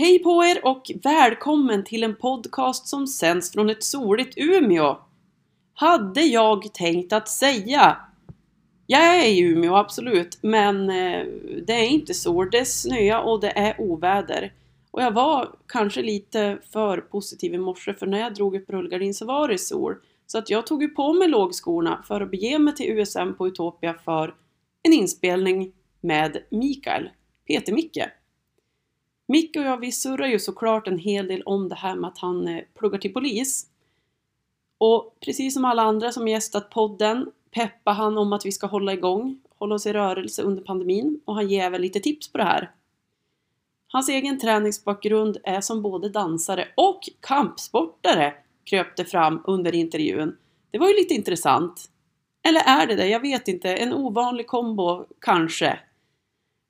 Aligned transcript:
Hej 0.00 0.18
på 0.18 0.44
er 0.44 0.66
och 0.66 0.90
välkommen 1.02 1.84
till 1.84 2.04
en 2.04 2.16
podcast 2.16 2.88
som 2.88 3.06
sänds 3.06 3.52
från 3.52 3.70
ett 3.70 3.84
soligt 3.84 4.34
Umeå. 4.36 4.96
Hade 5.74 6.20
jag 6.20 6.74
tänkt 6.74 7.12
att 7.12 7.28
säga. 7.28 7.96
Jag 8.86 9.16
är 9.16 9.28
i 9.28 9.40
Umeå, 9.40 9.76
absolut, 9.76 10.38
men 10.42 10.90
eh, 10.90 11.26
det 11.66 11.72
är 11.72 11.86
inte 11.86 12.14
sol. 12.14 12.48
Det 12.50 12.58
är 12.58 12.64
snö 12.64 13.18
och 13.18 13.40
det 13.40 13.50
är 13.50 13.80
oväder. 13.80 14.52
Och 14.90 15.02
jag 15.02 15.10
var 15.10 15.50
kanske 15.66 16.02
lite 16.02 16.58
för 16.72 17.00
positiv 17.00 17.54
i 17.54 17.58
morse 17.58 17.94
för 17.94 18.06
när 18.06 18.18
jag 18.18 18.34
drog 18.34 18.56
upp 18.56 18.70
rullgardin 18.70 19.14
så 19.14 19.26
var 19.26 19.48
det 19.48 19.58
sol. 19.58 19.94
Så 20.26 20.38
att 20.38 20.50
jag 20.50 20.66
tog 20.66 20.82
ju 20.82 20.88
på 20.88 21.12
mig 21.12 21.28
lågskorna 21.28 22.04
för 22.08 22.20
att 22.20 22.30
bege 22.30 22.58
mig 22.58 22.74
till 22.74 22.98
USM 22.98 23.34
på 23.38 23.48
Utopia 23.48 23.94
för 24.04 24.34
en 24.82 24.92
inspelning 24.92 25.72
med 26.00 26.36
Mikael, 26.50 27.10
Peter 27.46 27.72
Micke. 27.72 28.17
Micke 29.28 29.56
och 29.56 29.62
jag 29.62 29.80
vi 29.80 29.92
surrar 29.92 30.26
ju 30.26 30.38
såklart 30.38 30.88
en 30.88 30.98
hel 30.98 31.26
del 31.26 31.42
om 31.42 31.68
det 31.68 31.74
här 31.74 31.94
med 31.96 32.08
att 32.08 32.18
han 32.18 32.48
eh, 32.48 32.64
pluggar 32.78 32.98
till 32.98 33.12
polis. 33.12 33.66
Och 34.78 35.16
precis 35.20 35.54
som 35.54 35.64
alla 35.64 35.82
andra 35.82 36.12
som 36.12 36.28
gästat 36.28 36.70
podden 36.70 37.30
peppar 37.50 37.92
han 37.92 38.18
om 38.18 38.32
att 38.32 38.46
vi 38.46 38.52
ska 38.52 38.66
hålla 38.66 38.92
igång, 38.92 39.40
hålla 39.58 39.74
oss 39.74 39.86
i 39.86 39.92
rörelse 39.92 40.42
under 40.42 40.62
pandemin 40.62 41.20
och 41.24 41.34
han 41.34 41.48
ger 41.48 41.64
även 41.64 41.82
lite 41.82 42.00
tips 42.00 42.32
på 42.32 42.38
det 42.38 42.44
här. 42.44 42.70
Hans 43.88 44.08
egen 44.08 44.38
träningsbakgrund 44.38 45.36
är 45.44 45.60
som 45.60 45.82
både 45.82 46.08
dansare 46.08 46.68
och 46.74 47.00
kampsportare 47.20 48.34
kröp 48.64 48.96
det 48.96 49.04
fram 49.04 49.42
under 49.46 49.74
intervjun. 49.74 50.36
Det 50.70 50.78
var 50.78 50.88
ju 50.88 50.94
lite 50.94 51.14
intressant. 51.14 51.90
Eller 52.42 52.60
är 52.60 52.86
det 52.86 52.94
det? 52.94 53.06
Jag 53.06 53.20
vet 53.20 53.48
inte. 53.48 53.76
En 53.76 53.92
ovanlig 53.92 54.46
kombo, 54.46 55.06
kanske. 55.20 55.78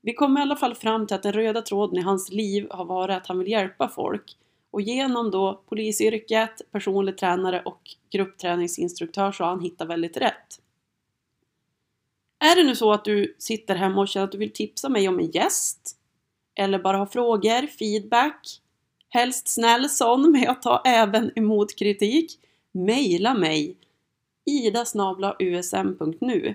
Vi 0.02 0.14
kom 0.14 0.38
i 0.38 0.40
alla 0.40 0.56
fall 0.56 0.74
fram 0.74 1.06
till 1.06 1.16
att 1.16 1.22
den 1.22 1.32
röda 1.32 1.62
tråden 1.62 1.98
i 1.98 2.02
hans 2.02 2.30
liv 2.30 2.66
har 2.70 2.84
varit 2.84 3.16
att 3.16 3.26
han 3.26 3.38
vill 3.38 3.48
hjälpa 3.48 3.88
folk. 3.88 4.36
Och 4.70 4.80
genom 4.80 5.30
då 5.30 5.62
polisyrket, 5.68 6.62
personlig 6.72 7.18
tränare 7.18 7.62
och 7.64 7.80
gruppträningsinstruktör 8.10 9.32
så 9.32 9.44
har 9.44 9.50
han 9.50 9.60
hittat 9.60 9.88
väldigt 9.88 10.16
rätt. 10.16 10.60
Är 12.38 12.56
det 12.56 12.62
nu 12.62 12.76
så 12.76 12.92
att 12.92 13.04
du 13.04 13.34
sitter 13.38 13.74
hemma 13.74 14.00
och 14.00 14.08
känner 14.08 14.24
att 14.24 14.32
du 14.32 14.38
vill 14.38 14.52
tipsa 14.52 14.88
mig 14.88 15.08
om 15.08 15.18
en 15.18 15.30
gäst? 15.30 15.96
Eller 16.54 16.78
bara 16.78 16.96
ha 16.96 17.06
frågor, 17.06 17.66
feedback? 17.66 18.60
Helst 19.08 19.48
snäll 19.48 19.88
sån, 19.88 20.32
men 20.32 20.42
jag 20.42 20.62
tar 20.62 20.80
även 20.84 21.38
emot 21.38 21.78
kritik. 21.78 22.38
Maila 22.72 23.34
mig 23.34 23.76
idasnablausm.nu 24.44 26.54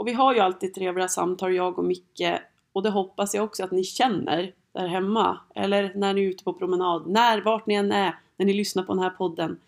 och 0.00 0.06
vi 0.06 0.12
har 0.12 0.34
ju 0.34 0.40
alltid 0.40 0.74
trevliga 0.74 1.08
samtal, 1.08 1.54
jag 1.54 1.78
och 1.78 1.84
Micke. 1.84 2.38
Och 2.72 2.82
det 2.82 2.90
hoppas 2.90 3.34
jag 3.34 3.44
också 3.44 3.64
att 3.64 3.70
ni 3.70 3.84
känner 3.84 4.52
där 4.72 4.86
hemma. 4.86 5.40
Eller 5.54 5.92
när 5.94 6.14
ni 6.14 6.24
är 6.24 6.28
ute 6.28 6.44
på 6.44 6.52
promenad, 6.52 7.06
när, 7.06 7.40
vart 7.40 7.66
ni 7.66 7.74
än 7.74 7.92
är, 7.92 8.18
när 8.36 8.46
ni 8.46 8.52
lyssnar 8.52 8.82
på 8.82 8.94
den 8.94 9.02
här 9.02 9.10
podden. 9.10 9.58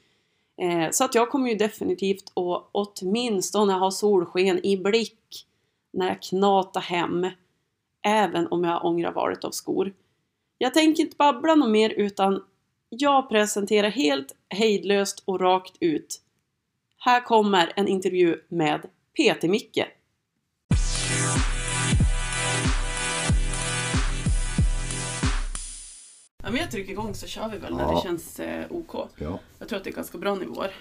Eh, 0.56 0.90
så 0.90 1.04
att 1.04 1.14
jag 1.14 1.30
kommer 1.30 1.50
ju 1.50 1.56
definitivt 1.56 2.24
att 2.34 2.68
åtminstone 2.72 3.72
ha 3.72 3.90
solsken 3.90 4.66
i 4.66 4.76
blick 4.76 5.46
när 5.90 6.08
jag 6.08 6.22
knatar 6.22 6.80
hem. 6.80 7.26
Även 8.02 8.46
om 8.46 8.64
jag 8.64 8.84
ångrar 8.84 9.12
valet 9.12 9.44
av 9.44 9.50
skor. 9.50 9.92
Jag 10.58 10.74
tänker 10.74 11.02
inte 11.02 11.16
babbla 11.16 11.54
något 11.54 11.70
mer 11.70 11.90
utan 11.90 12.44
jag 12.88 13.28
presenterar 13.28 13.90
helt 13.90 14.36
hejdlöst 14.48 15.22
och 15.24 15.40
rakt 15.40 15.76
ut. 15.80 16.20
Här 16.98 17.20
kommer 17.20 17.72
en 17.76 17.88
intervju 17.88 18.40
med 18.48 18.86
Peter 19.16 19.48
Ja, 26.42 26.50
men 26.50 26.56
jag 26.60 26.70
trycker 26.70 26.92
igång 26.92 27.14
så 27.14 27.26
kör 27.26 27.48
vi 27.48 27.58
väl 27.58 27.74
när 27.76 27.82
Ja. 27.82 27.94
det 27.96 28.02
känns 28.08 28.40
eh, 28.40 28.64
OK. 28.70 28.94
Ja, 29.16 29.38
Jag 29.58 29.68
tror 29.68 29.76
att 29.78 29.84
det 29.84 29.90
är 29.90 29.94
ganska 29.94 30.18
bra 30.18 30.34
nivåer. 30.34 30.74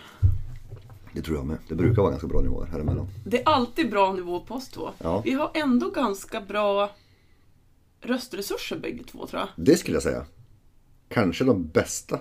det 1.14 1.22
tror 1.22 1.38
jag 1.38 1.46
med. 1.46 1.58
Det 1.68 1.76
brukar 1.76 2.02
vara 2.02 2.12
ganska 2.12 2.28
bra 2.28 2.42
nivåer 2.42 2.66
här 2.68 2.80
emellan. 2.80 3.08
Det 3.26 3.42
är 3.42 3.50
alltid 3.50 3.90
bra 3.90 4.14
nivå 4.14 4.40
på 4.40 4.56
oss 4.56 4.70
två. 4.70 4.90
Ja. 4.98 5.22
Vi 5.26 5.32
har 5.32 5.52
ändå 5.54 5.90
ganska 5.90 6.42
bra 6.42 6.92
röstresurser 8.02 8.78
bägge 8.80 9.04
två 9.04 9.28
tror 9.28 9.40
jag. 9.40 9.50
Det 9.56 9.78
skulle 9.78 9.96
jag 9.96 10.04
säga. 10.04 10.26
Kanske 11.10 11.44
de 11.44 11.68
bästa 11.68 12.20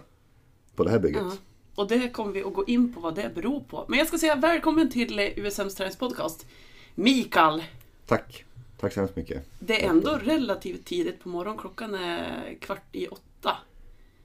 på 0.77 0.84
det 0.84 0.91
här 0.91 0.99
bygget. 0.99 1.23
Ja. 1.23 1.33
Och 1.75 1.89
det 1.89 2.09
kommer 2.09 2.33
vi 2.33 2.43
att 2.43 2.55
gå 2.55 2.65
in 2.67 2.95
på 2.95 3.00
vad 3.00 3.15
det 3.15 3.34
beror 3.34 3.61
på. 3.61 3.84
Men 3.89 3.99
jag 3.99 4.09
ska 4.09 4.19
säga 4.19 4.34
välkommen 4.37 4.91
till 4.91 5.19
eh, 5.19 5.39
USMs 5.39 5.75
träningspodcast. 5.75 6.47
Mikael, 6.95 7.62
Tack. 8.06 8.45
Tack 8.81 8.93
så 8.93 9.00
hemskt 9.00 9.17
mycket. 9.17 9.47
det 9.59 9.84
är 9.84 9.89
ändå 9.91 10.11
relativt 10.23 10.84
tidigt 10.84 11.21
på 11.23 11.29
morgonen. 11.29 11.59
Klockan 11.59 11.95
är 11.95 12.55
kvart 12.61 12.83
i 12.97 13.06
åtta. 13.09 13.23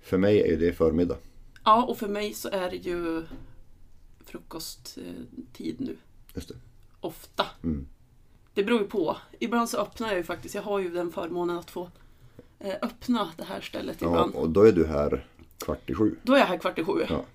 För 0.01 0.17
mig 0.17 0.53
är 0.53 0.57
det 0.57 0.73
förmiddag. 0.73 1.17
Ja, 1.63 1.83
och 1.83 1.97
för 1.97 2.07
mig 2.07 2.33
så 2.33 2.49
är 2.49 2.69
det 2.69 2.75
ju 2.75 3.23
frukosttid 4.25 5.75
nu. 5.77 5.97
Just 6.33 6.47
det. 6.47 6.55
Ofta. 6.99 7.45
Mm. 7.63 7.87
Det 8.53 8.63
beror 8.63 8.81
ju 8.81 8.87
på. 8.87 9.17
Ibland 9.39 9.69
så 9.69 9.77
öppnar 9.77 10.07
jag 10.07 10.17
ju 10.17 10.23
faktiskt. 10.23 10.55
Jag 10.55 10.61
har 10.61 10.79
ju 10.79 10.89
den 10.89 11.11
förmånen 11.11 11.57
att 11.57 11.71
få 11.71 11.89
eh, 12.59 12.75
öppna 12.81 13.31
det 13.37 13.43
här 13.43 13.61
stället 13.61 14.01
Ja, 14.01 14.07
ibland. 14.07 14.35
och 14.35 14.49
då 14.49 14.61
är 14.61 14.71
du 14.71 14.85
här 14.85 15.27
kvart 15.57 15.89
i 15.89 15.93
sju. 15.93 16.15
Då 16.23 16.33
är 16.33 16.39
jag 16.39 16.45
här 16.45 16.57
kvart 16.57 16.79
i 16.79 16.83
sju. 16.83 17.05
Ja. 17.09 17.25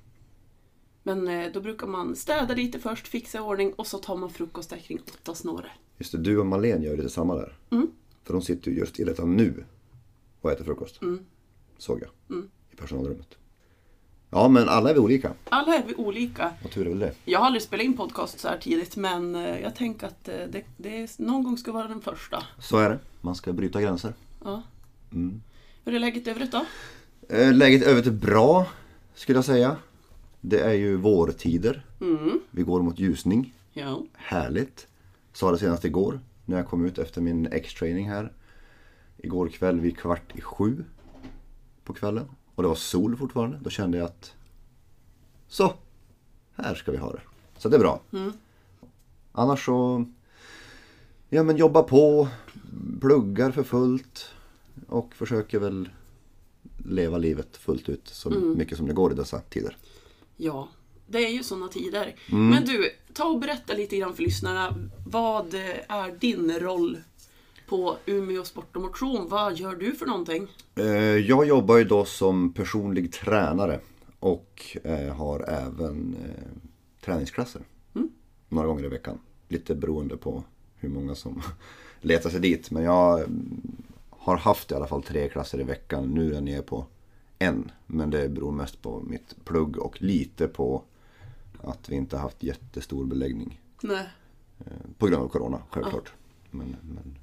Men 1.02 1.28
eh, 1.28 1.52
då 1.52 1.60
brukar 1.60 1.86
man 1.86 2.16
städa 2.16 2.54
lite 2.54 2.78
först, 2.78 3.08
fixa 3.08 3.38
i 3.38 3.40
ordning 3.40 3.72
och 3.72 3.86
så 3.86 3.98
tar 3.98 4.16
man 4.16 4.30
frukost 4.30 4.70
där 4.70 4.76
kring 4.76 5.00
åtta 5.00 5.34
snåre. 5.34 5.70
Just 5.98 6.12
det, 6.12 6.18
du 6.18 6.38
och 6.38 6.46
Malene 6.46 6.86
gör 6.86 6.96
lite 6.96 7.10
samma 7.10 7.34
där. 7.34 7.58
Mm. 7.70 7.90
För 8.24 8.32
de 8.32 8.42
sitter 8.42 8.70
ju 8.70 8.78
just 8.78 9.00
i 9.00 9.04
detta 9.04 9.24
nu 9.24 9.64
och 10.40 10.52
äter 10.52 10.64
frukost. 10.64 11.02
Mm. 11.02 11.24
Såg 11.80 12.02
jag. 12.02 12.36
Mm. 12.36 12.50
I 12.70 12.76
personalrummet. 12.76 13.38
Ja, 14.30 14.48
men 14.48 14.68
alla 14.68 14.90
är 14.90 14.94
vi 14.94 15.00
olika. 15.00 15.32
Alla 15.48 15.74
är 15.74 15.84
vi 15.86 15.94
olika. 15.94 16.52
Vad 16.62 16.72
tur 16.72 16.86
är 16.86 16.90
väl 16.90 16.98
det. 16.98 17.14
Jag 17.24 17.38
har 17.38 17.46
aldrig 17.46 17.62
spelat 17.62 17.84
in 17.84 17.96
podcast 17.96 18.40
så 18.40 18.48
här 18.48 18.58
tidigt 18.58 18.96
men 18.96 19.34
eh, 19.34 19.60
jag 19.60 19.76
tänker 19.76 20.06
att 20.06 20.28
eh, 20.28 20.34
det, 20.34 20.64
det 20.76 21.02
är, 21.02 21.22
någon 21.22 21.42
gång 21.42 21.58
ska 21.58 21.72
vara 21.72 21.88
den 21.88 22.00
första. 22.00 22.42
Så 22.58 22.78
är 22.78 22.90
det. 22.90 22.98
Man 23.20 23.34
ska 23.34 23.52
bryta 23.52 23.80
gränser. 23.80 24.14
Ja. 24.44 24.62
Mm. 25.12 25.42
Hur 25.84 25.94
är 25.94 25.98
läget 25.98 26.26
i 26.26 26.30
övrigt 26.30 26.52
då? 26.52 26.64
Eh, 27.28 27.52
Läget 27.52 27.82
övrigt 27.82 28.06
är 28.06 28.10
bra, 28.10 28.66
skulle 29.14 29.38
jag 29.38 29.44
säga. 29.44 29.76
Det 30.40 30.60
är 30.60 30.72
ju 30.72 30.96
vårtider. 30.96 31.84
Mm. 32.00 32.40
Vi 32.50 32.62
går 32.62 32.82
mot 32.82 32.98
ljusning. 32.98 33.54
Ja. 33.72 34.02
Härligt. 34.14 34.86
Sa 35.32 35.50
det 35.50 35.58
senast 35.58 35.84
igår 35.84 36.20
när 36.44 36.56
jag 36.56 36.66
kom 36.66 36.84
ut 36.84 36.98
efter 36.98 37.20
min 37.20 37.46
X-training 37.52 38.08
här. 38.08 38.32
Igår 39.16 39.48
kväll 39.48 39.80
vid 39.80 39.98
kvart 39.98 40.36
i 40.36 40.40
sju 40.40 40.84
på 41.92 41.98
kvällen. 41.98 42.28
Och 42.54 42.62
det 42.62 42.68
var 42.68 42.76
sol 42.76 43.16
fortfarande. 43.16 43.58
Då 43.62 43.70
kände 43.70 43.98
jag 43.98 44.04
att 44.04 44.32
så, 45.48 45.74
här 46.56 46.74
ska 46.74 46.92
vi 46.92 46.98
ha 46.98 47.12
det. 47.12 47.20
Så 47.58 47.68
det 47.68 47.76
är 47.76 47.80
bra. 47.80 48.00
Mm. 48.12 48.32
Annars 49.32 49.64
så, 49.64 50.04
ja 51.28 51.42
men 51.42 51.56
jobba 51.56 51.82
på, 51.82 52.28
pluggar 53.00 53.50
för 53.50 53.62
fullt 53.62 54.28
och 54.88 55.14
försöker 55.14 55.58
väl 55.58 55.88
leva 56.84 57.18
livet 57.18 57.56
fullt 57.56 57.88
ut 57.88 58.08
så 58.08 58.30
mycket 58.30 58.78
som 58.78 58.86
det 58.86 58.92
går 58.92 59.12
i 59.12 59.14
dessa 59.14 59.40
tider. 59.40 59.76
Ja, 60.36 60.68
det 61.06 61.26
är 61.26 61.30
ju 61.30 61.42
sådana 61.42 61.68
tider. 61.68 62.16
Mm. 62.32 62.48
Men 62.48 62.64
du, 62.64 62.90
ta 63.12 63.24
och 63.24 63.40
berätta 63.40 63.72
lite 63.72 63.96
grann 63.96 64.14
för 64.14 64.22
lyssnarna. 64.22 64.74
Vad 65.06 65.54
är 65.88 66.18
din 66.20 66.58
roll 66.58 66.98
på 67.70 67.96
Umeå 68.06 68.44
Sport 68.44 68.76
och 68.76 68.82
Motion? 68.82 69.28
Vad 69.28 69.56
gör 69.56 69.74
du 69.74 69.92
för 69.94 70.06
någonting? 70.06 70.48
Eh, 70.74 70.86
Jag 71.16 71.46
jobbar 71.46 71.76
ju 71.76 71.84
då 71.84 72.04
som 72.04 72.52
personlig 72.52 73.12
tränare 73.12 73.80
och 74.20 74.76
eh, 74.84 75.14
har 75.14 75.40
även 75.48 76.16
eh, 76.24 76.44
träningsklasser. 77.04 77.62
Några 78.48 78.66
gånger 78.66 78.84
i 78.84 78.88
veckan. 78.88 79.18
Lite 79.48 79.74
beroende 79.74 80.16
på 80.16 80.44
hur 80.76 80.88
många 80.88 81.14
som 81.14 81.42
letar 82.00 82.30
sig 82.30 82.40
dit. 82.40 82.70
Men 82.70 82.82
jag 82.82 83.18
mm, 83.18 83.82
har 84.10 84.36
haft 84.36 84.72
i 84.72 84.74
alla 84.74 84.86
fall 84.86 85.02
tre 85.02 85.28
klasser 85.28 85.60
i 85.60 85.64
veckan. 85.64 86.10
Nu 86.10 86.30
är 86.30 86.34
jag 86.34 86.42
nere 86.44 86.62
på 86.62 86.86
en. 87.38 87.70
Men 87.86 88.10
det 88.10 88.28
beror 88.28 88.52
mest 88.52 88.82
på 88.82 89.00
mitt 89.00 89.44
plugg 89.44 89.78
och 89.78 90.02
lite 90.02 90.48
på 90.48 90.82
att 91.62 91.88
vi 91.88 91.96
inte 91.96 92.16
har 92.16 92.22
haft 92.22 92.42
jättestor 92.42 93.04
beläggning. 93.04 93.60
Nej. 93.82 94.08
På 94.98 95.06
grund 95.06 95.22
av 95.22 95.28
Corona, 95.28 95.62
självklart. 95.70 96.12
Men, 96.50 96.76
men 96.82 97.16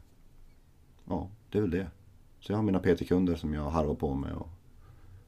ja, 1.09 1.29
det 1.51 1.57
är 1.57 1.61
väl 1.61 1.71
det. 1.71 1.87
Så 2.39 2.51
jag 2.51 2.57
har 2.57 2.63
mina 2.63 2.79
PT-kunder 2.79 3.35
som 3.35 3.53
jag 3.53 3.69
harvar 3.69 3.95
på 3.95 4.13
med 4.13 4.33
och 4.33 4.49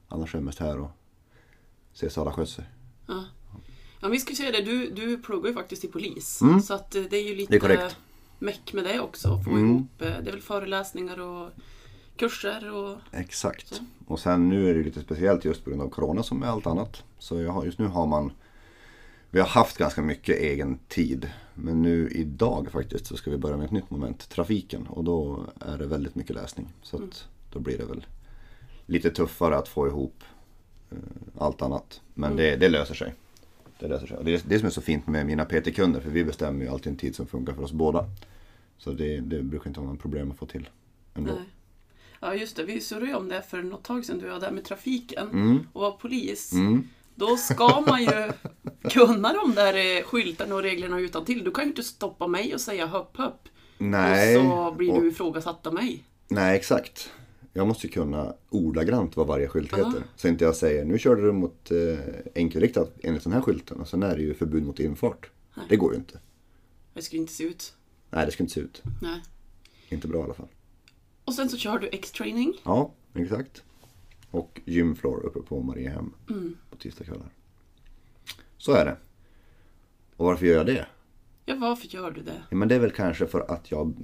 annars 0.08 0.34
är 0.34 0.38
jag 0.38 0.44
mest 0.44 0.58
här 0.58 0.78
och 0.78 0.90
ser 1.92 2.20
alla 2.20 2.32
sköter. 2.32 2.70
Ja. 3.06 3.24
Ja, 4.00 4.08
vi 4.08 4.18
ska 4.18 4.34
säga 4.34 4.50
det, 4.50 4.62
du, 4.62 4.90
du 4.90 5.18
pluggar 5.18 5.48
ju 5.48 5.54
faktiskt 5.54 5.80
till 5.82 5.92
polis. 5.92 6.42
Mm. 6.42 6.60
Så 6.60 6.74
att 6.74 6.94
eh, 6.94 7.02
det 7.02 7.16
är 7.16 7.28
ju 7.28 7.34
lite 7.34 7.56
är 7.56 7.92
meck 8.38 8.72
med 8.72 8.84
det 8.84 9.00
också. 9.00 9.40
Få 9.44 9.50
Mm. 9.50 9.70
ihop, 9.70 10.02
eh, 10.02 10.06
det 10.06 10.28
är 10.28 10.32
väl 10.32 10.40
föreläsningar 10.40 11.20
och 11.20 11.50
kurser 12.16 12.72
och... 12.72 12.98
Exakt. 13.12 13.74
Så. 13.74 13.84
Och 14.06 14.20
sen 14.20 14.48
nu 14.48 14.70
är 14.70 14.74
det 14.74 14.82
lite 14.82 15.00
speciellt 15.00 15.44
just 15.44 15.64
på 15.64 15.70
grund 15.70 15.82
av 15.82 15.88
Corona 15.88 16.22
som 16.22 16.38
med 16.38 16.48
allt 16.48 16.66
annat. 16.66 17.04
Så 17.18 17.46
har, 17.46 17.64
just 17.64 17.78
nu 17.78 17.86
har 17.86 18.06
man 18.06 18.32
Vi 19.30 19.40
har 19.40 19.46
haft 19.46 19.76
ganska 19.78 20.02
mycket 20.02 20.36
egen 20.38 20.78
tid. 20.88 21.30
Men 21.54 21.82
nu 21.82 22.08
idag 22.10 22.68
faktiskt 22.72 23.06
så 23.06 23.16
ska 23.16 23.30
vi 23.30 23.36
börja 23.36 23.56
med 23.56 23.64
ett 23.66 23.70
nytt 23.72 23.90
moment, 23.90 24.28
trafiken. 24.28 24.86
Och 24.86 25.04
då 25.04 25.46
är 25.60 25.78
det 25.78 25.86
väldigt 25.86 26.14
mycket 26.14 26.36
läsning. 26.36 26.72
Så 26.82 26.96
att 26.96 27.28
då 27.52 27.58
blir 27.58 27.78
det 27.78 27.84
väl 27.84 28.06
lite 28.86 29.10
tuffare 29.10 29.56
att 29.56 29.68
få 29.68 29.86
ihop 29.86 30.24
eh, 30.90 30.98
allt 31.38 31.62
annat. 31.62 32.00
Men 32.14 32.36
det, 32.36 32.56
det 32.56 32.68
löser 32.68 32.94
sig. 32.94 33.14
Det 33.78 33.88
löser 33.88 34.06
sig. 34.06 34.16
Och 34.16 34.24
det 34.24 34.34
är 34.34 34.40
det 34.46 34.58
som 34.58 34.66
är 34.66 34.70
så 34.70 34.80
fint 34.80 35.06
med 35.06 35.26
mina 35.26 35.44
PT-kunder 35.44 36.00
för 36.00 36.10
vi 36.10 36.24
bestämmer 36.24 36.64
ju 36.64 36.70
alltid 36.70 36.92
en 36.92 36.98
tid 36.98 37.16
som 37.16 37.26
funkar 37.26 37.52
för 37.52 37.62
oss 37.62 37.72
båda. 37.72 38.04
Så 38.78 38.92
det, 38.92 39.20
det 39.20 39.42
brukar 39.42 39.68
inte 39.68 39.80
vara 39.80 39.90
något 39.92 40.00
problem 40.00 40.30
att 40.30 40.36
få 40.36 40.46
till 40.46 40.68
ändå. 41.14 41.32
Nej. 41.32 41.44
Ja 42.20 42.34
just 42.34 42.56
det, 42.56 42.64
vi 42.64 42.80
surrade 42.80 43.06
ju 43.06 43.14
om 43.14 43.28
det 43.28 43.42
för 43.42 43.62
något 43.62 43.82
tag 43.84 44.04
sedan 44.04 44.18
du 44.18 44.28
var 44.28 44.40
där 44.40 44.50
med 44.50 44.64
trafiken 44.64 45.28
Mm. 45.32 45.66
och 45.72 45.80
var 45.80 45.90
polis. 45.92 46.52
Mm. 46.52 46.88
Då 47.14 47.36
ska 47.36 47.80
man 47.86 48.02
ju 48.02 48.32
kunna 48.90 49.32
de 49.32 49.54
där 49.54 49.98
eh, 49.98 50.02
skyltarna 50.04 50.54
och 50.54 50.62
reglerna 50.62 50.98
utan 51.00 51.24
till. 51.24 51.44
Du 51.44 51.50
kan 51.50 51.64
ju 51.64 51.70
inte 51.70 51.82
stoppa 51.82 52.26
mig 52.26 52.54
och 52.54 52.60
säga 52.60 52.86
hopp 52.86 53.16
hopp. 53.16 53.48
Nej, 53.78 54.36
Och 54.36 54.42
så 54.44 54.74
blir 54.76 54.92
och- 54.92 55.02
du 55.02 55.08
ifrågasatt 55.08 55.66
av 55.66 55.74
mig. 55.74 56.04
nej 56.28 56.56
exakt. 56.56 57.10
Jag 57.52 57.66
måste 57.66 57.86
ju 57.86 57.92
kunna 57.92 58.34
ordagrant 58.50 59.16
vad 59.16 59.26
varje 59.26 59.48
skylt 59.48 59.72
heter. 59.72 59.92
Ja. 59.96 60.02
Så 60.16 60.28
inte 60.28 60.44
jag 60.44 60.56
säger 60.56 60.84
nu 60.84 60.98
körde 60.98 61.22
du 61.22 61.32
mot 61.32 61.70
eh, 61.70 61.76
enkelriktat 62.34 62.92
enligt 63.02 63.24
den 63.24 63.32
här 63.32 63.40
skylten 63.40 63.80
och 63.80 63.88
sen 63.88 64.02
är 64.02 64.16
det 64.16 64.22
ju 64.22 64.34
förbud 64.34 64.66
mot 64.66 64.80
infart. 64.80 65.30
Nej. 65.54 65.66
Det 65.68 65.76
går 65.76 65.92
ju 65.92 65.98
inte. 65.98 66.18
Det 66.94 67.02
skulle 67.02 67.20
inte 67.20 67.32
se 67.32 67.44
ut. 67.44 67.74
Nej, 68.10 68.26
det 68.26 68.32
ska 68.32 68.42
inte 68.42 68.54
se 68.54 68.60
ut. 68.60 68.82
Nej. 69.02 69.22
Inte 69.88 70.08
bra 70.08 70.20
i 70.20 70.22
alla 70.24 70.34
fall. 70.34 70.48
Och 71.24 71.34
sen 71.34 71.48
så 71.48 71.56
kör 71.56 71.78
du 71.78 71.88
X-training. 71.92 72.52
Ja, 72.64 72.92
exakt. 73.14 73.62
Och 74.30 74.60
gymfloor 74.64 75.26
uppe 75.26 75.40
på 75.40 75.62
Mariehem 75.62 76.12
Mm. 76.30 76.56
Tisdagskvällar. 76.80 77.28
Så 78.58 78.72
är 78.72 78.84
det. 78.84 78.96
Och 80.16 80.26
varför 80.26 80.46
gör 80.46 80.56
jag 80.56 80.66
det? 80.66 80.86
Ja, 81.44 81.54
varför 81.60 81.86
gör 81.88 82.10
du 82.10 82.22
det? 82.22 82.42
Ja, 82.50 82.56
men 82.56 82.68
det 82.68 82.74
är 82.74 82.78
väl 82.78 82.90
kanske 82.90 83.26
för 83.26 83.50
att 83.50 83.70
jag 83.70 83.94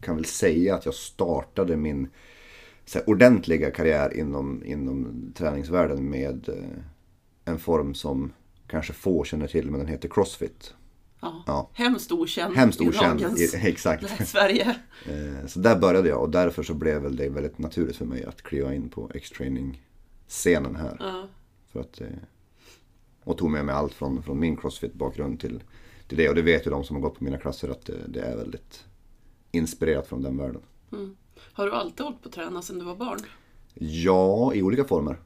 kan 0.00 0.16
väl 0.16 0.24
säga 0.24 0.74
att 0.74 0.84
jag 0.84 0.94
startade 0.94 1.76
min 1.76 2.08
här, 2.94 3.08
ordentliga 3.10 3.70
karriär 3.70 4.16
inom, 4.16 4.64
inom 4.64 5.22
träningsvärlden 5.34 6.10
med 6.10 6.48
eh, 6.48 6.78
en 7.44 7.58
form 7.58 7.94
som 7.94 8.32
kanske 8.66 8.92
få 8.92 9.24
känner 9.24 9.46
till 9.46 9.70
men 9.70 9.80
den 9.80 9.88
heter 9.88 10.08
Crossfit. 10.08 10.74
Ja. 11.20 11.44
Ja. 11.46 11.70
Hemskt 11.72 12.12
okänd 12.12 12.56
Hemskt 12.56 12.80
i 12.80 12.88
okänd. 12.88 13.20
dagens 13.20 13.54
I, 13.54 13.56
exakt. 13.68 14.28
Sverige. 14.28 14.76
Eh, 15.08 15.46
Så 15.46 15.58
där 15.58 15.78
började 15.78 16.08
jag 16.08 16.22
och 16.22 16.30
därför 16.30 16.62
så 16.62 16.74
blev 16.74 17.02
väl 17.02 17.16
det 17.16 17.28
väldigt 17.28 17.58
naturligt 17.58 17.96
för 17.96 18.04
mig 18.04 18.24
att 18.24 18.42
kliva 18.42 18.74
in 18.74 18.88
på 18.88 19.10
X-training-scenen 19.14 20.76
här. 20.76 20.96
Ja. 21.00 21.28
För 21.72 21.80
att, 21.80 22.00
eh, 22.00 22.06
och 23.24 23.38
tog 23.38 23.50
med 23.50 23.64
mig 23.64 23.74
allt 23.74 23.94
från, 23.94 24.22
från 24.22 24.40
min 24.40 24.56
crossfit-bakgrund 24.56 25.40
till, 25.40 25.62
till 26.08 26.18
det. 26.18 26.28
Och 26.28 26.34
det 26.34 26.42
vet 26.42 26.66
ju 26.66 26.70
de 26.70 26.84
som 26.84 26.96
har 26.96 27.02
gått 27.02 27.18
på 27.18 27.24
mina 27.24 27.38
klasser 27.38 27.68
att 27.68 27.86
det, 27.86 28.06
det 28.08 28.20
är 28.20 28.36
väldigt 28.36 28.84
inspirerat 29.50 30.06
från 30.06 30.22
den 30.22 30.36
världen. 30.36 30.62
Har 31.52 31.66
du 31.66 31.72
alltid 31.72 32.00
hållit 32.00 32.22
på 32.22 32.28
att 32.28 32.34
träna 32.34 32.62
sedan 32.62 32.78
du 32.78 32.84
var 32.84 32.96
barn? 32.96 33.20
Ja, 33.74 34.54
i 34.54 34.62
olika 34.62 34.84
former. 34.84 35.16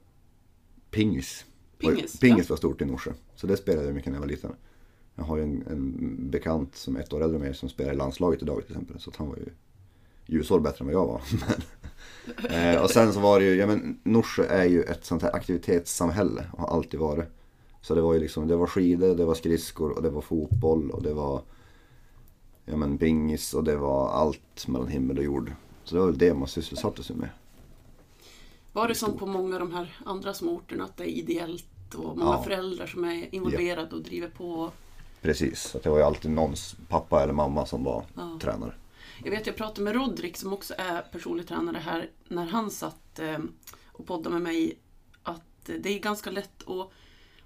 Pingis. 0.90 1.44
Pingis, 1.78 2.20
Pingis 2.20 2.50
var 2.50 2.56
stort 2.56 2.82
i 2.82 2.84
Norsjö. 2.84 3.12
Så 3.34 3.46
det 3.46 3.56
spelade 3.56 3.86
jag 3.86 3.94
mycket 3.94 4.10
när 4.10 4.16
jag 4.16 4.20
var 4.20 4.28
liten. 4.28 4.54
Jag 5.14 5.24
har 5.24 5.36
ju 5.36 5.42
en, 5.42 5.66
en 5.66 6.30
bekant 6.30 6.76
som 6.76 6.96
är 6.96 7.00
ett 7.00 7.12
år 7.12 7.22
äldre 7.22 7.36
än 7.36 7.42
mig 7.42 7.54
som 7.54 7.68
spelar 7.68 7.92
i 7.92 7.96
landslaget 7.96 8.42
idag 8.42 8.62
till 8.66 8.72
exempel. 8.72 9.00
Så 9.00 9.12
han 9.16 9.28
var 9.28 9.36
ju 9.36 9.48
ljusår 10.26 10.60
bättre 10.60 10.82
än 10.82 10.86
vad 10.86 10.94
jag 10.94 11.06
var. 11.06 11.20
Eh, 12.50 12.82
och 12.82 12.90
sen 12.90 13.12
så 13.12 13.20
var 13.20 13.40
det 13.40 13.46
ju, 13.46 13.54
ja 13.54 13.66
men 13.66 14.00
Norsjö 14.02 14.44
är 14.46 14.64
ju 14.64 14.82
ett 14.82 15.04
sånt 15.04 15.22
här 15.22 15.34
aktivitetssamhälle 15.36 16.44
och 16.52 16.58
har 16.58 16.76
alltid 16.76 17.00
varit. 17.00 17.28
Så 17.82 17.94
det 17.94 18.00
var 18.00 18.14
ju 18.14 18.20
liksom, 18.20 18.48
det 18.48 18.56
var 18.56 18.66
skidor, 18.66 19.14
det 19.14 19.24
var 19.24 19.34
skridskor 19.34 19.90
och 19.90 20.02
det 20.02 20.10
var 20.10 20.20
fotboll 20.20 20.90
och 20.90 21.02
det 21.02 21.14
var 21.14 21.42
ja 22.64 22.76
men 22.76 22.98
pingis 22.98 23.54
och 23.54 23.64
det 23.64 23.76
var 23.76 24.08
allt 24.10 24.68
mellan 24.68 24.88
himmel 24.88 25.18
och 25.18 25.24
jord. 25.24 25.52
Så 25.84 25.94
det 25.94 26.00
var 26.00 26.06
väl 26.06 26.18
det 26.18 26.34
man 26.34 26.48
sysselsatte 26.48 27.02
sig 27.02 27.16
med. 27.16 27.28
Var 28.72 28.88
det 28.88 28.94
som 28.94 29.18
på 29.18 29.26
många 29.26 29.54
av 29.54 29.60
de 29.60 29.74
här 29.74 29.96
andra 30.04 30.34
små 30.34 30.50
orterna 30.52 30.84
att 30.84 30.96
det 30.96 31.04
är 31.04 31.18
ideellt 31.18 31.94
och 31.96 32.18
många 32.18 32.30
Ja. 32.36 32.42
föräldrar 32.42 32.86
som 32.86 33.04
är 33.04 33.34
involverade 33.34 33.96
och 33.96 34.02
driver 34.02 34.28
på? 34.28 34.70
Precis, 35.22 35.74
att 35.76 35.82
det 35.82 35.90
var 35.90 35.98
ju 35.98 36.04
alltid 36.04 36.30
någons 36.30 36.76
pappa 36.88 37.22
eller 37.22 37.32
mamma 37.32 37.66
som 37.66 37.84
var 37.84 38.04
Ja. 38.16 38.38
tränare. 38.42 38.74
Jag 39.24 39.30
vet, 39.30 39.46
jag 39.46 39.56
pratade 39.56 39.82
med 39.82 39.94
Rodrik 39.94 40.36
som 40.36 40.52
också 40.52 40.74
är 40.78 41.02
personlig 41.02 41.48
tränare 41.48 41.78
här 41.78 42.10
när 42.28 42.44
han 42.44 42.70
satt 42.70 43.18
eh, 43.18 43.38
och 43.86 44.06
poddade 44.06 44.34
med 44.34 44.42
mig 44.42 44.78
att 45.22 45.64
det 45.64 45.88
är 45.88 45.98
ganska 45.98 46.30
lätt 46.30 46.68
att 46.68 46.90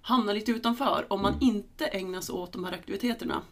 hamna 0.01 0.33
lite 0.33 0.53
utanför 0.53 1.07
om 1.09 1.23
man 1.23 1.35
inte 1.41 1.87
ägnar 1.87 2.21
sig 2.21 2.33
åt 2.33 2.53
de 2.53 2.65
här 2.65 2.73
aktiviteterna. 2.73 3.43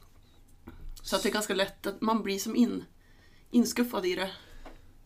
Så 1.02 1.16
att 1.16 1.22
det 1.22 1.28
är 1.28 1.32
ganska 1.32 1.54
lätt 1.54 1.86
att 1.86 2.00
man 2.00 2.22
blir 2.22 2.38
som 2.38 2.56
in, 2.56 2.84
inskuffad 3.50 4.06
i 4.06 4.14
det. 4.14 4.30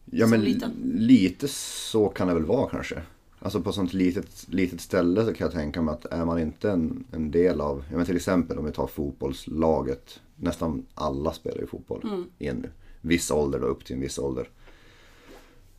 Ja 0.04 0.26
men 0.26 0.40
liten. 0.40 0.72
lite 0.94 1.48
så 1.48 2.08
kan 2.08 2.28
det 2.28 2.34
väl 2.34 2.44
vara 2.44 2.68
kanske. 2.68 3.02
Alltså 3.38 3.60
på 3.60 3.72
sånt 3.72 3.92
litet, 3.92 4.46
litet 4.48 4.80
ställe 4.80 5.24
så 5.24 5.34
kan 5.34 5.44
jag 5.44 5.54
tänka 5.54 5.82
mig 5.82 5.94
att 5.94 6.04
är 6.04 6.24
man 6.24 6.38
inte 6.38 6.70
en, 6.70 7.04
en 7.12 7.30
del 7.30 7.60
av, 7.60 7.84
ja 7.90 7.96
men 7.96 8.06
till 8.06 8.16
exempel 8.16 8.58
om 8.58 8.64
vi 8.64 8.72
tar 8.72 8.86
fotbollslaget. 8.86 10.20
Nästan 10.36 10.86
alla 10.94 11.32
spelar 11.32 11.58
ju 11.58 11.66
fotboll 11.66 12.26
igen 12.38 12.56
nu. 12.62 12.70
Viss 13.02 13.30
ålder 13.30 13.60
då, 13.60 13.66
upp 13.66 13.84
till 13.84 13.94
en 13.94 14.00
viss 14.00 14.18
ålder. 14.18 14.48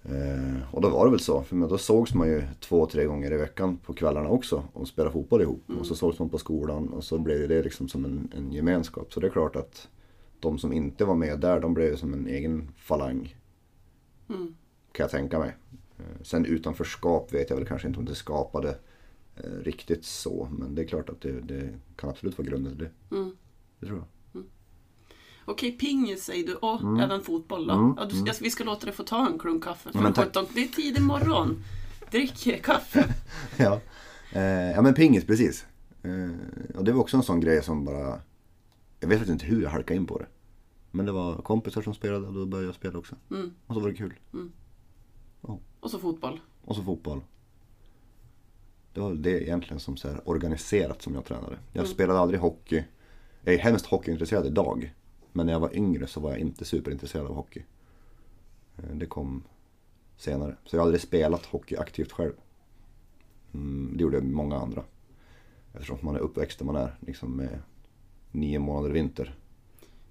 Eh, 0.04 0.74
och 0.76 0.82
då 0.82 0.90
var 0.90 1.06
det 1.06 1.12
väl 1.12 1.20
så, 1.20 1.44
för 1.44 1.56
då 1.56 1.78
sågs 1.78 2.14
man 2.14 2.28
ju 2.28 2.44
två, 2.60 2.86
tre 2.86 3.06
gånger 3.06 3.34
i 3.34 3.38
veckan 3.38 3.78
på 3.78 3.94
kvällarna 3.94 4.30
också 4.30 4.64
och 4.74 4.88
spelade 4.88 5.14
fotboll 5.14 5.42
ihop. 5.42 5.64
Och 5.80 5.86
så 5.86 5.96
sågs 5.96 6.20
man 6.20 6.30
på 6.30 6.38
skolan 6.38 6.88
och 6.90 7.04
så 7.04 7.18
blev 7.20 7.48
det 7.48 7.64
liksom 7.64 7.90
som 7.90 8.06
en, 8.06 8.32
en 8.36 8.52
gemenskap. 8.52 9.14
Så 9.14 9.20
det 9.20 9.28
är 9.28 9.32
klart 9.32 9.56
att 9.56 9.88
de 10.40 10.58
som 10.58 10.74
inte 10.74 11.06
var 11.06 11.16
med 11.16 11.40
där, 11.40 11.60
de 11.60 11.74
blev 11.74 11.96
som 11.96 12.14
en 12.14 12.28
egen 12.28 12.72
falang. 12.78 13.36
Kan 14.92 15.04
jag 15.04 15.12
tänka 15.12 15.40
mig. 15.40 15.56
Eh, 15.98 16.22
Sen 16.24 16.46
utanförskap 16.46 17.34
vet 17.34 17.50
jag 17.50 17.58
väl 17.58 17.66
kanske 17.66 17.88
inte 17.88 18.00
om 18.00 18.06
det 18.06 18.16
skapade 18.16 18.78
eh, 19.36 19.52
riktigt 19.64 20.06
så. 20.06 20.48
Men 20.52 20.76
det 20.76 20.82
är 20.82 20.88
klart 20.88 21.10
att 21.10 21.22
det, 21.22 21.42
det 21.42 21.70
kan 21.96 22.10
absolut 22.10 22.38
vara 22.38 22.48
grunden 22.48 22.78
till 22.78 22.86
det. 23.10 23.16
Mm. 23.16 23.36
Det 23.80 23.86
tror 23.86 23.98
jag. 23.98 24.08
Okej, 25.46 25.72
pingis 25.72 26.24
säger 26.24 26.48
du 26.48 26.56
och 26.56 27.02
även 27.02 27.22
fotboll 27.22 27.68
då. 27.68 27.96
Ja, 27.98 28.06
du, 28.06 28.18
jag- 28.26 28.36
vi 28.42 28.50
ska 28.50 28.64
låta 28.64 28.86
dig 28.86 28.96
få 28.96 29.04
ta 29.04 29.28
en 29.28 29.40
klunk 29.40 29.64
kaffe. 29.64 29.84
För 29.92 30.00
Mm. 30.00 30.04
Men 30.04 30.14
tack. 30.14 30.26
17. 30.26 30.46
Det 30.54 30.64
är 30.64 30.68
tidig 30.68 31.02
morgon. 31.02 31.64
Drick 32.12 32.64
kaffe. 32.64 33.14
Ja, 33.58 33.80
eh, 34.32 34.42
ja 34.72 34.82
men 34.82 34.94
pingis 34.94 35.26
precis. 35.26 35.66
Eh, 36.04 36.76
och 36.78 36.84
det 36.84 36.92
var 36.92 37.02
också 37.02 37.18
en 37.18 37.24
sån 37.24 37.40
grej 37.40 37.64
som 37.64 37.86
bara... 37.86 38.20
Jag 39.00 39.08
vet 39.08 39.18
faktiskt 39.20 39.34
inte 39.44 39.46
hur 39.46 39.64
jag 39.64 39.70
halkade 39.70 39.96
in 39.98 40.06
på 40.08 40.18
det. 40.20 40.26
Men 40.92 41.06
det 41.06 41.12
var 41.12 41.36
kompisar 41.36 41.82
som 41.82 41.94
spelade 41.94 42.28
och 42.28 42.34
då 42.34 42.46
började 42.46 42.68
jag 42.68 42.76
spela 42.76 43.00
också. 43.00 43.16
Mm. 43.32 43.54
Och 43.68 43.74
så 43.74 43.80
var 43.80 43.90
det 43.90 43.96
kul. 43.96 44.14
Och 45.80 45.92
så 45.92 46.00
fotboll. 46.00 46.40
Och 46.66 46.76
så 46.76 46.84
fotboll. 46.84 47.22
Det 48.94 49.00
var 49.00 49.14
det 49.14 49.44
egentligen 49.44 49.80
som 49.80 49.98
så 49.98 50.10
organiserat 50.26 51.02
som 51.02 51.16
jag 51.16 51.26
tränade. 51.26 51.58
Jag 51.74 51.88
spelade 51.88 52.20
aldrig 52.20 52.40
hockey. 52.40 52.84
Jag 53.44 53.54
är 53.56 53.60
hemskt 53.60 53.86
hockeyintresserad 53.86 54.46
idag. 54.46 54.94
Men 55.34 55.46
när 55.46 55.54
jag 55.54 55.60
var 55.60 55.76
yngre 55.76 56.08
så 56.08 56.20
var 56.20 56.30
jag 56.30 56.40
inte 56.40 56.66
superintresserad 56.66 57.28
av 57.28 57.36
hockey. 57.36 57.64
Eh, 58.78 58.96
Det 58.96 59.06
kom 59.06 59.44
senare. 60.18 60.56
Så 60.66 60.76
jag 60.76 60.82
har 60.82 60.86
aldrig 60.86 61.02
spelat 61.02 61.46
hockey 61.46 61.76
aktivt 61.78 62.12
själv. 62.12 62.34
Mm, 63.54 63.94
det 63.98 64.04
gjorde 64.04 64.22
många 64.22 64.58
andra. 64.58 64.84
Eftersom 65.74 65.98
man 66.02 66.16
är 66.16 66.20
uppväxt 66.20 66.60
där 66.60 66.66
man 66.66 66.76
är. 66.76 66.96
Liksom 67.00 67.36
med 67.38 67.60
nio 68.32 68.60
månader 68.60 68.90
vinter. 68.94 69.36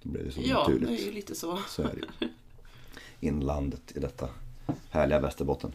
Då 0.02 0.08
blir 0.08 0.24
det 0.24 0.30
så 0.30 0.40
Ja, 0.44 0.46
det 0.68 0.72
naturligt. 0.74 1.00
är 1.00 1.04
ju 1.06 1.12
lite 1.12 1.34
så. 1.34 1.58
Så 1.68 1.82
är 1.82 1.94
det. 2.20 2.28
Inlandet 3.20 3.92
i 3.96 4.00
detta 4.00 4.28
härliga 4.90 5.20
Västerbotten. 5.20 5.72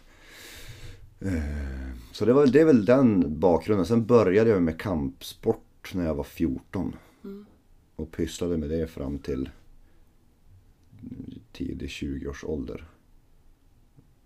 Eh, 1.19 1.91
Så 2.11 2.25
det, 2.25 2.33
var, 2.33 2.47
det 2.47 2.61
är 2.61 2.65
väl 2.65 2.85
den 2.85 3.39
bakgrunden. 3.39 3.85
Sen 3.85 4.05
började 4.05 4.49
jag 4.49 4.61
med 4.61 4.79
kampsport 4.79 5.91
när 5.93 6.05
jag 6.05 6.15
var 6.15 6.23
14. 6.23 6.95
Och 7.97 8.11
pysslade 8.11 8.57
med 8.57 8.69
det 8.69 8.87
fram 8.87 9.19
till 9.19 9.49
tidig 11.51 11.89
20 11.89 12.27
års 12.27 12.43
ålder. 12.43 12.85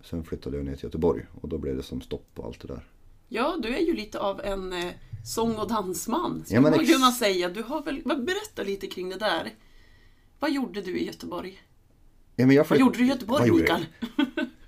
Sen 0.02 0.24
flyttade 0.24 0.58
jag 0.58 0.66
ner 0.66 0.76
till 0.76 0.84
Göteborg 0.84 1.26
och 1.42 1.50
då 1.50 1.58
blev 1.58 1.78
det 1.78 1.84
som 1.84 2.02
stopp 2.02 2.26
på 2.36 2.44
allt 2.44 2.60
det 2.62 2.68
där. 2.68 2.88
Ja, 3.28 3.58
du 3.64 3.76
är 3.76 3.80
ju 3.80 3.94
lite 3.94 4.20
av 4.20 4.42
en 4.42 4.74
eh, 4.74 4.92
sång 5.26 5.56
och 5.56 5.68
dansman. 5.68 6.44
Skulle 6.46 6.56
Ja, 6.58 6.62
man 6.62 6.86
kunna 6.86 7.12
säga. 7.12 7.50
Du 7.50 7.64
har 7.64 7.84
väl, 7.84 8.02
berätta 8.04 8.64
lite 8.64 8.88
kring 8.88 9.10
det 9.10 9.18
där. 9.18 9.50
Vad 10.40 10.52
gjorde 10.52 10.82
du 10.82 11.00
i 11.00 11.06
Göteborg? 11.06 11.62
Ja, 12.36 12.46
men 12.46 12.56
jag 12.56 12.70
Vad 12.70 12.80
gjorde 12.80 12.98
du 12.98 13.06
i 13.06 13.08
Göteborg, 13.08 13.48
jag? 13.48 13.56
Mikael? 13.56 13.86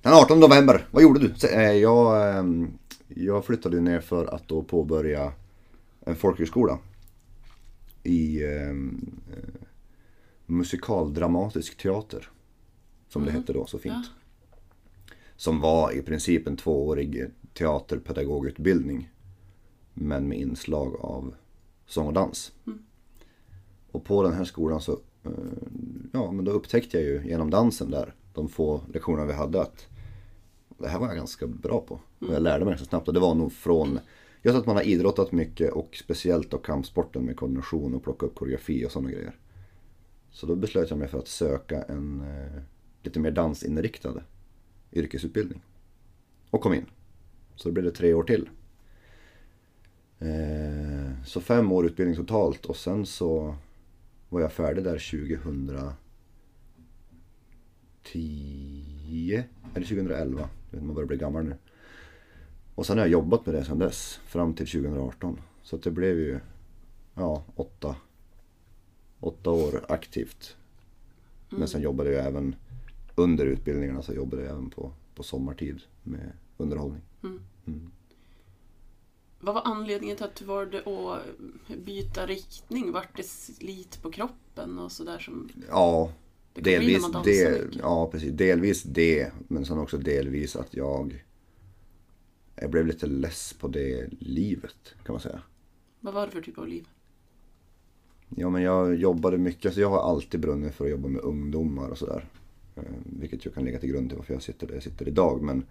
Den 0.02 0.14
18 0.14 0.40
november, 0.40 0.88
vad 0.92 1.04
gjorde 1.04 1.20
du? 1.20 1.34
Så, 1.38 1.48
eh, 1.48 1.72
Jag, 1.72 2.38
ehm, 2.38 2.78
jag 3.08 3.46
flyttade 3.46 3.82
ner 3.82 4.00
för 4.00 4.26
att 4.26 4.48
då 4.48 4.64
påbörja 4.64 5.34
en 6.06 6.16
folkhögskola. 6.16 6.80
I 8.04 8.44
ehm, 8.44 9.22
eh, 9.32 9.68
musikal-dramatisk 10.46 11.78
teater. 11.78 12.30
Som 13.08 13.26
det 13.26 13.32
hette 13.32 13.54
då 13.54 13.66
så 13.66 13.80
fint. 13.80 14.12
Som 15.36 15.62
var 15.62 15.92
i 15.92 16.02
princip 16.02 16.48
en 16.48 16.58
tvåårig 16.58 17.26
teaterpedagogutbildning. 17.54 19.12
Men 19.94 20.28
med 20.28 20.40
inslag 20.40 20.96
av 20.96 21.36
sång 21.86 22.08
och 22.08 22.14
dans. 22.14 22.52
Och 23.92 24.06
på 24.06 24.24
den 24.24 24.34
här 24.34 24.44
skolan 24.44 24.82
så 24.82 24.92
eh, 25.24 25.32
ja, 26.12 26.32
men 26.32 26.46
då 26.46 26.52
upptäckte 26.52 26.98
jag 26.98 27.08
ju 27.08 27.30
genom 27.30 27.50
dansen 27.50 27.92
där, 27.92 28.14
de 28.34 28.50
få 28.50 28.82
lektioner 28.94 29.26
vi 29.26 29.34
hade 29.34 29.62
att 29.62 29.88
Det 30.78 30.88
här 30.88 31.00
var 31.00 31.08
jag 31.08 31.16
ganska 31.16 31.48
bra 31.48 31.82
på. 31.88 32.00
Och 32.20 32.34
jag 32.34 32.42
lärde 32.42 32.66
mig 32.66 32.72
ganska 32.72 32.88
snabbt. 32.88 33.08
Och 33.08 33.14
det 33.14 33.20
var 33.20 33.36
nog 33.36 33.54
från 33.54 34.00
jag 34.46 34.54
tror 34.54 34.62
att 34.62 34.68
man 34.68 34.76
har 34.76 34.84
idrottat 34.84 35.32
mycket 35.32 35.72
och 35.72 35.96
speciellt 35.96 36.52
då 36.52 36.58
kampsporten 36.58 37.26
med 37.26 37.38
koordination 37.38 37.94
och 37.94 38.04
plocka 38.04 38.26
upp 38.26 38.36
koreografi 38.36 38.86
och 38.86 38.92
sådana 38.92 39.12
grejer. 39.12 39.36
Så 40.32 40.46
då 40.46 40.56
beslöt 40.56 40.90
jag 40.90 41.00
mig 41.00 41.08
för 41.08 41.20
att 41.20 41.28
söka 41.28 41.84
en 41.84 42.22
eh, 42.22 42.62
lite 43.04 43.20
mer 43.20 43.32
dansinriktad 43.32 44.24
yrkesutbildning. 44.92 45.62
Och 46.50 46.62
kom 46.62 46.74
in. 46.74 46.86
Så 47.56 47.70
då 47.70 47.74
blev 47.74 47.86
det 47.86 47.92
tre 47.92 48.14
år 48.14 48.24
till. 48.24 48.50
Eh, 50.20 51.24
så 51.26 51.42
fem 51.42 51.72
år 51.72 51.86
utbildning 51.86 52.16
totalt 52.16 52.66
och 52.66 52.76
sen 52.76 53.06
så 53.06 53.56
var 54.30 54.42
jag 54.42 54.52
färdig 54.52 54.84
där 54.84 55.12
2010 58.04 59.44
eller 59.76 59.86
2011. 59.86 60.40
Jag 60.40 60.48
vet 60.72 60.74
inte, 60.74 60.86
man 60.86 60.96
börjar 60.96 61.08
bli 61.08 61.18
gammal 61.18 61.44
nu. 61.44 61.56
Och 62.76 62.86
sen 62.86 62.98
har 62.98 63.06
jag 63.06 63.12
jobbat 63.12 63.46
med 63.46 63.56
det 63.56 63.66
sen 63.66 63.80
dess, 63.80 64.20
fram 64.26 64.54
till 64.54 64.68
2018. 64.68 65.42
Så 65.64 65.78
det 65.78 65.92
blev 65.92 66.20
ju, 66.20 66.40
ja, 67.14 67.44
åtta, 67.56 67.96
åtta 69.20 69.50
år 69.50 69.86
aktivt. 69.88 70.56
Men 71.50 71.68
sen 71.68 71.82
jobbade 71.82 72.12
jag 72.12 72.26
även 72.26 72.56
under 73.16 73.46
utbildningarna 73.46 74.02
så 74.02 74.14
jobbade 74.14 74.44
jag 74.44 74.52
även 74.52 74.70
på, 74.70 74.92
på 75.16 75.24
sommartid 75.24 75.82
med 76.04 76.32
underhållning. 76.58 77.02
Vad 79.40 79.56
var 79.56 79.62
anledningen 79.66 80.18
till 80.18 80.26
att 80.26 80.36
du 80.36 80.46
valde 80.46 80.78
att 80.78 81.78
byta 81.78 82.26
riktning? 82.26 82.92
Vart 82.92 83.18
det 83.18 83.26
slit 83.26 84.02
på 84.02 84.12
kroppen 84.12 84.80
och 84.80 84.92
sådär 84.92 85.20
som... 85.20 85.50
Ja, 85.70 86.12
delvis 86.54 87.04
det. 87.24 87.62
Ja, 87.80 88.10
precis. 88.12 88.32
Delvis 88.32 88.84
det. 88.84 89.32
Men 89.48 89.66
sen 89.66 89.80
också 89.80 89.98
delvis 89.98 90.56
att 90.56 90.74
jag 90.74 91.24
jag 92.64 92.72
blev 92.72 92.88
lite 92.88 93.08
less 93.08 93.54
på 93.54 93.68
det 93.68 94.10
livet 94.20 94.96
kan 95.06 95.14
man 95.14 95.20
säga. 95.22 95.42
Vad 96.00 96.14
var 96.14 96.26
det 96.26 96.32
för 96.32 96.42
typ 96.42 96.58
av 96.58 96.68
liv? 96.68 96.88
Ja 98.30 98.50
men 98.50 98.62
jag 98.62 98.96
jobbade 98.96 99.38
mycket, 99.38 99.74
så 99.74 99.82
jag 99.82 99.90
har 99.90 100.10
alltid 100.10 100.40
brunnit 100.40 100.74
för 100.74 100.86
att 100.86 100.92
jobba 100.92 101.08
med 101.08 101.22
ungdomar 101.22 101.90
och 101.90 101.98
sådär. 101.98 102.30
Eh, 102.76 102.84
Vilket 103.06 103.46
ju 103.46 103.52
kan 103.52 103.66
ligga 103.66 103.80
till 103.80 103.90
grund 103.90 104.10
till 104.10 104.18
varför 104.18 104.34
jag 104.34 104.44
sitter 104.44 104.68
där 104.68 104.74
jag 104.74 104.84
sitter 104.84 105.08
idag. 105.08 105.42
Men, 105.42 105.66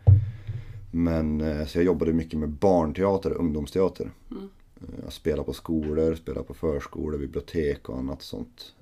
men 0.91 1.41
eh, 1.41 1.67
så 1.67 1.79
jag 1.79 1.85
jobbade 1.85 2.13
mycket 2.13 2.39
med 2.39 2.49
barnteater 2.49 3.33
och 3.33 3.41
ungdomsteater. 3.41 4.11
Mm. 4.31 4.49
Eh, 4.81 5.05
Jag 5.05 5.13
spelade 5.13 5.45
på 5.45 5.53
skolor, 5.53 6.15
spelade 6.15 6.47
på 6.47 6.55
förskolor, 6.55 7.19
bibliotek 7.19 7.89
och 7.89 7.99
annat 7.99 8.23
sånt. 8.23 8.75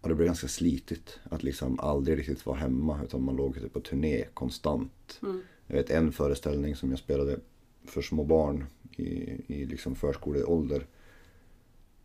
Och 0.00 0.08
det 0.08 0.14
blev 0.14 0.26
ganska 0.26 0.48
slitigt 0.48 1.18
att 1.30 1.42
liksom 1.42 1.80
aldrig 1.80 2.18
riktigt 2.18 2.46
vara 2.46 2.56
hemma 2.56 3.00
utan 3.04 3.24
man 3.24 3.36
låg 3.36 3.54
typ 3.54 3.72
på 3.72 3.80
turné 3.80 4.24
konstant. 4.34 5.20
Mm. 5.22 5.42
Jag 5.66 5.76
vet 5.76 5.90
en 5.90 6.12
föreställning 6.12 6.76
som 6.76 6.90
jag 6.90 6.98
spelade 6.98 7.38
för 7.84 8.02
små 8.02 8.24
barn 8.24 8.66
i, 8.96 9.40
i 9.46 9.66
liksom 9.66 9.94
förskoleålder. 9.94 10.86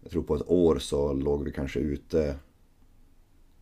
Jag 0.02 0.12
tror 0.12 0.24
på 0.24 0.36
ett 0.36 0.50
år 0.50 0.80
så 0.80 1.14
låg 1.14 1.44
vi 1.44 1.52
kanske 1.52 1.80
ute 1.80 2.36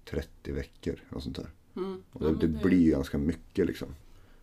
30 0.09 0.51
veckor 0.51 0.99
och 1.09 1.23
sånt 1.23 1.35
där. 1.35 1.49
Mm. 1.75 2.03
Och 2.11 2.23
det, 2.23 2.47
det 2.47 2.63
blir 2.63 2.91
ganska 2.91 3.17
mycket 3.17 3.67
liksom. 3.67 3.87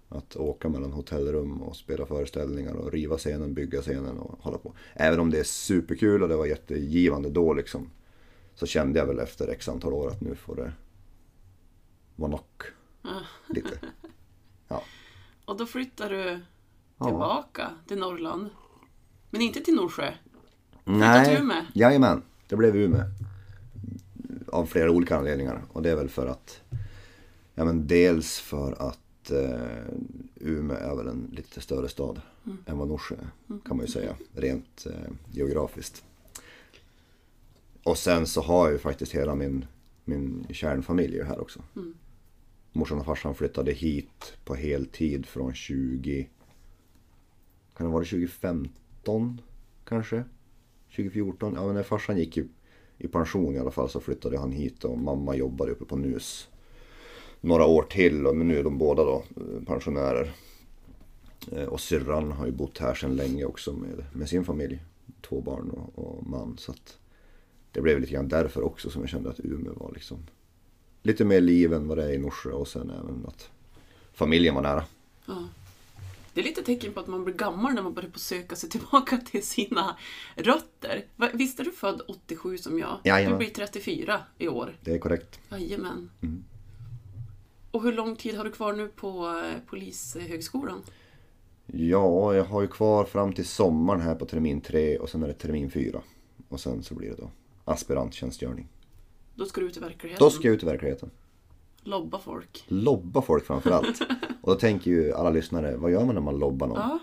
Att 0.08 0.36
åka 0.36 0.68
mellan 0.68 0.92
hotellrum 0.92 1.62
och 1.62 1.76
spela 1.76 2.06
föreställningar 2.06 2.74
och 2.74 2.92
riva 2.92 3.18
scenen, 3.18 3.54
bygga 3.54 3.80
scenen 3.80 4.18
och 4.18 4.38
hålla 4.42 4.58
på. 4.58 4.72
Även 4.94 5.20
om 5.20 5.30
det 5.30 5.38
är 5.38 5.44
superkul 5.44 6.22
och 6.22 6.28
det 6.28 6.36
var 6.36 6.46
jättegivande 6.46 7.30
då 7.30 7.54
liksom. 7.54 7.90
Så 8.54 8.66
kände 8.66 8.98
jag 8.98 9.06
väl 9.06 9.18
efter 9.18 9.48
x 9.48 9.68
antal 9.68 9.92
år 9.92 10.08
att 10.08 10.20
nu 10.20 10.34
får 10.34 10.56
det 10.56 10.72
vara 12.16 12.30
knock. 12.30 12.62
Ja. 14.68 14.82
Och 15.44 15.56
då 15.56 15.66
flyttar 15.66 16.10
du 16.10 16.40
Ja. 16.98 17.04
tillbaka 17.06 17.70
till 17.86 17.98
Norrland. 17.98 18.50
Men 19.30 19.40
inte 19.40 19.60
till 19.60 19.74
Norsjö. 19.74 20.12
Nej, 20.84 21.24
till 21.24 21.36
Umeå? 21.42 21.62
jajamän. 21.72 22.22
Det 22.48 22.56
blev 22.56 22.76
Umeå. 22.76 23.02
Av 24.52 24.66
flera 24.66 24.90
olika 24.90 25.16
anledningar. 25.16 25.62
Och 25.72 25.82
det 25.82 25.90
är 25.90 25.96
väl 25.96 26.08
för 26.08 26.26
att, 26.26 26.60
ja 27.54 27.64
men 27.64 27.86
dels 27.86 28.38
för 28.38 28.72
att 28.88 29.30
eh, 29.30 29.84
Umeå 30.34 30.76
är 30.76 30.96
väl 30.96 31.08
en 31.08 31.30
lite 31.32 31.60
större 31.60 31.88
stad 31.88 32.20
än 32.66 32.78
vad 32.78 32.88
Norsjö 32.88 33.14
är. 33.14 33.58
Kan 33.66 33.76
man 33.76 33.86
ju 33.86 33.92
säga. 33.92 34.16
Rent 34.34 34.86
eh, 34.86 35.12
geografiskt. 35.32 36.04
Och 37.82 37.98
sen 37.98 38.26
så 38.26 38.40
har 38.42 38.64
jag 38.64 38.72
ju 38.72 38.78
faktiskt 38.78 39.12
hela 39.12 39.34
min, 39.34 39.64
min 40.04 40.46
kärnfamilj 40.50 41.22
här 41.22 41.40
också. 41.40 41.60
Morsan 42.76 42.98
och 42.98 43.06
farsan 43.06 43.34
flyttade 43.34 43.72
hit 43.72 44.36
på 44.44 44.54
heltid 44.54 45.26
från 45.26 45.54
20... 45.54 46.28
Kan 47.76 47.86
det 47.86 47.92
vara 47.92 48.04
2015 48.04 49.40
kanske? 49.84 50.24
2014? 50.96 51.52
Ja 51.56 51.66
men 51.66 51.74
när 51.74 51.82
farsan 51.82 52.18
gick 52.18 52.36
i, 52.36 52.48
i 52.98 53.08
pension 53.08 53.54
i 53.54 53.58
alla 53.58 53.70
fall 53.70 53.88
så 53.88 54.00
flyttade 54.00 54.38
han 54.38 54.52
hit 54.52 54.84
och 54.84 54.98
mamma 54.98 55.36
jobbade 55.36 55.72
uppe 55.72 55.84
på 55.84 55.96
NUS 55.96 56.48
några 57.44 57.66
år 57.66 57.82
till 57.82 58.26
och 58.26 58.36
men 58.36 58.48
nu 58.48 58.58
är 58.58 58.64
de 58.64 58.78
båda 58.78 59.04
då 59.04 59.24
eh, 59.36 59.64
pensionärer. 59.66 60.34
Eh, 61.52 61.64
och 61.64 61.80
syrran 61.80 62.32
har 62.32 62.46
ju 62.46 62.52
bott 62.52 62.78
här 62.78 62.94
sedan 62.94 63.16
länge 63.16 63.44
också 63.44 63.72
med, 63.72 64.04
med 64.12 64.28
sin 64.28 64.44
familj. 64.44 64.82
Två 65.28 65.40
barn 65.40 65.70
och, 65.70 65.98
och 65.98 66.26
man. 66.26 66.58
Så 66.58 66.72
att 66.72 66.98
det 67.72 67.80
blev 67.80 68.00
lite 68.00 68.12
grann 68.12 68.28
därför 68.28 68.62
också 68.62 68.90
som 68.90 69.00
jag 69.00 69.10
kände 69.10 69.30
att 69.30 69.40
Umeå 69.40 69.74
var 69.74 69.92
liksom 69.94 70.18
lite 71.04 71.24
mer 71.24 71.40
liv 71.40 71.72
än 71.72 71.88
vad 71.88 71.98
det 71.98 72.04
är 72.04 72.12
i 72.12 72.18
Norsjö 72.18 72.50
och 72.50 72.68
sen 72.68 72.90
även 72.90 73.24
att 73.28 73.50
familjen 74.12 74.54
var 74.54 74.62
nära. 74.62 74.84
Ja. 75.26 75.48
Det 76.34 76.40
är 76.40 76.44
lite 76.44 76.62
tecken 76.62 76.92
på 76.92 77.00
att 77.00 77.06
man 77.06 77.24
blir 77.24 77.34
gammal 77.34 77.74
när 77.74 77.82
man 77.82 77.94
börjar 77.94 78.10
på 78.10 78.18
söka 78.18 78.56
sig 78.56 78.70
tillbaka 78.70 79.16
till 79.16 79.46
sina 79.46 79.96
rötter. 80.36 81.04
Visst 81.32 81.60
är 81.60 81.64
du 81.64 81.72
född 81.72 82.02
87 82.08 82.58
som 82.58 82.78
jag? 82.78 82.98
Jajamän. 83.04 83.32
Du 83.32 83.38
blir 83.38 83.54
34 83.54 84.20
i 84.38 84.48
år. 84.48 84.76
Det 84.80 84.94
är 84.94 84.98
korrekt. 84.98 85.40
Jajamän. 85.50 86.10
Mm. 86.22 86.44
Och 87.70 87.82
hur 87.82 87.92
lång 87.92 88.16
tid 88.16 88.36
har 88.36 88.44
du 88.44 88.50
kvar 88.50 88.72
nu 88.72 88.88
på 88.88 89.28
eh, 89.28 89.60
Polishögskolan? 89.66 90.82
Ja, 91.66 92.34
jag 92.34 92.44
har 92.44 92.62
ju 92.62 92.68
kvar 92.68 93.04
fram 93.04 93.32
till 93.32 93.46
sommaren 93.46 94.00
här 94.00 94.14
på 94.14 94.26
termin 94.26 94.60
tre 94.60 94.98
och 94.98 95.10
sen 95.10 95.22
är 95.22 95.26
det 95.26 95.34
termin 95.34 95.70
fyra. 95.70 96.02
Och 96.48 96.60
sen 96.60 96.82
så 96.82 96.94
blir 96.94 97.10
det 97.10 97.16
då 97.16 97.30
aspiranttjänstgöring. 97.64 98.68
Då 99.34 99.44
ska 99.46 99.60
du 99.60 99.66
ut 99.66 99.76
i 99.76 99.80
verkligheten. 99.80 100.24
Då 100.26 100.30
ska 100.30 100.48
jag 100.48 100.54
ut 100.54 100.62
i 100.62 100.66
verkligheten. 100.66 101.10
Lobba 101.82 102.18
folk. 102.18 102.64
Lobba 102.68 103.22
folk 103.22 103.44
framför 103.44 103.70
allt. 103.70 104.00
Och 104.42 104.52
då 104.52 104.54
tänker 104.54 104.90
ju 104.90 105.12
alla 105.12 105.30
lyssnare, 105.30 105.76
vad 105.76 105.90
gör 105.92 106.04
man 106.04 106.14
när 106.14 106.22
man 106.22 106.38
lobbar 106.38 106.66
någon? 106.66 106.76
Ja, 106.76 106.98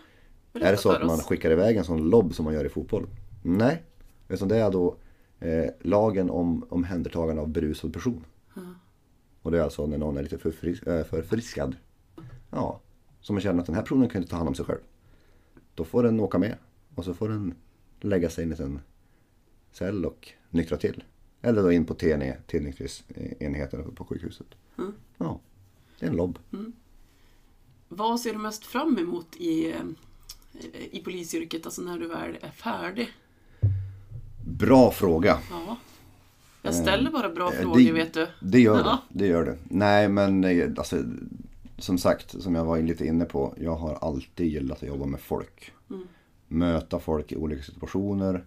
är 0.61 0.71
det 0.71 0.77
så 0.77 0.91
att 0.91 1.05
man 1.05 1.17
skickar 1.17 1.51
iväg 1.51 1.77
en 1.77 1.83
sån 1.83 2.09
lobb 2.09 2.35
som 2.35 2.45
man 2.45 2.53
gör 2.53 2.65
i 2.65 2.69
fotboll? 2.69 3.07
Nej. 3.43 3.83
Utan 4.29 4.47
det 4.47 4.57
är 4.57 4.71
då 4.71 4.95
eh, 5.39 5.65
lagen 5.81 6.29
om 6.29 6.65
omhändertagande 6.69 7.41
av 7.41 7.49
berusad 7.49 7.93
person. 7.93 8.25
Och 9.41 9.51
det 9.51 9.57
är 9.59 9.61
alltså 9.63 9.87
när 9.87 9.97
någon 9.97 10.17
är 10.17 10.23
lite 10.23 10.37
förfris- 10.37 10.87
äh, 10.99 11.03
förfriskad. 11.03 11.75
Ja. 12.49 12.79
Så 13.21 13.33
man 13.33 13.41
känner 13.41 13.59
att 13.59 13.65
den 13.65 13.75
här 13.75 13.81
personen 13.81 14.09
kan 14.09 14.21
inte 14.21 14.31
ta 14.31 14.37
hand 14.37 14.49
om 14.49 14.55
sig 14.55 14.65
själv. 14.65 14.79
Då 15.75 15.83
får 15.83 16.03
den 16.03 16.19
åka 16.19 16.37
med. 16.37 16.55
Och 16.95 17.05
så 17.05 17.13
får 17.13 17.29
den 17.29 17.53
lägga 18.01 18.29
sig 18.29 18.41
i 18.41 18.43
en 18.45 18.49
liten 18.49 18.79
cell 19.71 20.05
och 20.05 20.29
nyktra 20.49 20.77
till. 20.77 21.03
Eller 21.41 21.63
då 21.63 21.71
in 21.71 21.85
på 21.85 21.93
TNE, 21.93 22.37
tillnyktringsenheten 22.47 23.95
på 23.95 24.05
sjukhuset. 24.05 24.47
Mm. 24.77 24.93
Ja, 25.17 25.39
det 25.99 26.05
är 26.05 26.09
en 26.09 26.15
lobb. 26.15 26.39
Vad 27.89 28.19
ser 28.19 28.33
du 28.33 28.39
mest 28.39 28.65
fram 28.65 28.97
emot 28.97 29.35
i, 29.35 29.71
eh, 29.71 29.79
i 30.91 31.01
polisyrket, 31.03 31.65
alltså 31.65 31.81
när 31.81 31.99
du 31.99 32.07
väl 32.07 32.37
är 32.41 32.51
färdig? 32.51 33.09
Bra 34.45 34.91
fråga. 34.91 35.39
Ja. 35.51 35.77
Jag 36.61 36.75
ställer 36.75 37.11
bara 37.11 37.29
bra 37.29 37.53
Eh, 37.53 37.61
frågor, 37.61 37.79
det- 37.79 37.91
vet 37.91 38.13
du. 38.13 38.27
Det 38.41 38.59
gör 38.59 38.75
det. 38.77 38.83
Ja. 38.89 38.97
Det 39.09 39.27
gör 39.27 39.45
det. 39.45 39.57
Nej 39.63 40.09
men 40.09 40.43
eh, 40.43 40.69
alltså, 40.77 41.03
som 41.77 41.97
sagt, 41.97 42.41
som 42.41 42.55
jag 42.55 42.65
var 42.65 42.79
lite 42.81 43.05
inne 43.05 43.25
på. 43.25 43.53
Jag 43.59 43.75
har 43.75 43.93
alltid 43.95 44.47
gillat 44.47 44.81
att 44.83 44.87
jobba 44.89 45.05
med 45.05 45.19
folk. 45.19 45.71
Mm. 45.89 46.07
Möta 46.47 46.99
folk 46.99 47.31
i 47.31 47.35
olika 47.35 47.63
situationer. 47.63 48.45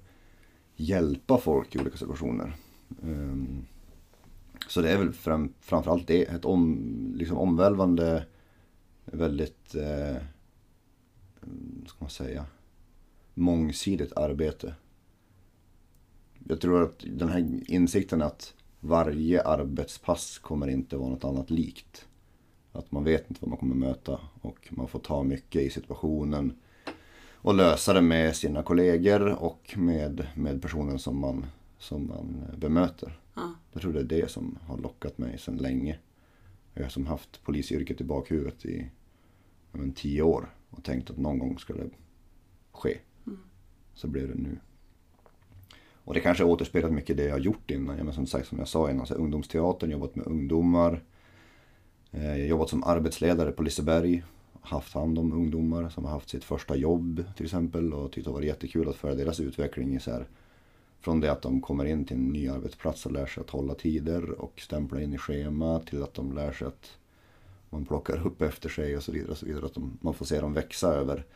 Hjälpa 0.77 1.39
folk 1.39 1.75
i 1.75 1.79
olika 1.79 1.97
situationer. 1.97 2.57
Ehm, 3.03 3.67
så 4.69 4.81
det 4.81 4.91
är 4.91 4.99
väl 4.99 5.13
fram, 5.13 5.53
framförallt 5.61 6.07
det. 6.07 6.23
Ett 6.23 6.45
om, 6.45 6.79
liksom 7.17 7.39
omvälvande, 7.39 8.27
väldigt, 9.05 9.75
eh, 9.75 10.17
ska 11.87 11.97
man 11.99 12.11
säga, 12.11 12.47
mångsidigt 13.35 14.13
arbete. 14.13 14.75
Jag 16.49 16.61
tror 16.61 16.83
att 16.83 17.05
den 17.07 17.29
här 17.29 17.61
insikten 17.67 18.23
att 18.23 18.55
varje 18.81 19.43
arbetspass 19.43 20.39
kommer 20.39 20.69
inte 20.69 20.97
vara 20.97 21.09
något 21.09 21.25
annat 21.25 21.51
likt. 21.51 22.09
Att 22.73 22.93
man 22.93 23.05
vet 23.05 23.29
inte 23.29 23.41
vad 23.41 23.49
man 23.49 23.59
kommer 23.59 23.75
möta 23.75 24.21
och 24.41 24.69
man 24.71 24.89
får 24.89 24.99
ta 24.99 25.23
mycket 25.23 25.63
i 25.63 25.71
situationen 25.71 26.53
och 27.45 27.55
lösa 27.55 27.93
det 27.93 28.03
med 28.03 28.37
sina 28.37 28.63
kollegor 28.63 29.43
och 29.43 29.75
med, 29.77 30.27
med 30.35 30.63
personen 30.63 30.99
som 30.99 31.21
man, 31.21 31.47
som 31.85 32.09
man 32.09 32.45
bemöter. 32.57 33.21
Ja. 33.35 33.55
Jag 33.73 33.83
tror 33.83 33.93
det 33.93 34.01
är 34.01 34.05
det 34.05 34.31
som 34.31 34.59
har 34.67 34.79
lockat 34.79 35.19
mig 35.19 35.39
sedan 35.39 35.57
länge. 35.57 35.99
Jag 36.75 36.83
har 36.83 36.91
som 36.91 37.07
haft 37.07 37.45
polisyrket 37.45 38.01
i 38.01 38.05
bakhuvudet 38.05 38.65
i 38.65 38.91
men, 39.73 39.93
tio 39.93 40.23
år 40.23 40.55
och 40.71 40.85
tänkt 40.85 41.11
att 41.11 41.17
någon 41.17 41.39
gång 41.39 41.59
skulle 41.59 41.83
det 41.83 41.91
ske. 42.73 42.99
Så 43.95 44.09
blev 44.09 44.29
det 44.29 44.43
nu. 44.43 44.59
Och 46.05 46.15
det 46.15 46.21
kanske 46.21 46.45
återspelat 46.45 46.93
mycket 46.93 47.17
det 47.17 47.25
jag 47.25 47.33
har 47.33 47.39
gjort 47.39 47.71
innan. 47.71 47.99
Ja, 47.99 48.05
men 48.05 48.15
som 48.15 48.27
sagt, 48.27 48.49
som 48.49 48.59
jag 48.59 48.69
sa 48.69 48.91
innan, 48.91 49.07
så 49.07 49.15
ungdomsteatern, 49.15 49.91
jobbat 49.91 50.15
med 50.15 50.27
ungdomar. 50.27 51.03
Eh, 52.11 52.47
jobbat 52.47 52.69
som 52.69 52.85
arbetsledare 52.85 53.53
på 53.53 53.63
Liseberg. 53.63 54.25
Haft 54.61 54.95
hand 54.95 55.19
om 55.19 55.33
ungdomar 55.33 55.89
som 55.89 56.05
har 56.05 56.13
haft 56.13 56.29
sitt 56.29 56.45
första 56.45 56.77
jobb 56.77 57.25
till 57.37 57.45
exempel. 57.45 57.93
Och 57.93 58.13
tyckt 58.13 58.25
det 58.25 58.31
har 58.31 58.35
varit 58.35 58.47
jättekul 58.47 58.89
att 58.89 58.97
följa 58.97 59.25
deras 59.25 59.41
utveckling 59.41 59.95
i 59.95 60.01
så 60.01 60.11
här, 60.11 60.27
från 61.05 61.21
det 61.21 61.33
att 61.33 61.43
de 61.43 61.61
kommer 61.61 61.85
in 61.85 62.05
till 62.05 62.17
en 62.17 62.29
ny 62.29 62.49
arbetsplats 62.49 63.07
och 63.07 63.13
lär 63.13 63.27
sig 63.27 63.41
att 63.41 63.51
hålla 63.51 63.75
tider 63.75 64.31
och 64.31 64.61
stämpla 64.61 65.03
in 65.03 65.15
i 65.15 65.19
schema 65.19 65.81
till 65.81 66.03
att 66.03 66.15
de 66.15 66.33
lär 66.33 66.53
sig 66.53 66.67
att 66.67 66.99
man 67.71 67.85
plockar 67.85 68.27
upp 68.27 68.43
efter 68.43 68.69
sig 68.69 68.97
och 68.97 69.03
så 69.03 69.13
vidare. 69.13 69.31
Och 69.31 69.39
så 69.39 69.47
vidare. 69.47 69.67
Att 69.67 69.75
de, 69.75 69.99
man 70.01 70.15
får 70.15 70.25
se 70.25 70.41
dem 70.41 70.53
växa 70.53 70.89
över 70.89 71.27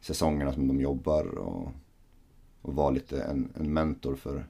säsongerna 0.00 0.52
som 0.52 0.68
de 0.68 0.80
jobbar 0.80 1.38
och, 1.38 1.68
och 2.62 2.74
vara 2.74 2.90
lite 2.90 3.22
en, 3.22 3.52
en 3.54 3.72
mentor 3.72 4.14
för 4.14 4.46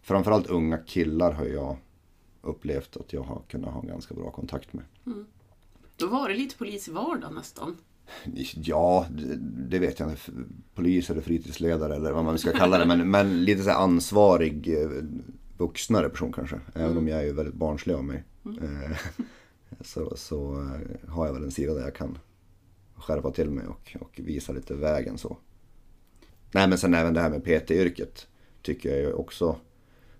framförallt 0.00 0.46
unga 0.46 0.78
killar 0.78 1.32
har 1.32 1.44
jag 1.44 1.76
upplevt 2.42 2.96
att 2.96 3.12
jag 3.12 3.22
har 3.22 3.42
kunnat 3.48 3.74
ha 3.74 3.80
ganska 3.80 4.14
bra 4.14 4.30
kontakt 4.30 4.72
med. 4.72 4.84
Mm. 5.06 5.26
Då 5.96 6.06
var 6.06 6.28
det 6.28 6.34
lite 6.34 6.56
polis 6.56 6.88
i 6.88 6.92
vardagen 6.92 7.34
nästan. 7.34 7.76
Ja, 8.54 9.06
det, 9.68 9.78
vet 9.78 10.00
jag 10.00 10.10
inte. 10.10 10.22
Polis 10.74 11.10
eller 11.10 11.20
fritidsledare 11.20 11.96
eller 11.96 12.12
vad 12.12 12.24
man 12.24 12.38
ska 12.38 12.52
kalla 12.52 12.78
det. 12.78 12.84
Men, 12.84 13.10
men 13.10 13.44
lite 13.44 13.62
så 13.62 13.70
ansvarig 13.70 14.82
eh, 14.82 14.90
vuxnare 15.58 16.08
person 16.08 16.32
kanske. 16.32 16.60
Även 16.74 16.98
om 16.98 17.08
jag 17.08 17.26
är 17.26 17.32
väldigt 17.32 17.54
barnslig 17.54 17.94
av 17.94 18.04
mig. 18.04 18.24
Eh, 18.44 18.96
Så, 19.80 20.16
så 20.16 20.60
eh, 20.60 21.10
har 21.10 21.26
jag 21.26 21.34
väl 21.34 21.44
en 21.44 21.50
sida 21.50 21.74
där 21.74 21.80
jag 21.80 21.94
kan 21.94 22.18
skärpa 22.94 23.30
till 23.30 23.50
mig 23.50 23.66
och, 23.66 23.96
och 24.00 24.20
visa 24.24 24.52
lite 24.52 24.74
vägen 24.74 25.18
så. 25.18 25.36
Nej 26.54 26.68
men 26.68 26.78
sen 26.78 26.94
även 26.94 27.14
det 27.14 27.20
här 27.20 27.30
med 27.30 27.44
PT-yrket 27.44 28.26
tycker 28.62 28.88
jag 28.88 28.98
ju 28.98 29.12
också 29.12 29.56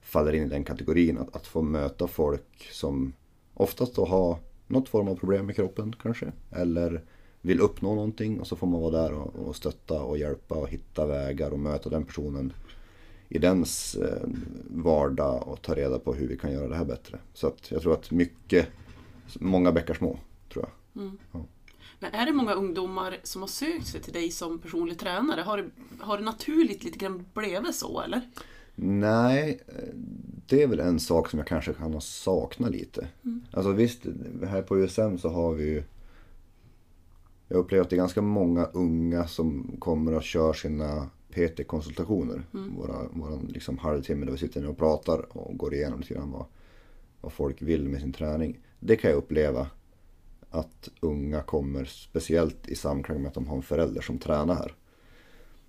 faller 0.01 0.33
in 0.33 0.43
i 0.43 0.49
den 0.49 0.65
kategorin. 0.65 1.19
Att, 1.19 1.37
att 1.37 1.47
få 1.47 1.63
möta 1.63 2.07
folk 2.07 2.69
som 2.73 3.13
oftast 3.55 3.95
då 3.95 4.05
har 4.05 4.39
något 4.67 4.89
form 4.89 5.09
av 5.09 5.17
problem 5.17 5.47
med 5.47 5.57
kroppen 5.57 5.95
kanske. 6.03 6.33
Eller 6.51 7.05
vill 7.43 7.61
uppnå 7.61 7.95
någonting 7.95 8.41
och 8.41 8.47
så 8.47 8.57
får 8.57 8.67
man 8.67 8.81
vara 8.81 9.03
där 9.03 9.13
och, 9.13 9.49
och 9.49 9.57
stötta 9.57 10.03
och 10.03 10.19
hjälpa 10.19 10.55
och 10.55 10.69
hitta 10.69 11.07
vägar 11.07 11.51
och 11.51 11.59
möta 11.59 11.89
den 11.89 12.05
personen 12.05 12.53
i 13.29 13.39
dens 13.39 13.95
eh, 13.95 14.29
vardag 14.71 15.49
och 15.49 15.63
ta 15.63 15.75
reda 15.75 15.99
på 15.99 16.15
hur 16.15 16.29
vi 16.29 16.39
kan 16.39 16.53
göra 16.53 16.69
det 16.69 16.77
här 16.77 16.85
bättre. 16.85 17.19
Så 17.35 17.47
att 17.47 17.71
jag 17.71 17.83
tror 17.83 17.93
att 17.93 18.11
mycket, 18.11 18.69
många 19.35 19.73
bäckar 19.73 19.95
små 19.95 20.19
tror 20.53 20.65
jag. 20.65 21.03
Men 21.99 22.15
är 22.15 22.27
det 22.27 22.33
många 22.33 22.55
ungdomar 22.55 23.17
som 23.23 23.43
har 23.43 23.49
sökt 23.49 23.87
sig 23.87 24.01
till 24.01 24.13
dig 24.13 24.31
som 24.31 24.59
personlig 24.59 24.99
tränare? 24.99 25.41
Har 25.41 25.57
det, 25.57 25.71
har 26.01 26.19
det 26.19 26.25
naturligt 26.25 26.85
lite 26.85 26.99
grann 26.99 27.27
blivit 27.35 27.75
så 27.75 28.01
eller? 28.01 28.21
Nej, 28.75 29.61
eh, 29.69 29.95
det 30.47 30.63
är 30.63 30.67
väl 30.67 30.81
en 30.81 31.01
sak 31.01 31.31
som 31.31 31.39
jag 31.39 31.49
kanske 31.49 31.73
kan 31.73 31.93
ha 31.93 32.01
saknat 32.01 32.71
lite. 32.71 33.09
Alltså 33.53 33.73
visst, 33.73 34.07
här 34.47 34.63
på 34.63 34.79
USM 34.79 35.19
så 35.19 35.29
har 35.29 35.53
vi 35.53 35.65
ju 35.65 35.83
Jag 37.53 37.59
upplever 37.59 37.85
att 37.85 37.91
det 37.91 37.97
är 37.97 37.99
ganska 37.99 38.23
många 38.23 38.65
unga 38.65 39.27
som 39.27 39.77
kommer 39.79 40.15
och 40.15 40.23
kör 40.23 40.53
sina 40.53 41.11
PT-konsultationer. 41.31 42.47
Våra, 42.51 43.09
våran 43.09 43.51
liksom 43.53 43.79
halvtimme 43.79 44.25
där 44.27 44.33
vi 44.33 44.39
sitter 44.39 44.69
och 44.69 44.77
pratar 44.77 45.37
och 45.37 45.57
går 45.57 45.75
igenom 45.75 46.01
lite 46.01 46.15
grann 46.15 46.31
vad, 46.31 46.45
vad 47.21 47.33
folk 47.33 47.63
vill 47.63 47.89
med 47.89 48.01
sin 48.01 48.13
träning. 48.13 48.59
Det 48.81 48.97
kan 48.97 49.11
jag 49.11 49.19
uppleva 49.19 49.67
att 50.51 50.89
unga 51.01 51.43
kommer, 51.43 51.85
speciellt 51.85 52.69
i 52.69 52.75
samklang 52.75 53.23
med 53.23 53.29
att 53.29 53.35
de 53.35 53.47
har 53.47 53.57
en 53.57 53.63
förälder 53.63 54.01
som 54.01 54.19
tränar 54.19 54.55
här. 54.55 54.75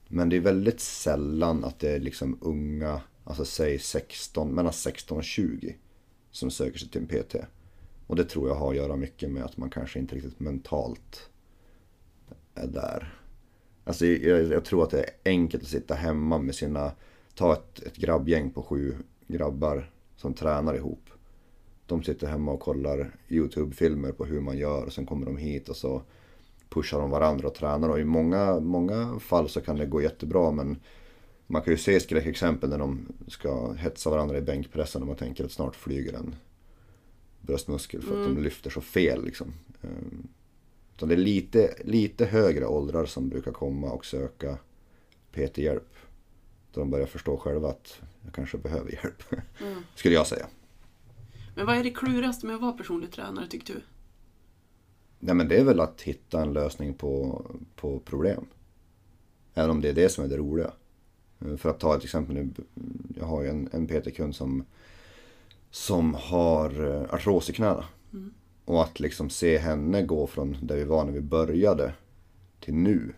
Men 0.08 0.30
det 0.30 0.36
är 0.36 0.42
väldigt 0.42 0.80
sällan 0.80 1.64
att 1.64 1.80
det 1.80 1.90
är 1.90 2.00
liksom 2.00 2.38
unga, 2.42 3.02
alltså 3.24 3.46
säg 3.46 3.80
16, 3.80 4.50
mellan 4.50 4.74
16 4.74 5.18
och 5.18 5.24
20 5.24 5.76
som 6.32 6.52
söker 6.52 6.80
sig 6.80 6.90
till 6.90 7.02
en 7.02 7.08
PT. 7.08 7.36
Och 8.08 8.16
det 8.16 8.26
tror 8.26 8.48
jag 8.48 8.56
har 8.56 8.70
att 8.70 8.78
göra 8.78 8.96
mycket 8.96 9.32
med 9.32 9.44
att 9.44 9.58
man 9.58 9.70
kanske 9.70 10.00
inte 10.00 10.16
riktigt 10.16 10.40
mentalt 10.40 11.30
är 12.56 12.68
där. 12.68 13.14
Alltså 13.84 14.06
jag, 14.06 14.44
jag 14.44 14.66
tror 14.66 14.84
att 14.84 14.90
det 14.90 15.00
är 15.00 15.10
enkelt 15.26 15.64
att 15.64 15.70
sitta 15.70 15.96
hemma 15.96 16.38
med 16.38 16.56
sina, 16.56 16.92
ta 17.36 17.54
ett, 17.54 17.80
ett 17.80 17.96
grabbgäng 17.96 18.52
på 18.52 18.64
sju 18.64 18.96
grabbar 19.28 19.92
som 20.16 20.34
tränar 20.34 20.76
ihop. 20.76 21.10
De 21.86 22.04
sitter 22.04 22.28
hemma 22.28 22.52
och 22.52 22.60
kollar 22.60 23.16
YouTube-filmer 23.30 24.12
på 24.12 24.26
hur 24.26 24.42
man 24.42 24.58
gör 24.58 24.86
och 24.86 24.94
sen 24.94 25.06
kommer 25.06 25.26
de 25.26 25.38
hit 25.38 25.70
och 25.70 25.78
så 25.78 26.02
pushar 26.70 27.00
de 27.00 27.10
varandra 27.10 27.48
och 27.48 27.56
tränar 27.56 27.90
och 27.90 28.00
i 28.00 28.04
många, 28.04 28.60
många 28.60 29.20
fall 29.20 29.50
så 29.50 29.62
kan 29.62 29.76
det 29.76 29.86
gå 29.86 30.02
jättebra 30.02 30.52
men 30.52 30.78
man 31.48 31.62
kan 31.62 31.74
ju 31.74 31.78
se 31.78 32.00
skräckexempel 32.00 32.70
när 32.70 32.78
de 32.78 33.08
ska 33.28 33.72
hetsa 33.72 34.10
varandra 34.10 34.38
i 34.38 34.42
bänkpressen 34.42 35.02
och 35.02 35.08
man 35.08 35.18
tänker 35.18 35.46
att 35.46 35.52
snart 35.52 35.76
flyger 35.76 36.14
en 36.14 36.36
bröstmuskel 37.42 38.02
för 38.02 38.22
att 38.22 38.36
de 38.36 38.44
lyfter 38.44 38.70
så 38.70 38.82
fel 38.82 39.26
liksom. 39.26 39.54
Utan 41.04 41.10
det 41.10 41.16
är 41.16 41.26
lite, 41.26 41.76
lite 41.84 42.26
högre 42.26 42.66
åldrar 42.66 43.06
som 43.06 43.30
brukar 43.30 43.52
komma 43.52 43.92
och 43.92 44.06
söka 44.06 44.58
PT-hjälp. 45.32 45.96
Då 46.72 46.80
de 46.80 46.90
börjar 46.90 47.06
förstå 47.06 47.38
själva 47.38 47.70
att 47.70 48.02
jag 48.26 48.34
kanske 48.34 48.58
behöver 48.58 48.92
hjälp. 48.92 49.24
Skulle 49.96 50.16
jag 50.16 50.28
säga. 50.28 50.48
Men 51.56 51.66
vad 51.66 51.78
är 51.78 51.84
det 51.84 51.90
klurigaste 51.90 52.46
med 52.46 52.56
att 52.56 52.62
vara 52.62 52.72
personlig 52.72 53.12
tränare 53.12 53.48
tycker 53.48 53.74
du? 53.74 53.82
Nej 55.20 55.36
men 55.36 55.48
det 55.48 55.56
är 55.56 55.64
väl 55.64 55.80
att 55.80 56.02
hitta 56.02 56.42
en 56.42 56.54
lösning 56.54 56.94
på, 56.94 57.42
på 57.76 58.00
problem. 58.00 58.46
Även 59.54 59.70
om 59.70 59.82
det 59.82 59.90
är 59.90 59.94
det 59.94 60.10
som 60.10 60.24
är 60.24 60.28
det 60.28 60.38
roliga. 60.38 60.72
För 61.58 61.70
att 61.70 61.80
ta 61.80 61.96
ett 61.98 62.04
exempel 62.04 62.36
nu. 62.36 62.50
Jag 63.20 63.26
har 63.26 63.42
ju 63.42 63.50
en, 63.50 63.70
en 63.72 63.88
PT-kund 63.88 64.36
som, 64.36 64.66
som 65.72 66.14
har 66.14 66.88
eh, 66.88 67.14
artros 67.14 67.50
i 67.50 67.54
knäna. 67.54 67.86
Och 68.66 68.84
att 68.84 69.00
liksom 69.00 69.30
se 69.30 69.58
henne 69.58 70.04
gå 70.04 70.28
från 70.28 70.58
där 70.62 70.76
vi 70.76 70.84
var 70.84 71.06
när 71.06 71.12
vi 71.12 71.22
började 71.22 71.94
till 72.60 72.74
nu. 72.74 73.14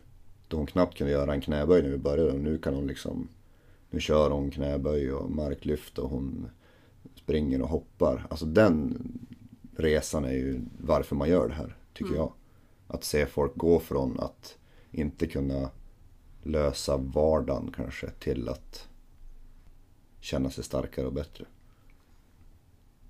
Då 0.48 0.58
hon 0.58 0.66
knappt 0.66 0.98
kunde 0.98 1.14
göra 1.14 1.34
en 1.34 1.42
knäböj 1.42 1.82
när 1.82 1.90
vi 1.90 1.98
började. 1.98 2.32
Och 2.32 2.40
nu 2.40 2.58
kan 2.58 2.74
hon 2.76 2.88
liksom, 2.88 3.28
nu 3.90 4.00
kör 4.00 4.30
hon 4.30 4.52
knäböj 4.52 5.12
och 5.12 5.32
marklyft 5.32 6.00
och 6.00 6.10
hon 6.10 6.50
springer 7.16 7.62
och 7.62 7.70
hoppar. 7.70 8.28
Alltså 8.30 8.46
den 8.46 8.98
resan 9.78 10.26
är 10.26 10.34
ju 10.34 10.62
varför 10.78 11.16
man 11.16 11.30
gör 11.30 11.48
det 11.48 11.54
här, 11.54 11.78
tycker 11.94 12.16
jag. 12.16 12.34
Att 12.88 13.04
se 13.04 13.26
folk 13.26 13.56
gå 13.56 13.80
från 13.80 14.20
att 14.20 14.58
inte 14.92 15.28
kunna 15.28 15.70
lösa 16.44 16.98
vardagen 16.98 17.72
kanske 17.76 18.10
till 18.10 18.50
att 18.50 18.88
känna 20.20 20.50
sig 20.50 20.64
starkare 20.64 21.06
och 21.06 21.14
bättre. 21.14 21.46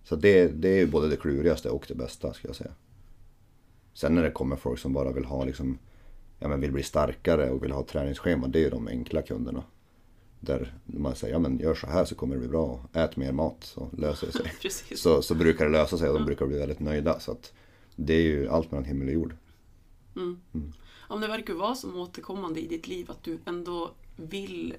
Så 0.05 0.15
det, 0.15 0.47
det 0.47 0.69
är 0.69 0.77
ju 0.77 0.87
både 0.87 1.09
det 1.09 1.17
klurigaste 1.17 1.69
och 1.69 1.85
det 1.87 1.95
bästa, 1.95 2.33
ska 2.33 2.47
jag 2.47 2.55
säga. 2.55 2.71
Sen 3.93 4.15
när 4.15 4.23
det 4.23 4.31
kommer 4.31 4.55
folk 4.55 4.79
som 4.79 4.93
bara 4.93 5.11
vill 5.11 5.25
ha 5.25 5.43
liksom, 5.43 5.77
ja 6.39 6.47
men 6.47 6.61
vill 6.61 6.71
bli 6.71 6.83
starkare 6.83 7.49
och 7.49 7.63
vill 7.63 7.71
ha 7.71 7.85
träningsschema, 7.85 8.47
det 8.47 8.59
är 8.59 8.63
ju 8.63 8.69
de 8.69 8.87
enkla 8.87 9.21
kunderna. 9.21 9.63
Där 10.39 10.73
man 10.85 11.15
säger, 11.15 11.33
ja 11.33 11.39
men 11.39 11.59
gör 11.59 11.75
så 11.75 11.87
här 11.87 12.05
så 12.05 12.15
kommer 12.15 12.35
det 12.35 12.39
bli 12.39 12.49
bra. 12.49 12.89
Ät 12.93 13.15
mer 13.15 13.31
mat 13.31 13.57
så 13.63 13.89
löser 13.97 14.27
det 14.27 14.33
sig. 14.33 14.71
Så, 14.97 15.21
så 15.21 15.35
brukar 15.35 15.65
det 15.65 15.71
lösa 15.71 15.97
sig 15.97 16.09
och 16.09 16.19
de 16.19 16.25
brukar 16.25 16.45
bli 16.45 16.57
väldigt 16.57 16.79
nöjda. 16.79 17.19
Så 17.19 17.31
att 17.31 17.53
det 17.95 18.13
är 18.13 18.21
ju 18.21 18.49
allt 18.49 18.71
mellan 18.71 18.85
himmel 18.85 19.07
och 19.07 19.13
jord. 19.13 19.35
Om 21.07 21.21
det 21.21 21.27
verkar 21.27 21.53
vara 21.53 21.75
som 21.75 21.99
återkommande 21.99 22.59
i 22.59 22.67
ditt 22.67 22.87
liv 22.87 23.11
att 23.11 23.23
du 23.23 23.39
ändå 23.45 23.91
vill 24.15 24.75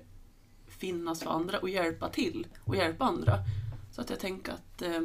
finnas 0.66 1.22
för 1.22 1.30
andra 1.30 1.58
och 1.58 1.68
hjälpa 1.68 2.08
till 2.08 2.46
och 2.64 2.76
hjälpa 2.76 3.04
andra. 3.04 3.38
Så 3.96 4.02
att 4.02 4.10
jag 4.10 4.20
tänker 4.20 4.52
att 4.52 4.82
eh, 4.82 5.00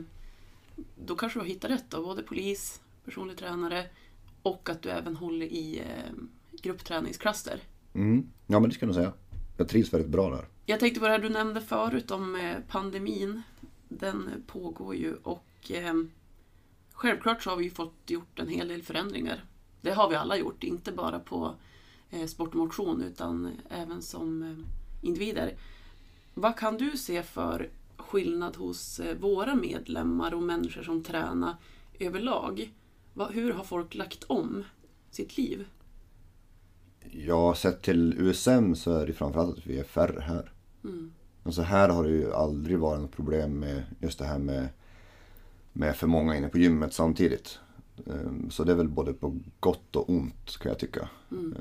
då 0.95 1.15
kanske 1.15 1.39
du 1.39 1.43
har 1.43 1.47
hittat 1.47 1.71
rätt 1.71 1.85
då, 1.89 2.03
både 2.03 2.23
polis, 2.23 2.81
personlig 3.05 3.37
tränare 3.37 3.85
och 4.41 4.69
att 4.69 4.81
du 4.81 4.89
även 4.89 5.15
håller 5.15 5.45
i 5.45 5.79
eh, 5.79 6.13
gruppträningsklasser. 6.61 7.59
Mm. 7.93 8.29
Ja 8.47 8.59
men 8.59 8.69
det 8.69 8.75
ska 8.75 8.83
jag 8.83 8.87
nog 8.87 8.95
säga. 8.95 9.13
Jag 9.57 9.69
trivs 9.69 9.93
väldigt 9.93 10.09
bra 10.09 10.29
där. 10.29 10.45
Jag 10.65 10.79
tänkte 10.79 10.99
på 10.99 11.05
det 11.05 11.11
här 11.11 11.19
du 11.19 11.29
nämnde 11.29 11.61
förut 11.61 12.11
om 12.11 12.35
eh, 12.35 12.57
pandemin. 12.67 13.41
Den 13.87 14.29
pågår 14.47 14.95
ju 14.95 15.15
och 15.15 15.71
eh, 15.71 15.93
självklart 16.93 17.43
så 17.43 17.49
har 17.49 17.57
vi 17.57 17.69
fått 17.69 18.09
gjort 18.09 18.39
en 18.39 18.47
hel 18.47 18.67
del 18.67 18.83
förändringar. 18.83 19.45
Det 19.81 19.91
har 19.91 20.09
vi 20.09 20.15
alla 20.15 20.37
gjort, 20.37 20.63
inte 20.63 20.91
bara 20.91 21.19
på 21.19 21.55
eh, 22.09 22.25
sport 22.25 22.49
och 22.49 22.55
motion 22.55 23.03
utan 23.03 23.51
även 23.69 24.01
som 24.01 24.43
eh, 24.43 25.07
individer. 25.07 25.55
Vad 26.33 26.57
kan 26.57 26.77
du 26.77 26.97
se 26.97 27.23
för 27.23 27.69
skillnad 28.11 28.55
hos 28.55 28.99
eh, 28.99 29.17
våra 29.17 29.55
medlemmar 29.55 30.33
och 30.33 30.43
människor 30.43 30.83
som 30.83 31.03
tränar 31.03 31.55
överlag? 31.99 32.73
Hur 33.31 33.53
har 33.53 33.63
folk 33.63 33.95
lagt 33.95 34.23
om 34.23 34.63
sitt 35.11 35.37
liv? 35.37 35.65
Ja, 37.11 37.55
sett 37.55 37.81
till 37.81 38.13
USM 38.17 38.75
så 38.75 38.91
är 38.93 39.07
det 39.07 39.13
framförallt 39.13 39.57
att 39.57 39.65
vi 39.67 39.79
är 39.79 39.83
färre 39.83 40.19
här. 40.21 40.51
Alltså 41.43 41.61
här 41.61 41.89
har 41.89 42.03
det 42.03 42.09
ju 42.09 42.33
aldrig 42.33 42.79
varit 42.79 43.01
något 43.01 43.11
problem 43.11 43.59
med 43.59 43.83
just 43.99 44.19
det 44.19 44.25
här 44.25 44.39
med, 44.39 44.67
med 45.73 45.95
för 45.95 46.07
många 46.07 46.37
inne 46.37 46.47
på 46.49 46.57
gymmet 46.57 46.93
samtidigt. 46.93 47.59
Ehm, 48.07 48.49
Så 48.51 48.63
det 48.63 48.71
är 48.71 48.75
väl 48.75 48.89
både 48.89 49.13
på 49.13 49.39
gott 49.59 49.95
och 49.95 50.09
ont 50.09 50.57
kan 50.61 50.69
jag 50.69 50.79
tycka. 50.79 51.09
Ehm, 51.31 51.55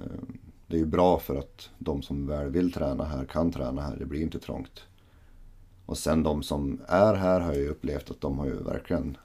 Det 0.67 0.77
är 0.77 0.81
ju 0.81 0.87
bra 0.87 1.19
för 1.19 1.37
att 1.37 1.71
de 1.79 2.03
som 2.03 2.27
väl 2.27 2.51
vill 2.51 2.73
träna 2.73 3.05
här 3.05 3.25
kan 3.25 3.53
träna 3.53 3.83
här. 3.83 3.97
Det 3.97 4.07
blir 4.07 4.21
inte 4.23 4.39
trångt. 4.39 4.85
Och 5.91 5.99
sen 5.99 6.23
de 6.23 6.43
som 6.43 6.81
är 6.89 7.15
här 7.15 7.41
har 7.41 7.55
ju 7.55 7.69
upplevt 7.69 8.11
att 8.11 8.21
de 8.21 8.39
har 8.39 8.47
ju 8.47 8.63
verkligen 8.63 9.17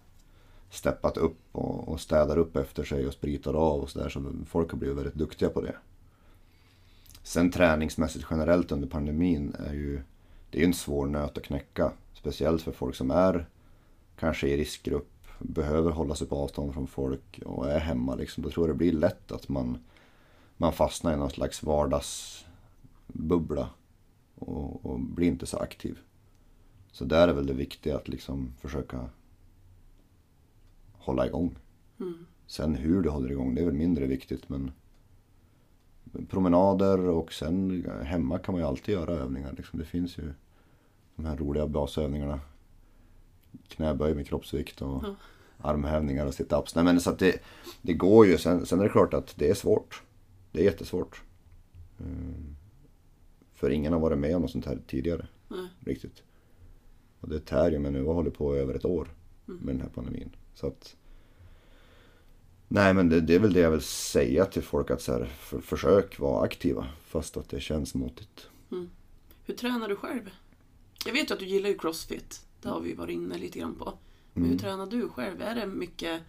steppat 0.69 1.17
upp 1.17 1.37
och, 1.51 1.87
och 1.87 1.99
städar 1.99 2.37
upp 2.37 2.55
efter 2.55 2.83
sig 2.83 3.07
och 3.07 3.13
spritar 3.13 3.53
av 3.53 3.81
och 3.81 3.89
sådär. 3.89 4.09
Så 4.09 4.33
folk 4.47 4.71
har 4.71 4.77
blivit 4.77 4.97
väldigt 4.97 5.13
duktiga 5.13 5.49
på 5.49 5.61
det. 5.61 5.75
Sen 7.23 7.51
träningsmässigt 7.51 8.25
generellt 8.29 8.71
under 8.71 8.87
pandemin 8.87 9.55
är 9.59 9.73
ju 9.73 10.01
det 10.49 10.57
är 10.57 10.59
ju 10.59 10.65
en 10.65 10.73
svår 10.73 11.07
nöt 11.07 11.37
att 11.37 11.43
knäcka. 11.43 11.91
Speciellt 12.13 12.61
för 12.61 12.71
folk 12.71 12.95
som 12.95 13.11
är 13.11 13.45
kanske 14.19 14.47
i 14.47 14.57
riskgrupp, 14.57 15.27
behöver 15.39 15.91
hålla 15.91 16.15
sig 16.15 16.27
på 16.27 16.35
avstånd 16.35 16.73
från 16.73 16.87
folk 16.87 17.39
och 17.45 17.71
är 17.71 17.79
hemma. 17.79 18.15
Liksom. 18.15 18.43
Då 18.43 18.49
tror 18.49 18.67
jag 18.67 18.75
det 18.75 18.77
blir 18.77 18.93
lätt 18.93 19.31
att 19.31 19.49
man, 19.49 19.77
man 20.57 20.73
fastnar 20.73 21.13
i 21.13 21.17
någon 21.17 21.29
slags 21.29 21.63
vardagsbubbla 21.63 23.69
och, 24.35 24.85
och 24.85 24.99
blir 24.99 25.27
inte 25.27 25.45
så 25.45 25.57
aktiv. 25.57 25.99
Så 26.95 27.05
där 27.05 27.27
är 27.27 27.33
väl 27.33 27.45
det 27.45 27.53
viktiga 27.53 27.95
att 27.95 28.07
liksom 28.07 28.53
försöka 28.61 29.09
hålla 30.91 31.27
igång. 31.27 31.55
Sen 32.47 32.75
hur 32.75 33.01
du 33.01 33.09
håller 33.09 33.31
igång, 33.31 33.55
det 33.55 33.61
är 33.61 33.65
väl 33.65 33.73
mindre 33.73 34.05
viktigt 34.05 34.49
men 34.49 34.71
promenader 36.29 36.99
och 36.99 37.33
sen 37.33 37.85
hemma 38.03 38.39
kan 38.39 38.53
man 38.53 38.61
ju 38.61 38.67
alltid 38.67 38.93
göra 38.93 39.13
övningar. 39.13 39.53
Liksom. 39.57 39.79
Det 39.79 39.85
finns 39.85 40.17
ju 40.17 40.33
de 41.15 41.25
här 41.25 41.37
roliga 41.37 41.67
basövningarna. 41.67 42.39
Knäböj 43.67 44.15
med 44.15 44.27
kroppsvikt 44.27 44.81
och 44.81 45.03
armhävningar 45.57 46.25
och 46.25 46.33
sit-ups. 46.33 46.71
Nej 46.75 46.83
men 46.83 47.01
så 47.01 47.09
att 47.09 47.19
det, 47.19 47.43
det 47.81 47.93
går 47.93 48.25
ju. 48.25 48.37
Sen, 48.37 48.65
sen 48.65 48.79
är 48.79 48.83
det 48.83 48.89
klart 48.89 49.13
att 49.13 49.33
det 49.37 49.49
är 49.49 49.55
svårt. 49.55 50.03
Det 50.51 50.59
är 50.59 50.63
jättesvårt. 50.63 51.21
Mm. 51.99 52.55
För 53.53 53.69
ingen 53.69 53.93
har 53.93 53.99
varit 53.99 54.17
med 54.17 54.35
om 54.35 54.41
något 54.41 54.51
sånt 54.51 54.65
här 54.65 54.79
tidigare. 54.87 55.27
Nej. 55.47 55.67
Riktigt. 55.79 56.23
Och 57.25 57.31
det 57.31 57.39
tär 57.39 57.71
ju 57.71 57.79
men 57.79 57.93
nu 57.93 58.03
har 58.03 58.13
hållit 58.13 58.33
på 58.37 58.55
över 58.55 58.73
ett 58.73 58.85
år 58.85 59.07
med 59.45 59.75
den 59.75 59.81
här 59.81 59.89
pandemin. 59.89 60.29
Så 60.53 60.67
att 60.67 60.95
Nej 62.67 62.93
men 62.93 63.09
det, 63.09 63.21
det 63.21 63.35
är 63.35 63.39
väl 63.39 63.53
det 63.53 63.59
jag 63.59 63.71
vill 63.71 63.81
säga 63.81 64.45
till 64.45 64.61
folk 64.63 64.91
att 64.91 65.01
så 65.01 65.11
här, 65.11 65.25
för, 65.25 65.59
försök 65.59 66.19
vara 66.19 66.43
aktiva 66.45 66.87
fast 67.05 67.37
att 67.37 67.49
det 67.49 67.59
känns 67.59 67.95
motigt. 67.95 68.47
Hur 69.45 69.53
tränar 69.55 69.87
du 69.89 69.95
själv? 69.95 70.29
Jag 71.05 71.13
vet 71.13 71.29
ju 71.29 71.33
att 71.33 71.39
du 71.39 71.45
gillar 71.45 71.69
ju 71.69 71.77
crossfit. 71.77 72.45
Det 72.61 72.69
har 72.69 72.79
vi 72.81 72.93
varit 72.93 73.13
inne 73.13 73.37
lite 73.37 73.59
grann 73.59 73.75
på. 73.75 73.93
Men 74.33 74.43
Mm. 74.43 74.51
hur 74.51 74.59
tränar 74.59 74.85
du 74.85 75.09
själv? 75.09 75.41
Är 75.41 75.55
det 75.55 75.65
mycket 75.67 76.21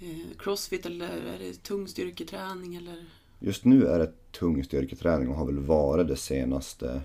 eh, 0.00 0.36
crossfit 0.38 0.86
eller 0.86 1.08
är 1.08 1.38
det 1.38 1.62
tung 1.62 1.88
styrketräning 1.88 2.74
eller? 2.74 3.04
Just 3.38 3.64
nu 3.64 3.86
är 3.86 3.98
det 3.98 4.12
tung 4.32 4.64
styrketräning 4.64 5.28
och 5.28 5.34
har 5.36 5.46
väl 5.46 5.58
varit 5.58 6.08
det 6.08 6.16
senaste 6.16 7.02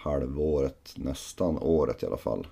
halvåret, 0.00 0.92
nästan 0.96 1.58
året 1.58 2.02
i 2.02 2.06
alla 2.06 2.16
fall. 2.16 2.46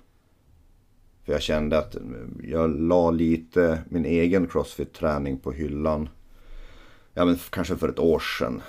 För 1.23 1.31
jag 1.33 1.41
kände 1.41 1.77
att 1.77 1.95
jag 2.43 2.69
la 2.79 3.11
lite 3.11 3.83
min 3.89 4.05
egen 4.05 4.47
crossfit-träning 4.47 5.37
på 5.39 5.51
hyllan. 5.51 6.09
Ja 7.13 7.25
men 7.25 7.37
kanske 7.49 7.77
för 7.77 7.89
ett 7.89 7.99
år 7.99 8.19
sedan. 8.19 8.61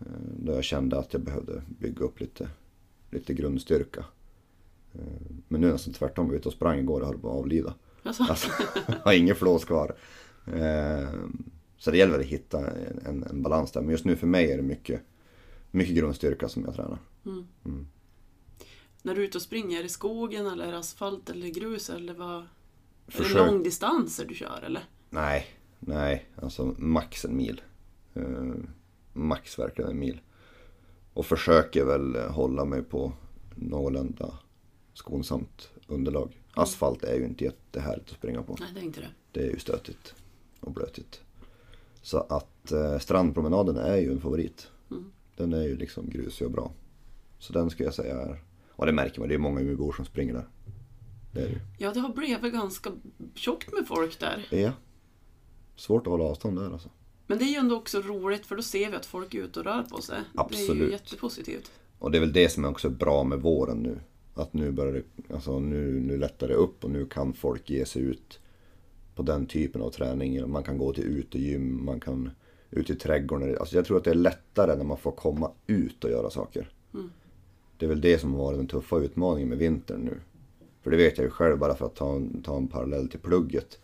eh, 0.00 0.06
Då 0.36 0.52
jag 0.52 0.64
kände 0.64 0.98
att 0.98 1.12
jag 1.12 1.22
behövde 1.22 1.62
bygga 1.80 2.04
upp 2.04 2.20
lite, 2.20 2.48
lite 3.10 3.34
grundstyrka. 3.34 4.04
Eh, 4.94 5.00
Men 5.48 5.60
nu 5.60 5.66
är 5.66 5.70
det 5.70 5.74
nästan 5.74 5.94
tvärtom. 5.94 6.24
Jag 6.26 6.30
var 6.32 6.38
ute 6.38 6.48
och 6.48 6.54
sprang 6.54 6.78
igår 6.78 7.00
och 7.00 7.06
höll 7.06 7.18
på 7.18 7.28
att 7.30 7.36
avlida. 7.36 7.74
Alltså, 8.02 8.22
Alltså, 8.22 8.50
har 9.02 9.12
inget 9.12 9.38
flås 9.38 9.64
kvar. 9.64 9.94
Eh, 10.46 11.08
Så 11.78 11.90
det 11.90 11.98
gäller 11.98 12.18
att 12.18 12.24
hitta 12.24 12.58
en, 13.06 13.24
en 13.30 13.42
balans 13.42 13.72
där. 13.72 13.80
Men 13.80 13.90
just 13.90 14.04
nu 14.04 14.16
för 14.16 14.26
mig 14.26 14.52
är 14.52 14.56
det 14.56 14.62
mycket, 14.62 15.00
mycket 15.70 15.96
grundstyrka 15.96 16.48
som 16.48 16.64
jag 16.64 16.74
tränar. 16.74 16.98
När 19.02 19.14
du 19.14 19.20
är 19.20 19.24
ute 19.24 19.38
och 19.38 19.42
springer, 19.42 19.82
det 19.82 19.88
skogen 19.88 20.46
eller 20.46 20.72
asfalt 20.72 21.30
eller 21.30 21.48
grus 21.48 21.90
eller 21.90 22.14
vad? 22.14 22.36
Är 22.36 22.46
det 23.06 23.12
Försök- 23.12 23.36
långdistanser 23.36 24.24
du 24.24 24.34
kör 24.34 24.62
eller? 24.66 24.82
Nej, 25.10 25.46
nej. 25.80 26.28
Alltså 26.42 26.74
max 26.78 27.24
en 27.24 27.36
mil. 27.36 27.60
Eh, 28.14 28.22
max 29.12 29.58
verkligen 29.58 29.90
en 29.90 29.98
mil. 29.98 30.20
Och 31.14 31.26
försöker 31.26 31.84
väl 31.84 32.16
hålla 32.16 32.64
mig 32.64 32.82
på 32.82 33.12
någorlunda 33.54 34.38
skonsamt 34.94 35.70
underlag. 35.86 36.42
Asfalt 36.54 37.04
är 37.04 37.14
ju 37.14 37.24
inte 37.24 37.44
jättehärligt 37.44 38.10
att 38.10 38.16
springa 38.16 38.42
på. 38.42 38.56
Nej, 38.60 38.68
det 38.74 38.80
är 38.80 38.84
inte 38.84 39.00
det. 39.00 39.08
Det 39.32 39.40
är 39.40 39.50
ju 39.50 39.58
stötigt 39.58 40.14
och 40.60 40.72
blötigt. 40.72 41.20
Så 42.02 42.18
att 42.18 42.72
eh, 42.72 42.98
strandpromenaden 42.98 43.76
är 43.76 43.96
ju 43.96 44.12
en 44.12 44.20
favorit. 44.20 44.70
Den 45.36 45.52
är 45.52 45.62
ju 45.62 45.76
liksom 45.76 46.10
grusig 46.10 46.46
och 46.46 46.52
bra. 46.52 46.72
Så 47.38 47.52
den 47.52 47.70
skulle 47.70 47.86
jag 47.86 47.94
säga 47.94 48.20
är... 48.20 48.42
Och 48.78 48.86
det 48.86 48.92
märker 48.92 49.20
man, 49.20 49.28
det 49.28 49.34
är 49.34 49.38
många 49.38 49.60
Umeåbor 49.60 49.92
som 49.92 50.04
springer 50.04 50.34
där. 50.34 50.46
Det 51.32 51.40
är 51.40 51.48
det. 51.48 51.60
Ja, 51.78 51.92
det 51.92 52.00
har 52.00 52.08
blivit 52.08 52.52
ganska 52.52 52.90
tjockt 53.34 53.72
med 53.72 53.86
folk 53.86 54.20
där. 54.20 54.46
Ja. 54.50 54.72
Svårt 55.76 56.06
att 56.06 56.10
hålla 56.10 56.24
avstånd 56.24 56.58
där 56.58 56.70
alltså. 56.72 56.88
Men 57.26 57.38
det 57.38 57.44
är 57.44 57.48
ju 57.48 57.56
ändå 57.56 57.76
också 57.76 58.00
roligt 58.00 58.46
för 58.46 58.56
då 58.56 58.62
ser 58.62 58.90
vi 58.90 58.96
att 58.96 59.06
folk 59.06 59.34
är 59.34 59.38
ute 59.38 59.58
och 59.60 59.64
rör 59.64 59.82
på 59.82 60.02
sig. 60.02 60.14
Det 60.16 60.40
är 60.40 60.58
ju 60.58 60.64
Absolut. 60.64 60.92
jättepositivt. 60.92 61.70
Och 61.98 62.10
det 62.10 62.18
är 62.18 62.20
väl 62.20 62.32
det 62.32 62.48
som 62.48 62.64
är 62.64 62.68
också 62.68 62.90
bra 62.90 63.24
med 63.24 63.40
våren 63.42 63.78
nu. 63.78 64.00
Att 64.34 64.52
nu 64.52 64.70
börjar 64.70 64.92
det, 64.92 65.34
alltså 65.34 65.60
nu, 65.60 66.00
nu 66.00 66.16
lättar 66.16 66.48
det 66.48 66.54
upp 66.54 66.84
och 66.84 66.90
nu 66.90 67.06
kan 67.06 67.32
folk 67.32 67.70
ge 67.70 67.86
sig 67.86 68.02
ut 68.02 68.40
på 69.14 69.22
den 69.22 69.46
typen 69.46 69.82
av 69.82 69.90
träning. 69.90 70.50
Man 70.50 70.62
kan 70.62 70.78
gå 70.78 70.92
till 70.92 71.04
utegym, 71.04 71.84
man 71.84 72.00
kan 72.00 72.30
ut 72.70 72.90
i 72.90 72.94
trädgården. 72.94 73.56
Alltså 73.60 73.76
jag 73.76 73.84
tror 73.84 73.96
att 73.96 74.04
det 74.04 74.10
är 74.10 74.14
lättare 74.14 74.76
när 74.76 74.84
man 74.84 74.98
får 74.98 75.12
komma 75.12 75.50
ut 75.66 76.04
och 76.04 76.10
göra 76.10 76.30
saker. 76.30 76.70
Det 77.78 77.86
är 77.86 77.88
väl 77.88 78.00
det 78.00 78.18
som 78.18 78.34
har 78.34 78.44
varit 78.44 78.58
den 78.58 78.66
tuffa 78.66 78.96
utmaningen 78.96 79.48
med 79.48 79.58
vintern 79.58 80.00
nu. 80.00 80.20
För 80.82 80.90
det 80.90 80.96
vet 80.96 81.18
jag 81.18 81.24
ju 81.24 81.30
själv 81.30 81.58
bara 81.58 81.74
för 81.74 81.86
att 81.86 81.96
ta 81.96 82.14
en, 82.14 82.42
ta 82.42 82.56
en 82.56 82.68
parallell 82.68 83.08
till 83.08 83.20
plugget. 83.20 83.78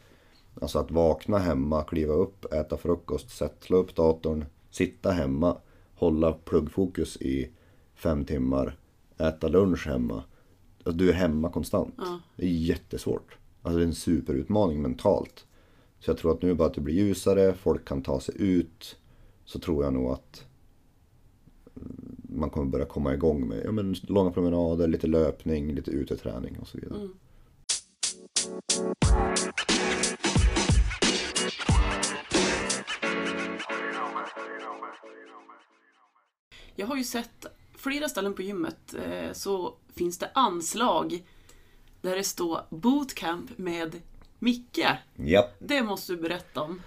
Alltså 0.60 0.78
att 0.78 0.90
vakna 0.90 1.38
hemma, 1.38 1.84
kliva 1.84 2.14
upp, 2.14 2.52
äta 2.52 2.76
frukost, 2.76 3.30
sätta, 3.30 3.74
upp 3.74 3.94
datorn, 3.94 4.44
sitta 4.70 5.10
hemma, 5.10 5.56
hålla 5.94 6.32
pluggfokus 6.32 7.16
i 7.16 7.50
fem 7.94 8.24
timmar, 8.24 8.78
äta 9.18 9.48
lunch 9.48 9.86
hemma. 9.86 10.22
Alltså, 10.78 10.92
du 10.92 11.08
är 11.08 11.14
hemma 11.14 11.50
konstant. 11.50 11.94
Ja. 11.98 12.20
Det 12.36 12.44
är 12.44 12.50
jättesvårt. 12.50 13.36
Alltså 13.62 13.78
det 13.78 13.84
är 13.84 13.86
en 13.86 13.94
superutmaning 13.94 14.82
mentalt. 14.82 15.46
Så 15.98 16.10
jag 16.10 16.18
tror 16.18 16.32
att 16.32 16.42
nu 16.42 16.54
bara 16.54 16.68
att 16.68 16.74
det 16.74 16.80
blir 16.80 16.94
ljusare, 16.94 17.54
folk 17.54 17.84
kan 17.84 18.02
ta 18.02 18.20
sig 18.20 18.34
ut. 18.38 18.96
Så 19.44 19.58
tror 19.58 19.84
jag 19.84 19.92
nog 19.92 20.10
att 20.10 20.44
man 22.34 22.50
kommer 22.50 22.66
börja 22.66 22.86
komma 22.86 23.14
igång 23.14 23.48
med 23.48 23.62
ja, 23.64 23.72
men, 23.72 23.94
långa 24.02 24.30
promenader, 24.30 24.88
lite 24.88 25.06
löpning, 25.06 25.74
lite 25.74 25.90
uteträning 25.90 26.58
och 26.60 26.68
så 26.68 26.78
vidare. 26.78 27.08
Jag 36.76 36.86
har 36.86 36.96
ju 36.96 37.04
sett 37.04 37.46
flera 37.76 38.08
ställen 38.08 38.34
på 38.34 38.42
gymmet 38.42 38.94
eh, 38.94 39.32
så 39.32 39.74
finns 39.94 40.18
det 40.18 40.30
anslag 40.34 41.22
där 42.00 42.16
det 42.16 42.24
står 42.24 42.60
bootcamp 42.70 43.58
med 43.58 44.00
Micke. 44.38 44.86
Ja. 45.16 45.48
Det 45.58 45.82
måste 45.82 46.12
du 46.12 46.22
berätta 46.22 46.60
om. 46.60 46.80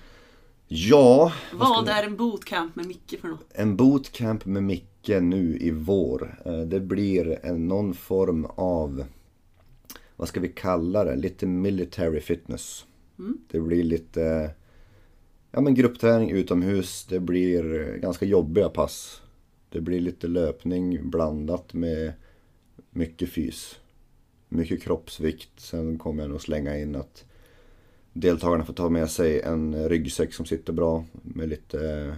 Ja, 0.68 1.32
Vad 1.54 1.90
är 1.90 2.04
en 2.04 2.18
bootcamp 2.18 2.76
med 2.76 2.86
Micke 2.86 3.16
för 3.22 3.28
något? 3.28 3.52
en 3.54 3.76
bootcamp 3.76 4.46
med 4.46 4.64
Micke 4.64 4.97
nu 5.08 5.58
i 5.58 5.72
vår. 5.72 6.42
Eh, 6.46 6.60
Det 6.62 6.80
blir 6.80 7.40
en, 7.44 7.68
någon 7.68 7.94
form 7.94 8.46
av, 8.46 9.06
vad 10.16 10.28
ska 10.28 10.40
vi 10.40 10.48
kalla 10.50 11.04
det, 11.04 11.16
lite 11.16 11.46
military 11.46 12.20
fitness. 12.20 12.86
Det 13.52 13.60
blir 13.60 13.84
lite, 13.84 14.52
ja 15.52 15.62
men 15.62 15.74
gruppträning 15.74 16.32
utomhus. 16.32 17.06
Det 17.10 17.20
blir 17.20 17.94
ganska 17.98 18.26
jobbiga 18.26 18.70
pass. 18.70 19.22
Det 19.70 19.82
blir 19.82 20.00
lite 20.00 20.28
löpning 20.28 21.10
blandat 21.10 21.74
med 21.74 22.14
mycket 22.92 23.30
fys. 23.30 23.80
Mycket 24.50 24.82
kroppsvikt. 24.84 25.50
Sen 25.60 25.98
kommer 25.98 26.24
jag 26.24 26.30
nog 26.30 26.42
slänga 26.42 26.78
in 26.78 26.96
att 26.96 27.26
deltagarna 28.14 28.66
får 28.66 28.74
ta 28.74 28.90
med 28.90 29.12
sig 29.12 29.42
en 29.42 29.90
ryggsäck 29.90 30.34
som 30.34 30.46
sitter 30.46 30.74
bra 30.74 31.06
med 31.24 31.50
lite, 31.50 32.16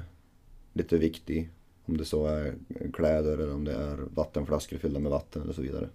lite 0.74 0.98
vikt 0.98 1.30
i. 1.30 1.50
Om 1.90 1.98
det 1.98 2.06
så 2.06 2.26
är 2.28 2.56
kläder 2.94 3.38
eller 3.38 3.54
om 3.54 3.64
det 3.64 3.74
är 3.74 3.98
vattenflaskor 4.16 4.78
fyllda 4.78 5.00
med 5.00 5.12
vatten 5.12 5.42
eller 5.42 5.54
så 5.54 5.62
vidare. 5.62 5.90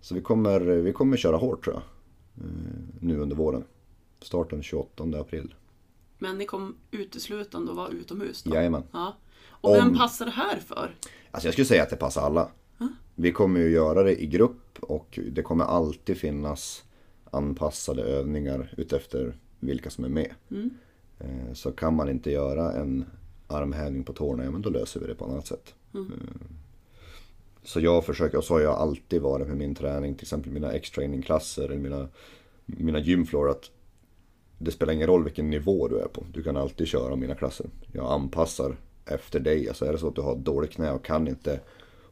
Så 0.00 0.14
vi 0.14 0.20
kommer, 0.20 0.60
vi 0.60 0.92
kommer 0.92 1.16
köra 1.16 1.36
hårt 1.36 1.64
tror 1.64 1.74
jag. 1.76 1.82
eh, 2.46 2.50
Nu 3.00 3.18
under 3.18 3.36
våren. 3.36 3.64
Starten 4.22 4.62
28 4.62 5.04
april. 5.20 5.54
Men 6.18 6.38
ni 6.38 6.44
kom 6.46 6.76
uteslutande 6.90 7.70
att 7.70 7.76
vara 7.76 7.88
utomhus 7.88 8.42
då? 8.42 8.54
Jajamän. 8.54 8.82
Ja. 8.92 9.16
Och 9.48 9.74
vem 9.74 9.88
Om- 9.88 9.96
passar 9.98 10.24
det 10.24 10.30
här 10.32 10.56
för? 10.56 10.96
Alltså 11.30 11.46
jag 11.46 11.52
skulle 11.54 11.64
säga 11.66 11.82
att 11.82 11.90
det 11.90 11.96
passar 11.96 12.22
alla. 12.22 12.48
Vi 13.14 13.32
kommer 13.32 13.60
ju 13.60 13.68
göra 13.70 14.02
det 14.02 14.22
i 14.22 14.26
grupp 14.26 14.78
och 14.80 15.18
det 15.32 15.42
kommer 15.42 15.64
alltid 15.64 16.16
finnas 16.16 16.84
anpassade 17.30 18.02
övningar 18.02 18.74
utefter 18.76 19.36
vilka 19.60 19.90
som 19.90 20.04
är 20.04 20.08
med. 20.08 20.34
Eh, 21.18 21.52
Så 21.54 21.72
kan 21.72 21.94
man 21.96 22.08
inte 22.08 22.30
göra 22.30 22.72
en 22.72 23.04
armhävning 23.46 24.04
på 24.04 24.12
tårna, 24.12 24.44
ja 24.44 24.50
men 24.50 24.62
då 24.62 24.70
löser 24.70 25.00
vi 25.00 25.06
det 25.06 25.14
på 25.14 25.24
annat 25.24 25.46
sätt. 25.46 25.74
Eh, 25.94 26.00
Så 27.62 27.80
jag 27.80 28.04
försöker, 28.04 28.38
och 28.38 28.44
så 28.44 28.54
har 28.54 28.60
jag 28.60 28.74
alltid 28.74 29.22
varit 29.22 29.48
med 29.48 29.56
min 29.56 29.74
träning, 29.74 30.14
till 30.14 30.24
exempel 30.24 30.52
mina 30.52 30.72
X-training-klasser 30.72 31.64
eller 31.64 31.76
mina, 31.76 32.08
mina 32.66 32.98
gymfloor, 32.98 33.50
att 33.50 33.70
det 34.58 34.70
spelar 34.70 34.92
ingen 34.92 35.06
roll 35.06 35.24
vilken 35.24 35.50
nivå 35.50 35.88
du 35.88 35.98
är 35.98 36.08
på. 36.08 36.24
Du 36.32 36.42
kan 36.42 36.56
alltid 36.56 36.86
köra 36.86 37.16
mina 37.16 37.34
klasser. 37.34 37.66
Jag 37.92 38.12
anpassar 38.12 38.76
efter 39.04 39.40
dig. 39.40 39.68
Alltså 39.68 39.84
är 39.84 39.92
det 39.92 39.98
så 39.98 40.08
att 40.08 40.14
du 40.14 40.20
har 40.20 40.36
dåligt 40.36 40.70
knä 40.70 40.92
och 40.92 41.04
kan 41.04 41.28
inte 41.28 41.60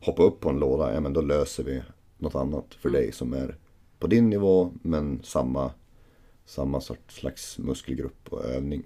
hoppa 0.01 0.23
upp 0.23 0.41
på 0.41 0.49
en 0.49 0.59
låda, 0.59 0.95
ja 0.95 1.01
men 1.01 1.13
då 1.13 1.21
löser 1.21 1.65
vi 1.65 1.83
något 2.19 2.35
annat 2.35 2.75
för 2.75 2.91
dig 2.91 3.13
som 3.13 3.33
är 3.33 3.57
på 3.99 4.07
din 4.07 4.31
nivå 4.31 4.73
men 4.83 5.21
samma, 5.23 5.71
samma 6.47 6.81
sorts 6.81 7.15
slags 7.17 7.59
muskelgrupp 7.59 8.29
och 8.33 8.45
övning. 8.45 8.83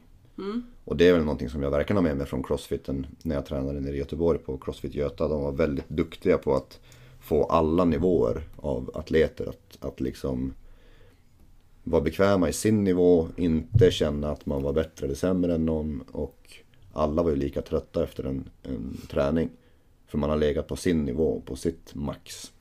Och 0.88 0.96
det 0.96 1.08
är 1.08 1.12
väl 1.12 1.24
någonting 1.24 1.48
som 1.48 1.62
jag 1.62 1.70
verkligen 1.70 1.96
har 1.96 2.02
med 2.02 2.16
mig 2.16 2.26
från 2.26 2.42
crossfiten 2.42 3.06
när 3.22 3.34
jag 3.34 3.46
tränade 3.46 3.80
nere 3.80 3.94
i 3.94 3.98
Göteborg 3.98 4.38
på 4.38 4.58
Crossfit 4.58 4.94
Göta. 4.94 5.28
De 5.28 5.42
var 5.42 5.52
väldigt 5.52 5.88
duktiga 5.88 6.38
på 6.38 6.54
att 6.54 6.80
få 7.20 7.44
alla 7.44 7.84
nivåer 7.84 8.42
av 8.56 8.90
atleter 8.94 9.48
att, 9.48 9.78
att 9.80 10.00
liksom 10.00 10.54
vara 11.84 12.02
bekväma 12.02 12.48
i 12.48 12.52
sin 12.52 12.84
nivå, 12.84 13.28
inte 13.36 13.90
känna 13.90 14.30
att 14.30 14.46
man 14.46 14.62
var 14.62 14.72
bättre 14.72 15.06
eller 15.06 15.14
sämre 15.14 15.54
än 15.54 15.66
någon 15.66 16.00
och 16.12 16.52
alla 16.92 17.22
var 17.22 17.30
ju 17.30 17.36
lika 17.36 17.62
trötta 17.62 18.04
efter 18.04 18.24
en, 18.24 18.50
en 18.62 18.96
träning. 19.10 19.50
För 20.06 20.18
man 20.18 20.30
har 20.30 20.36
legat 20.36 20.66
på 20.66 20.76
sin 20.76 21.04
nivå, 21.04 21.42
på 21.46 21.56
sitt 21.56 21.94
max. 21.94 22.52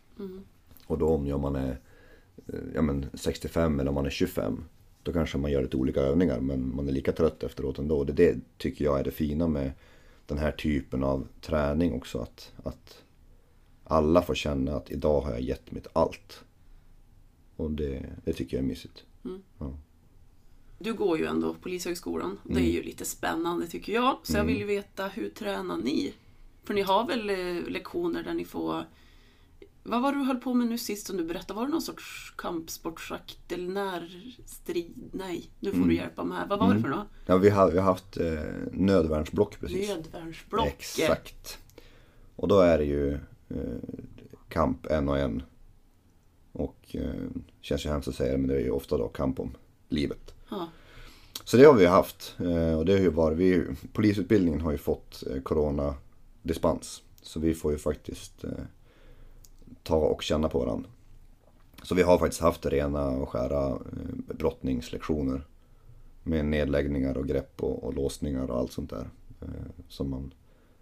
Och 0.88 0.98
då 0.98 1.10
om 1.10 1.42
man 1.42 1.56
är 1.56 1.80
eh, 2.48 2.60
ja, 2.76 2.82
men 2.82 3.06
65 3.14 3.80
eller 3.80 3.90
om 3.90 3.96
man 3.96 4.06
är 4.06 4.10
25 4.10 4.64
då 5.08 5.14
kanske 5.14 5.38
man 5.38 5.52
gör 5.52 5.62
lite 5.62 5.78
olika 5.78 6.02
övningar 6.02 6.40
men 6.40 6.76
man 6.76 6.88
är 6.88 6.92
lika 6.92 7.12
trött 7.12 7.44
efteråt 7.44 7.80
ändå. 7.80 8.04
Det, 8.04 8.14
det 8.14 8.36
tycker 8.58 8.86
jag 8.86 9.00
är 9.00 9.04
det 9.04 9.12
fina 9.12 9.48
med 9.48 9.72
den 10.26 10.38
här 10.38 10.52
typen 10.52 11.04
av 11.04 11.28
träning 11.42 11.94
också. 11.94 12.20
Att, 12.20 12.52
att 12.64 13.04
alla 13.84 14.22
får 14.22 14.36
känna 14.36 14.76
att 14.76 14.92
idag 14.92 15.22
har 15.22 15.32
jag 15.32 15.42
gett 15.42 15.72
mitt 15.72 15.88
allt. 15.94 16.44
Och 17.56 17.72
det, 17.72 18.06
det 18.26 18.34
tycker 18.34 18.58
jag 18.58 18.64
är 18.64 18.68
mysigt. 18.68 19.04
Ja. 19.60 19.74
Du 20.80 20.94
går 20.94 21.18
ju 21.18 21.26
ändå 21.26 21.54
Polishögskolan. 21.54 22.40
Det 22.44 22.52
Mm. 22.52 22.64
är 22.64 22.70
ju 22.72 22.84
lite 22.84 23.06
spännande 23.06 23.68
tycker 23.68 23.94
jag. 23.94 24.18
Så 24.24 24.38
jag 24.38 24.44
vill 24.44 24.58
ju 24.58 24.66
veta, 24.66 25.08
hur 25.08 25.30
tränar 25.30 25.78
ni? 25.78 26.14
För 26.64 26.74
ni 26.74 26.82
har 26.82 27.08
väl 27.08 27.30
eh, 27.30 27.70
lektioner 27.70 28.24
där 28.24 28.34
ni 28.34 28.46
får... 28.46 28.84
Vad 29.90 30.02
var 30.02 30.12
det 30.12 30.18
du 30.18 30.24
höll 30.24 30.38
på 30.38 30.54
med 30.54 30.68
nu 30.68 30.78
sist 30.78 31.08
som 31.08 31.18
du 31.18 31.24
berättade? 31.24 31.54
Var 31.54 31.66
det 31.66 31.72
någon 31.72 31.82
sorts 31.82 32.34
kampsportsakt 32.38 33.52
eller 33.52 33.70
närstrid? 33.70 35.10
Nej, 35.14 35.50
nu 35.60 35.72
får 35.72 35.86
du 35.86 35.96
hjälpa 35.96 36.24
mig 36.24 36.38
här. 36.38 36.48
Vad 36.48 36.60
var 36.60 36.74
det 36.74 36.82
för 36.82 36.90
något? 36.90 37.08
Ja, 37.26 37.38
vi, 37.38 37.50
har, 37.50 37.72
vi 37.72 37.78
har 37.78 37.86
haft 37.86 38.18
eh, 38.18 38.40
nödvärnsblock 38.72 39.60
precis. 39.60 39.90
Nödvärnsblock. 39.90 40.68
Exakt. 40.68 41.60
Och 42.36 42.48
då 42.48 42.60
är 42.60 42.78
det 42.78 42.86
ju 42.86 43.14
eh, 43.50 43.60
kamp 44.50 44.86
en 44.86 45.10
och 45.10 45.18
en. 45.18 45.44
Och 46.52 46.96
eh, 46.96 47.28
känns 47.62 47.86
ju 47.86 47.90
hemskt 47.90 48.08
att 48.08 48.16
säga 48.16 48.32
det 48.32 48.38
men 48.38 48.48
det 48.48 48.56
är 48.56 48.60
ju 48.60 48.72
ofta 48.72 48.98
då 48.98 49.08
kamp 49.08 49.40
om 49.40 49.52
livet. 49.90 50.34
Ja. 50.50 50.70
Så 51.44 51.58
det 51.58 51.66
har 51.66 51.74
vi 51.74 51.86
haft. 51.86 52.36
Eh, 52.40 52.78
och 52.78 52.86
det 52.86 52.92
har 52.92 53.00
ju 53.00 53.10
varit, 53.10 53.38
vi, 53.38 53.66
polisutbildningen 53.94 54.62
har 54.62 54.72
ju 54.72 54.78
fått 54.78 55.24
eh, 55.28 55.42
coronadispens. 55.42 57.02
Så 57.22 57.40
vi 57.40 57.56
får 57.56 57.72
ju 57.72 57.78
faktiskt 57.78 58.44
eh, 58.44 58.52
ta 59.88 59.96
och 59.96 60.24
känna 60.24 60.50
på 60.50 60.60
varandra. 60.60 60.90
Så 61.84 61.96
vi 61.96 62.02
har 62.02 62.18
faktiskt 62.18 62.42
haft 62.42 62.66
rena 62.66 63.10
och 63.10 63.30
skära 63.30 63.70
eh, 63.70 64.36
brottningslektioner. 64.38 65.42
Med 66.24 66.46
nedläggningar 66.46 67.18
och 67.18 67.28
grepp 67.28 67.64
och, 67.64 67.84
och 67.84 67.94
låsningar 67.94 68.52
och 68.52 68.60
allt 68.60 68.72
sånt 68.72 68.90
där. 68.90 69.10
Eh, 69.42 69.48
som 69.88 70.10
man 70.10 70.34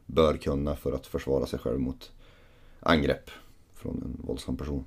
bör 0.06 0.38
kunna 0.38 0.76
för 0.76 0.92
att 0.92 1.08
försvara 1.08 1.46
sig 1.46 1.60
själv 1.60 1.80
mot 1.80 2.12
angrepp 2.80 3.30
från 3.74 4.02
en 4.04 4.28
våldsam 4.28 4.58
person. 4.58 4.86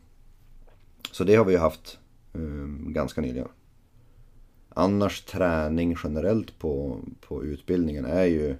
Så 1.12 1.24
det 1.24 1.34
har 1.34 1.44
vi 1.44 1.52
ju 1.52 1.58
haft 1.58 1.98
eh, 2.34 2.90
ganska 2.92 3.20
nyligen. 3.20 3.48
Annars 4.68 5.24
träning 5.24 5.96
generellt 6.04 6.58
på, 6.58 7.00
på 7.20 7.44
utbildningen 7.44 8.04
är 8.04 8.24
ju 8.24 8.56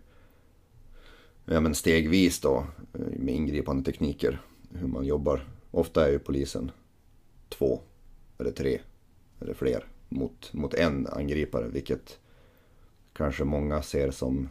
ja, 1.44 1.60
men 1.60 1.74
stegvis 1.74 2.40
då 2.40 2.66
med 2.92 3.34
ingripande 3.34 3.84
tekniker. 3.84 4.40
Hur 4.70 4.88
man 4.88 5.04
jobbar. 5.04 5.48
Ofta 5.70 6.06
är 6.06 6.10
ju 6.10 6.18
polisen 6.18 6.70
två 7.48 7.80
eller 8.38 8.50
tre 8.50 8.80
eller 9.40 9.54
fler 9.54 9.84
mot, 10.08 10.52
mot 10.52 10.74
en 10.74 11.06
angripare. 11.06 11.68
Vilket 11.68 12.18
kanske 13.12 13.44
många 13.44 13.82
ser 13.82 14.10
som 14.10 14.48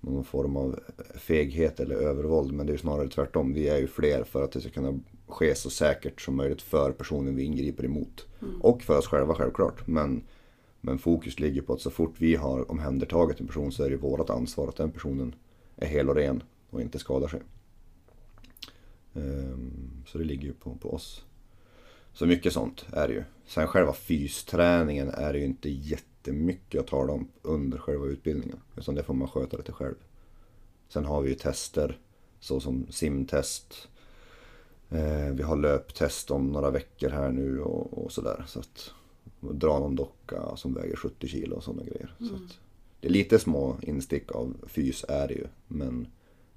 någon 0.00 0.24
form 0.24 0.56
av 0.56 0.80
feghet 1.14 1.80
eller 1.80 1.94
övervåld. 1.94 2.52
Men 2.52 2.66
det 2.66 2.70
är 2.70 2.74
ju 2.74 2.78
snarare 2.78 3.08
tvärtom. 3.08 3.52
Vi 3.52 3.68
är 3.68 3.78
ju 3.78 3.86
fler 3.86 4.24
för 4.24 4.44
att 4.44 4.52
det 4.52 4.60
ska 4.60 4.70
kunna 4.70 5.00
ske 5.26 5.54
så 5.54 5.70
säkert 5.70 6.20
som 6.20 6.36
möjligt 6.36 6.62
för 6.62 6.92
personen 6.92 7.36
vi 7.36 7.42
ingriper 7.42 7.84
emot. 7.84 8.26
Och 8.60 8.82
för 8.82 8.98
oss 8.98 9.06
själva 9.06 9.34
självklart. 9.34 9.86
Men, 9.86 10.22
men 10.80 10.98
fokus 10.98 11.40
ligger 11.40 11.62
på 11.62 11.72
att 11.72 11.80
så 11.80 11.90
fort 11.90 12.14
vi 12.18 12.34
har 12.34 12.70
omhändertagit 12.70 13.40
en 13.40 13.46
person 13.46 13.72
så 13.72 13.84
är 13.84 13.90
det 13.90 13.96
vårt 13.96 14.30
ansvar 14.30 14.68
att 14.68 14.76
den 14.76 14.90
personen 14.90 15.34
är 15.76 15.86
hel 15.86 16.08
och 16.08 16.14
ren 16.14 16.42
och 16.70 16.80
inte 16.80 16.98
skadar 16.98 17.28
sig. 17.28 17.40
Ehm, 19.14 19.90
Så 20.06 20.18
det 20.18 20.24
ligger 20.24 20.44
ju 20.46 20.52
på, 20.52 20.74
på 20.74 20.94
oss. 20.94 21.24
Så 22.12 22.26
mycket 22.26 22.52
sånt 22.52 22.86
är 22.92 23.08
det 23.08 23.14
ju. 23.14 23.24
Sen 23.46 23.66
själva 23.66 23.92
fysträningen 23.92 25.08
är 25.08 25.32
det 25.32 25.38
ju 25.38 25.44
inte 25.44 25.70
jättemycket 25.70 26.80
att 26.80 26.86
tala 26.86 27.12
om 27.12 27.28
under 27.42 27.78
själva 27.78 28.06
utbildningen. 28.06 28.58
Utan 28.76 28.94
det 28.94 29.02
får 29.02 29.14
man 29.14 29.28
sköta 29.28 29.56
lite 29.56 29.72
själv. 29.72 29.94
Sen 30.88 31.04
har 31.04 31.20
vi 31.22 31.28
ju 31.28 31.34
tester 31.34 31.98
såsom 32.40 32.86
simtest. 32.90 33.88
Eh, 34.90 35.28
vi 35.32 35.42
har 35.42 35.56
löptest 35.56 36.30
om 36.30 36.46
några 36.52 36.70
veckor 36.70 37.08
här 37.10 37.30
nu 37.30 37.60
och, 37.60 38.04
och 38.04 38.12
sådär. 38.12 38.44
Så 38.46 38.60
att 38.60 38.90
dra 39.40 39.78
någon 39.78 39.96
docka 39.96 40.56
som 40.56 40.74
väger 40.74 40.96
70 40.96 41.28
kilo 41.28 41.56
och 41.56 41.64
sådana 41.64 41.82
grejer. 41.82 42.14
Så 42.18 42.34
att, 42.34 42.58
det 43.00 43.08
är 43.08 43.12
lite 43.12 43.38
små 43.38 43.76
instick 43.82 44.32
av 44.32 44.56
fys 44.66 45.04
är 45.08 45.28
det 45.28 45.34
ju. 45.34 45.46
Men 45.68 46.06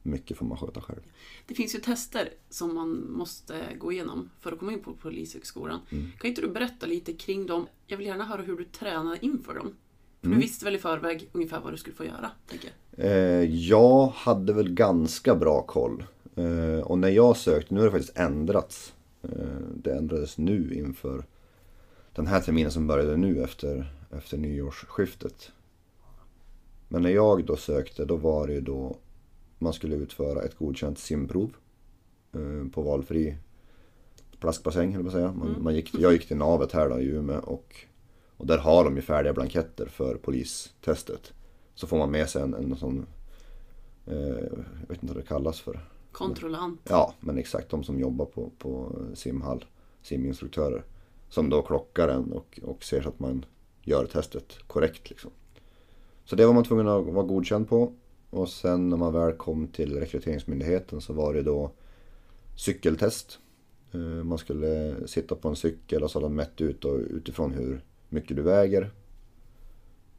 mycket 0.03 0.37
får 0.37 0.45
man 0.45 0.57
sköta 0.57 0.81
själv. 0.81 1.01
Det 1.47 1.53
finns 1.53 1.75
ju 1.75 1.79
tester 1.79 2.29
som 2.49 2.75
man 2.75 3.11
måste 3.11 3.77
gå 3.77 3.91
igenom 3.91 4.29
för 4.39 4.51
att 4.51 4.59
komma 4.59 4.73
in 4.73 4.83
på 4.83 4.93
Polishögskolan. 4.93 5.79
Mm. 5.89 6.11
Kan 6.19 6.29
inte 6.29 6.41
du 6.41 6.47
berätta 6.47 6.85
lite 6.85 7.13
kring 7.13 7.45
dem? 7.45 7.67
Jag 7.87 7.97
vill 7.97 8.07
gärna 8.07 8.25
höra 8.25 8.41
hur 8.41 8.57
du 8.57 8.65
tränade 8.65 9.17
inför 9.21 9.55
dem. 9.55 9.75
För 10.19 10.27
Mm. 10.27 10.39
Du 10.39 10.45
visste 10.45 10.65
väl 10.65 10.75
i 10.75 10.79
förväg 10.79 11.29
ungefär 11.31 11.59
vad 11.59 11.73
du 11.73 11.77
skulle 11.77 11.95
få 11.95 12.05
göra? 12.05 12.31
Tänker 12.47 12.69
jag. 12.95 13.05
Eh, 13.05 13.43
jag 13.43 14.07
hade 14.07 14.53
väl 14.53 14.73
ganska 14.73 15.35
bra 15.35 15.61
koll. 15.61 16.03
Eh, 16.35 16.79
och 16.79 16.97
när 16.99 17.09
jag 17.09 17.37
sökte, 17.37 17.73
nu 17.73 17.79
har 17.79 17.85
det 17.85 17.91
faktiskt 17.91 18.17
ändrats. 18.17 18.93
Eh, 19.21 19.29
det 19.75 19.91
ändrades 19.91 20.37
nu 20.37 20.73
inför 20.73 21.25
den 22.15 22.27
här 22.27 22.41
terminen 22.41 22.71
som 22.71 22.87
började 22.87 23.17
nu 23.17 23.43
efter, 23.43 23.93
efter 24.11 24.37
nyårsskiftet. 24.37 25.51
Men 26.87 27.01
när 27.01 27.09
jag 27.09 27.45
då 27.45 27.55
sökte, 27.55 28.05
då 28.05 28.15
var 28.15 28.47
det 28.47 28.53
ju 28.53 28.61
då 28.61 28.97
man 29.63 29.73
skulle 29.73 29.95
utföra 29.95 30.43
ett 30.43 30.57
godkänt 30.57 30.99
simprov. 30.99 31.55
Eh, 32.33 32.71
på 32.71 32.81
valfri 32.81 33.37
plaskbassäng, 34.39 34.95
höll 34.95 35.03
jag 35.03 35.13
säga. 35.13 35.31
Man, 35.31 35.63
man 35.63 35.75
gick, 35.75 35.95
jag 35.99 36.13
gick 36.13 36.27
till 36.27 36.37
navet 36.37 36.71
här 36.71 36.89
då 36.89 36.99
i 36.99 37.05
Umeå 37.05 37.39
och, 37.39 37.75
och 38.37 38.47
där 38.47 38.57
har 38.57 38.83
de 38.83 38.95
ju 38.95 39.01
färdiga 39.01 39.33
blanketter 39.33 39.85
för 39.85 40.15
polistestet. 40.15 41.33
Så 41.75 41.87
får 41.87 41.97
man 41.97 42.11
med 42.11 42.29
sig 42.29 42.41
en, 42.41 42.53
en 42.53 42.75
sån, 42.75 43.05
eh, 44.05 44.15
jag 44.81 44.87
vet 44.87 45.03
inte 45.03 45.13
vad 45.13 45.15
det 45.15 45.27
kallas 45.27 45.59
för. 45.59 45.79
Kontrollant. 46.11 46.81
Ja, 46.89 47.13
men 47.19 47.37
exakt 47.37 47.69
de 47.69 47.83
som 47.83 47.99
jobbar 47.99 48.25
på, 48.25 48.51
på 48.57 48.95
simhall, 49.13 49.65
siminstruktörer. 50.01 50.83
Som 51.29 51.49
då 51.49 51.61
klockar 51.61 52.07
en 52.07 52.31
och, 52.31 52.59
och 52.63 52.83
ser 52.83 53.01
så 53.01 53.09
att 53.09 53.19
man 53.19 53.45
gör 53.81 54.05
testet 54.05 54.57
korrekt. 54.67 55.09
Liksom. 55.09 55.31
Så 56.25 56.35
det 56.35 56.45
var 56.45 56.53
man 56.53 56.63
tvungen 56.63 56.87
att 56.87 57.05
vara 57.05 57.25
godkänd 57.25 57.69
på. 57.69 57.93
Och 58.33 58.49
sen 58.49 58.89
när 58.89 58.97
man 58.97 59.13
väl 59.13 59.33
kom 59.33 59.67
till 59.67 59.99
rekryteringsmyndigheten 59.99 61.01
så 61.01 61.13
var 61.13 61.33
det 61.33 61.43
då 61.43 61.71
cykeltest. 62.55 63.39
Eh, 63.91 63.99
man 63.99 64.37
skulle 64.37 64.95
sitta 65.07 65.35
på 65.35 65.49
en 65.49 65.55
cykel 65.55 66.03
och 66.03 66.11
så 66.11 66.19
hade 66.19 66.25
de 66.25 66.35
mätt 66.35 66.61
ut 66.61 66.85
och 66.85 66.99
utifrån 66.99 67.51
hur 67.51 67.83
mycket 68.09 68.37
du 68.37 68.41
väger. 68.41 68.91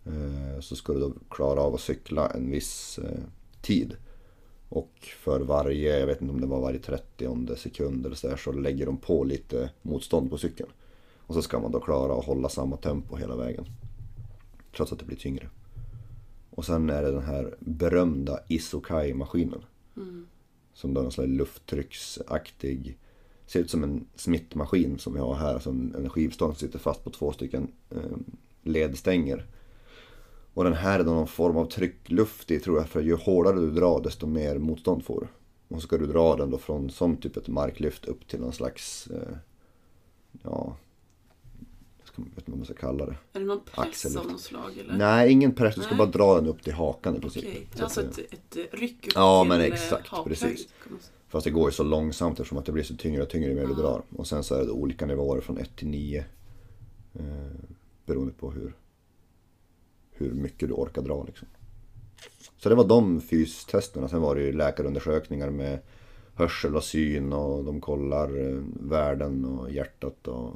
Eh, 0.05 0.61
så 0.61 0.77
skulle 0.77 1.00
du 1.00 1.09
då 1.09 1.14
klara 1.31 1.61
av 1.61 1.74
att 1.74 1.81
cykla 1.81 2.31
en 2.31 2.50
viss 2.50 2.98
eh, 2.98 3.20
tid. 3.62 3.96
Och 4.68 4.92
för 5.00 5.40
varje, 5.40 5.98
jag 5.98 6.07
vet 6.07 6.20
inte 6.20 6.35
om 6.35 6.40
det 6.40 6.46
var 6.46 6.61
varje 6.61 6.79
30 6.79 7.57
sekund 7.57 8.07
eller 8.07 8.16
så 8.16 8.29
där, 8.29 8.37
så 8.37 8.53
lägger 8.53 8.87
de 8.87 8.96
på 8.96 9.24
lite 9.24 9.70
motstånd 9.83 10.31
på 10.31 10.38
cykeln. 10.38 10.70
Och 11.18 11.35
så 11.35 11.42
ska 11.42 11.61
man 11.61 11.72
då 11.72 11.81
klara 11.81 12.18
att 12.18 12.24
hålla 12.24 12.48
samma 12.48 12.77
tempo 12.77 13.16
hela 13.16 13.37
vägen. 13.37 13.64
Trots 14.77 14.92
att 14.92 14.98
det 14.98 15.05
blir 15.05 15.16
tyngre. 15.16 15.48
Och 16.55 16.64
sen 16.64 16.90
är 16.90 17.03
det 17.03 17.11
den 17.11 17.23
här 17.23 17.55
berömda 17.61 18.40
Isokai-maskinen. 18.49 19.64
Som 20.75 20.95
då 20.95 21.01
är 21.01 21.05
en 21.05 21.11
sån 21.11 21.25
här 21.25 21.33
lufttrycksaktig, 21.33 22.99
ser 23.47 23.61
ut 23.61 23.71
som 23.71 23.83
en 23.83 24.07
smittmaskin 24.14 24.99
som 24.99 25.14
vi 25.14 25.21
har 25.21 25.35
här. 25.35 25.59
Som 25.59 25.95
en 25.95 26.11
skivstång 26.11 26.49
som 26.49 26.59
sitter 26.59 26.79
fast 26.79 27.05
på 27.05 27.11
två 27.11 27.33
stycken 27.33 27.69
eh, 27.90 28.17
ledstänger. 28.62 29.47
Och 30.55 30.64
den 30.64 30.73
här 30.73 31.01
är 31.01 31.05
någon 31.05 31.27
form 31.27 31.57
av 31.57 31.67
tryckluft 31.67 32.51
i 32.51 32.61
tror 32.61 32.79
jag, 32.79 32.88
för 32.88 33.03
ju 33.03 33.14
hårdare 33.14 33.61
du 33.61 33.71
drar 33.71 34.01
desto 34.01 34.27
mer 34.27 34.59
motstånd 34.59 35.05
får 35.05 35.21
du. 35.21 35.27
Och 35.75 35.81
så 35.81 35.87
ska 35.87 35.99
du 35.99 36.07
dra 36.07 36.37
den 36.37 36.51
då 36.51 36.59
från 36.59 36.90
som 36.90 37.17
typ 37.17 37.37
ett 37.37 37.49
marklyft 37.49 38.05
upp 38.05 38.29
till 38.29 38.40
någon 38.40 38.53
slags, 38.53 39.07
eh, 39.07 39.37
ja, 40.43 40.77
jag 42.16 42.24
vet 42.24 42.38
inte 42.38 42.50
vad 42.50 42.59
man 42.59 42.64
ska 42.64 42.74
kalla 42.74 43.07
det. 43.07 43.16
Är 43.33 43.40
det 43.40 43.46
någon 43.46 43.61
press 43.64 43.79
Axel. 43.88 44.16
av 44.18 44.27
något 44.27 44.40
slag 44.40 44.79
eller? 44.79 44.96
Nej, 44.96 45.33
ingen 45.33 45.53
press. 45.55 45.74
Du 45.74 45.81
ska 45.81 45.90
Nej. 45.90 45.98
bara 45.98 46.09
dra 46.09 46.35
den 46.35 46.46
upp 46.46 46.62
till 46.62 46.72
hakan 46.72 47.16
i 47.16 47.20
princip. 47.20 47.44
Så 47.72 47.77
att 47.79 47.83
alltså 47.83 48.03
det- 48.03 48.22
ett, 48.22 48.57
ett 48.57 48.74
ryck 48.81 49.07
upp 49.07 49.12
Ja, 49.14 49.42
till 49.42 49.48
men 49.48 49.61
eh, 49.61 49.66
exakt, 49.66 50.09
hakhöjd, 50.09 50.38
precis. 50.38 50.59
säga. 50.59 50.96
Fast 51.29 51.44
det 51.44 51.50
går 51.50 51.68
ju 51.68 51.72
så 51.72 51.83
långsamt 51.83 52.40
eftersom 52.40 52.59
att 52.59 52.64
det 52.66 52.72
blir 52.72 52.83
så 52.85 52.96
tyngre 52.96 53.22
och 53.22 53.29
tyngre 53.29 53.48
ju 53.50 53.55
mer 53.55 53.66
du 53.66 53.72
Ja. 53.72 53.77
drar. 53.79 54.03
Och 54.16 54.27
sen 54.27 54.44
så 54.44 54.55
är 54.55 54.64
det 54.64 54.70
olika 54.70 55.07
nivåer 55.07 55.40
från 55.40 55.59
1 55.59 55.77
till 55.77 55.88
9. 55.88 56.24
Eh, 57.14 57.24
beroende 58.07 58.33
på 58.33 58.50
hur, 58.50 58.74
hur 60.11 60.33
mycket 60.33 60.68
du 60.68 60.74
orkar 60.74 61.03
dra 61.03 61.24
liksom. 61.24 61.48
Så 62.59 62.68
det 62.68 62.74
var 62.74 62.85
de 62.85 63.20
fystesterna. 63.20 64.09
Sen 64.09 64.20
var 64.20 64.35
det 64.35 64.42
ju 64.42 64.53
läkarundersökningar 64.53 65.50
med 65.50 65.79
hörsel 66.35 66.77
och 66.77 66.85
syn 66.85 67.33
och 67.33 67.64
de 67.64 67.81
kollar 67.81 68.48
eh, 68.48 68.61
värden 68.81 69.44
och 69.44 69.70
hjärtat 69.70 70.29
och 70.29 70.55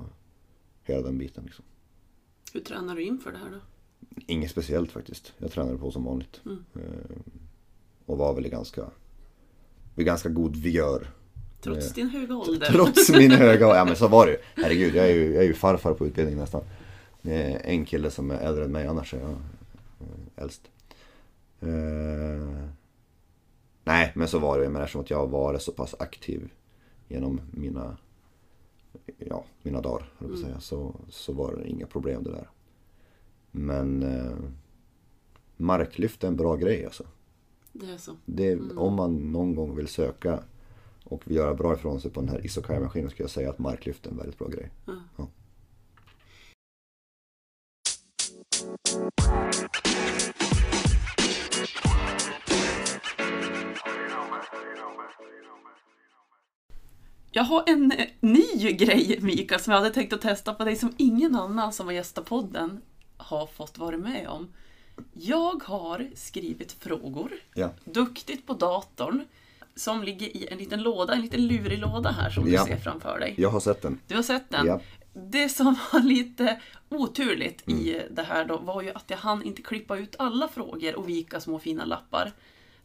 hela 0.92 1.06
den 1.06 1.18
biten 1.18 1.44
liksom. 1.44 1.64
Hur 2.52 2.60
tränar 2.60 2.96
du 2.96 3.02
inför 3.02 3.32
det 3.32 3.38
här 3.38 3.50
då? 3.50 3.58
Inget 4.26 4.50
speciellt 4.50 4.92
faktiskt. 4.92 5.32
Jag 5.38 5.52
tränade 5.52 5.78
på 5.78 5.90
som 5.90 6.04
vanligt. 6.04 6.40
Mm. 6.46 6.64
Eh, 6.74 7.16
och 8.06 8.18
var 8.18 8.34
väl 8.34 8.46
i 8.46 8.48
ganska, 8.48 8.84
vid 9.94 10.06
ganska 10.06 10.28
god 10.28 10.56
vigör. 10.56 11.10
Trots 11.60 11.88
Eh, 11.88 11.94
din 11.94 12.08
höga 12.08 12.36
ålder? 12.36 12.66
Trots 12.66 13.10
min 13.10 13.30
höga 13.44 13.66
Ja 13.76 13.84
men 13.84 13.96
så 13.96 14.08
var 14.08 14.26
det 14.26 14.32
ju. 14.32 14.38
Herregud, 14.56 14.94
jag 14.94 15.08
är 15.08 15.14
ju, 15.14 15.34
jag 15.34 15.42
är 15.44 15.48
ju 15.48 15.54
farfar 15.54 15.94
på 15.94 16.06
utbildning 16.06 16.36
nästan. 16.36 16.62
Är 17.22 17.60
en 17.64 17.84
kille 17.84 18.10
som 18.10 18.30
är 18.30 18.38
äldre 18.38 18.64
än 18.64 18.72
mig, 18.72 18.86
annars 18.86 19.14
är 19.14 19.18
jag 19.20 19.30
eh, 19.30 20.42
äldst. 20.42 20.62
Eh, 21.60 22.68
nej, 23.84 24.12
men 24.14 24.28
så 24.28 24.38
var 24.38 24.58
det 24.58 24.64
ju. 24.64 24.70
Men 24.70 24.82
eftersom 24.82 25.00
att 25.00 25.10
jag 25.10 25.26
varit 25.26 25.62
så 25.62 25.72
pass 25.72 25.94
aktiv 25.98 26.50
genom 27.08 27.40
mina, 27.50 27.96
ja, 29.18 29.44
mina 29.62 29.80
dagar, 29.80 30.12
att 30.18 30.38
säga, 30.38 30.60
så, 30.60 30.94
så 31.08 31.32
var 31.32 31.56
det 31.56 31.68
inga 31.68 31.86
problem 31.86 32.22
det 32.22 32.30
där. 32.30 32.48
Men 33.50 34.02
eh, 34.02 34.36
marklyft 35.56 36.24
är 36.24 36.28
en 36.28 36.36
bra 36.36 36.56
grej 36.56 36.84
alltså. 36.84 37.04
Det 37.72 37.90
är 37.90 37.98
så. 37.98 38.16
Det, 38.24 38.60
Om 38.76 38.94
man 38.94 39.32
någon 39.32 39.54
gång 39.54 39.76
vill 39.76 39.88
söka 39.88 40.42
och 41.04 41.22
vill 41.28 41.36
göra 41.36 41.54
bra 41.54 41.74
ifrån 41.74 42.00
sig 42.00 42.10
på 42.10 42.20
den 42.20 42.28
här 42.28 42.46
isokai-maskinen 42.46 43.10
skulle 43.10 43.24
jag 43.24 43.30
säga 43.30 43.50
att 43.50 43.58
marklyft 43.58 44.06
är 44.06 44.10
en 44.10 44.16
väldigt 44.16 44.38
bra 44.38 44.48
grej. 44.48 44.70
Ja. 44.86 44.92
Ja. 45.16 45.28
Jag 57.30 57.42
har 57.44 57.64
en 57.66 57.92
eh, 57.92 58.06
ny 58.20 58.72
grej 58.72 59.18
Mikael 59.20 59.60
som 59.60 59.72
jag 59.72 59.80
hade 59.80 59.94
tänkt 59.94 60.12
att 60.12 60.20
testa 60.20 60.54
på 60.54 60.64
dig 60.64 60.76
som 60.76 60.94
ingen 60.96 61.36
annan 61.36 61.72
som 61.72 61.86
har 61.86 61.92
gästat 61.94 62.24
podden 62.24 62.80
har 63.16 63.46
fått 63.46 63.78
vara 63.78 63.96
med 63.96 64.28
om. 64.28 64.48
Jag 65.12 65.62
har 65.64 66.08
skrivit 66.14 66.72
frågor, 66.72 67.32
Ja. 67.54 67.70
duktigt 67.84 68.46
på 68.46 68.54
datorn, 68.54 69.24
som 69.76 70.02
ligger 70.02 70.26
i 70.36 70.48
en 70.50 70.58
liten 70.58 70.82
låda, 70.82 71.14
en 71.14 71.20
liten 71.22 71.46
lurig 71.46 71.78
låda 71.78 72.10
här 72.10 72.30
som 72.30 72.48
Ja. 72.52 72.64
du 72.64 72.70
ser 72.70 72.76
framför 72.80 73.18
dig. 73.18 73.34
Jag 73.36 73.50
har 73.50 73.60
sett 73.60 73.82
den. 73.82 74.00
Du 74.06 74.14
har 74.16 74.22
sett 74.22 74.50
den? 74.50 74.66
Ja. 74.66 74.80
Det 75.14 75.48
som 75.48 75.76
var 75.92 76.00
lite 76.00 76.60
oturligt 76.88 77.66
Mm. 77.68 77.80
i 77.80 78.02
det 78.10 78.22
här 78.22 78.44
då 78.44 78.56
var 78.56 78.82
ju 78.82 78.90
att 78.90 79.04
jag 79.10 79.16
hann 79.16 79.42
inte 79.42 79.62
klippa 79.62 79.96
ut 79.98 80.16
alla 80.18 80.48
frågor 80.48 80.94
och 80.96 81.08
vika 81.08 81.40
små 81.40 81.58
fina 81.58 81.84
lappar. 81.84 82.32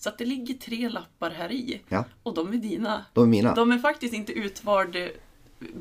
Så 0.03 0.09
att 0.09 0.17
det 0.17 0.25
ligger 0.25 0.53
tre 0.53 0.89
lappar 0.89 1.29
här 1.31 1.51
i. 1.51 1.81
Ja. 1.89 2.05
Och 2.23 2.33
de 2.33 2.53
är 2.53 2.57
dina. 2.57 3.05
De 3.13 3.23
är 3.23 3.27
mina. 3.27 3.55
De 3.55 3.71
är 3.71 3.77
faktiskt 3.77 4.13
inte 4.13 4.31
utvalda 4.31 4.99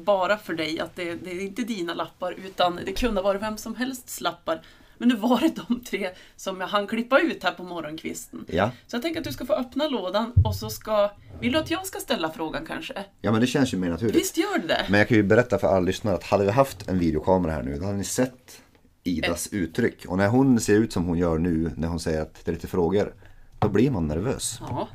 bara 0.05 0.39
för 0.39 0.55
dig, 0.55 0.81
att 0.81 0.97
det, 0.97 1.15
det 1.15 1.31
är 1.31 1.41
inte 1.41 1.63
dina 1.63 1.95
lappar, 1.95 2.33
utan 2.33 2.81
det 2.87 2.93
kunde 2.93 3.21
ha 3.21 3.29
varit 3.29 3.43
vem 3.43 3.57
som 3.57 3.75
helsts 3.75 4.21
lappar. 4.21 4.63
Men 4.99 5.09
nu 5.09 5.17
var 5.17 5.41
det 5.41 5.67
de 5.69 5.81
tre 5.81 6.11
som 6.37 6.61
jag 6.61 6.69
hann 6.69 6.87
klippa 6.87 7.21
ut 7.21 7.45
här 7.45 7.53
på 7.53 7.63
morgonkvisten. 7.63 8.45
Ja. 8.49 8.71
Så 8.87 8.97
jag 8.97 9.03
tänker 9.03 9.21
att 9.21 9.27
du 9.27 9.33
ska 9.33 9.47
få 9.47 9.53
öppna 9.53 9.89
lådan 9.89 10.33
och 10.45 10.55
så 10.55 10.71
ska... 10.71 11.11
Vill 11.41 11.53
du 11.53 11.59
att 11.59 11.71
jag 11.71 11.87
ska 11.87 11.99
ställa 11.99 12.31
frågan 12.31 12.67
kanske? 12.67 13.05
ja, 13.21 13.33
men 13.33 13.41
det 13.41 13.47
känns 13.47 13.75
ju 13.75 13.79
mer 13.79 13.91
naturligt. 13.91 14.17
Visst 14.17 14.37
gör 14.37 14.59
det 14.59 14.67
det? 14.67 14.87
Men 14.89 14.99
jag 14.99 15.09
kan 15.09 15.17
ju 15.17 15.23
berätta 15.23 15.59
för 15.59 15.69
alla 15.69 15.81
lyssnare 15.81 16.15
att 16.15 16.25
hade 16.25 16.45
vi 16.45 16.51
haft 16.51 16.89
en 16.89 16.99
videokamera 16.99 17.53
här 17.53 17.63
nu, 17.63 17.79
då 17.79 17.85
hade 17.85 17.99
ni 17.99 18.05
sett 18.05 18.63
Idas 19.05 19.49
uttryck. 19.53 20.05
Och 20.07 20.19
när 20.19 20.29
hon 20.29 20.61
ser 20.61 20.75
ut 20.75 20.93
som 20.93 21.05
hon 21.05 21.19
gör 21.19 21.39
nu, 21.39 21.71
när 21.77 21.89
hon 21.89 22.01
säger 22.01 22.23
att 22.23 22.45
det 22.45 22.51
är 22.51 22.53
lite 22.53 22.67
frågor, 22.67 23.15
då 23.63 23.69
blir 23.69 23.91
man 23.91 24.07
nervös. 24.07 24.59
Ja. 24.61 24.89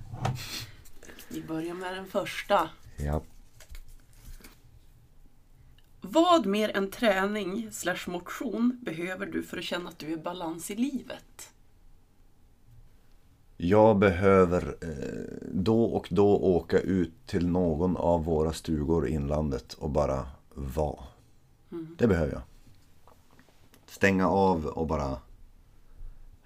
Vi 1.28 1.44
börjar 1.44 1.74
med 1.74 1.94
den 1.94 2.06
första. 2.06 2.70
Ja. 2.98 3.22
Vad 6.02 6.46
mer 6.46 6.78
än 6.78 6.92
träning 6.92 7.72
slash 7.72 8.08
motion 8.08 8.80
behöver 8.82 9.26
du 9.26 9.44
för 9.44 9.58
att 9.58 9.64
känna 9.64 9.90
att 9.90 10.00
du 10.00 10.08
är 10.08 10.12
i 10.12 10.18
balans 10.18 10.72
i 10.72 10.76
livet? 10.76 11.50
Jag 13.58 13.98
behöver 13.98 14.78
eh, 14.82 15.50
då 15.52 15.84
och 15.84 16.08
då 16.12 16.38
åka 16.38 16.80
ut 16.80 17.28
till 17.28 17.48
någon 17.48 17.98
av 17.98 18.24
våra 18.26 18.54
stugor 18.54 19.08
i 19.08 19.12
inlandet 19.12 19.74
och 19.74 19.90
bara 19.90 20.28
vara. 20.54 21.04
Det 21.70 22.08
behöver 22.08 22.34
jag. 22.34 22.42
Stänga 23.86 24.30
av 24.30 24.66
och 24.66 24.88
bara 24.88 25.18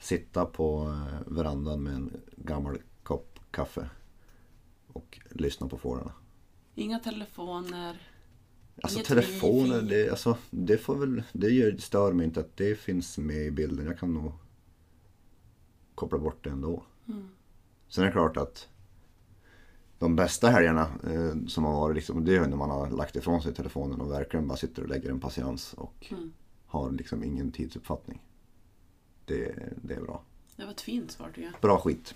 sitta 0.01 0.45
på 0.45 0.81
eh, 0.89 1.33
verandan 1.33 1.83
med 1.83 1.93
en 1.93 2.21
gammal 2.35 2.77
kopp 3.03 3.39
kaffe. 3.51 3.89
Och 4.87 5.19
lyssna 5.29 5.67
på 5.67 5.77
fåglarna. 5.77 6.13
Inga 6.75 6.99
telefoner. 6.99 8.01
Alltså 8.83 8.97
Inget 8.97 9.07
telefoner, 9.07 9.81
det, 9.81 10.09
alltså, 10.09 10.37
det 10.49 10.77
får 10.77 10.95
väl, 10.95 11.23
det 11.33 11.49
gör, 11.49 11.77
stör 11.77 12.13
mig 12.13 12.25
inte 12.25 12.39
att 12.39 12.57
det 12.57 12.75
finns 12.75 13.17
med 13.17 13.45
i 13.45 13.51
bilden. 13.51 13.85
Jag 13.85 13.99
kan 13.99 14.13
nog 14.13 14.31
koppla 15.95 16.19
bort 16.19 16.43
det 16.43 16.49
ändå. 16.49 16.83
Sen 17.87 18.03
är 18.03 18.05
det 18.07 18.11
klart 18.11 18.37
att 18.37 18.67
de 19.99 20.15
bästa 20.15 20.49
helgerna 20.49 20.81
eh, 21.03 21.45
som 21.47 21.63
har 21.63 21.73
varit, 21.73 21.95
liksom, 21.95 22.25
det 22.25 22.35
är 22.35 22.47
när 22.47 22.57
man 22.57 22.69
har 22.69 22.89
lagt 22.89 23.15
ifrån 23.15 23.41
sig 23.41 23.53
telefonen 23.53 24.01
och 24.01 24.11
verkligen 24.11 24.47
bara 24.47 24.57
sitter 24.57 24.83
och 24.83 24.89
lägger 24.89 25.09
en 25.09 25.19
patiens 25.19 25.73
och 25.73 26.07
Mm. 26.11 26.33
har 26.65 26.91
liksom 26.91 27.23
ingen 27.23 27.51
tidsuppfattning. 27.51 28.21
Det, 29.25 29.55
det 29.83 29.93
är 29.93 30.01
bra. 30.01 30.23
Det 30.55 30.65
var 30.65 30.71
ett 30.71 30.81
fint 30.81 31.11
svar 31.11 31.27
tycker 31.27 31.41
jag. 31.41 31.61
Bra 31.61 31.79
skit. 31.79 32.15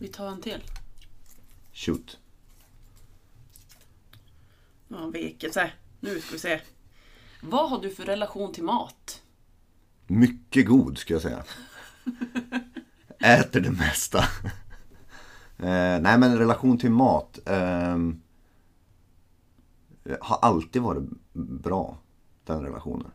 Vi 0.00 0.08
tar 0.08 0.26
en 0.28 0.40
till. 0.40 0.62
Shoot. 1.72 2.18
Ja, 4.88 5.06
vikelse. 5.06 5.72
Nu 6.00 6.20
ska 6.20 6.32
vi 6.32 6.38
se. 6.38 6.60
Vad 7.42 7.70
har 7.70 7.78
du 7.82 7.90
för 7.90 8.04
relation 8.04 8.52
till 8.52 8.64
mat? 8.64 9.22
Mycket 10.06 10.66
god 10.66 10.98
skulle 10.98 11.14
jag 11.14 11.22
säga. 11.22 11.44
Äter 13.38 13.60
det 13.60 13.70
mesta. 13.70 14.18
eh, 15.58 16.00
nej 16.00 16.18
men 16.18 16.38
relation 16.38 16.78
till 16.78 16.90
mat. 16.90 17.38
ehm, 17.46 18.20
har 20.20 20.36
alltid 20.36 20.82
varit 20.82 21.08
bra. 21.32 21.98
Den 22.44 22.62
relationen. 22.62 23.10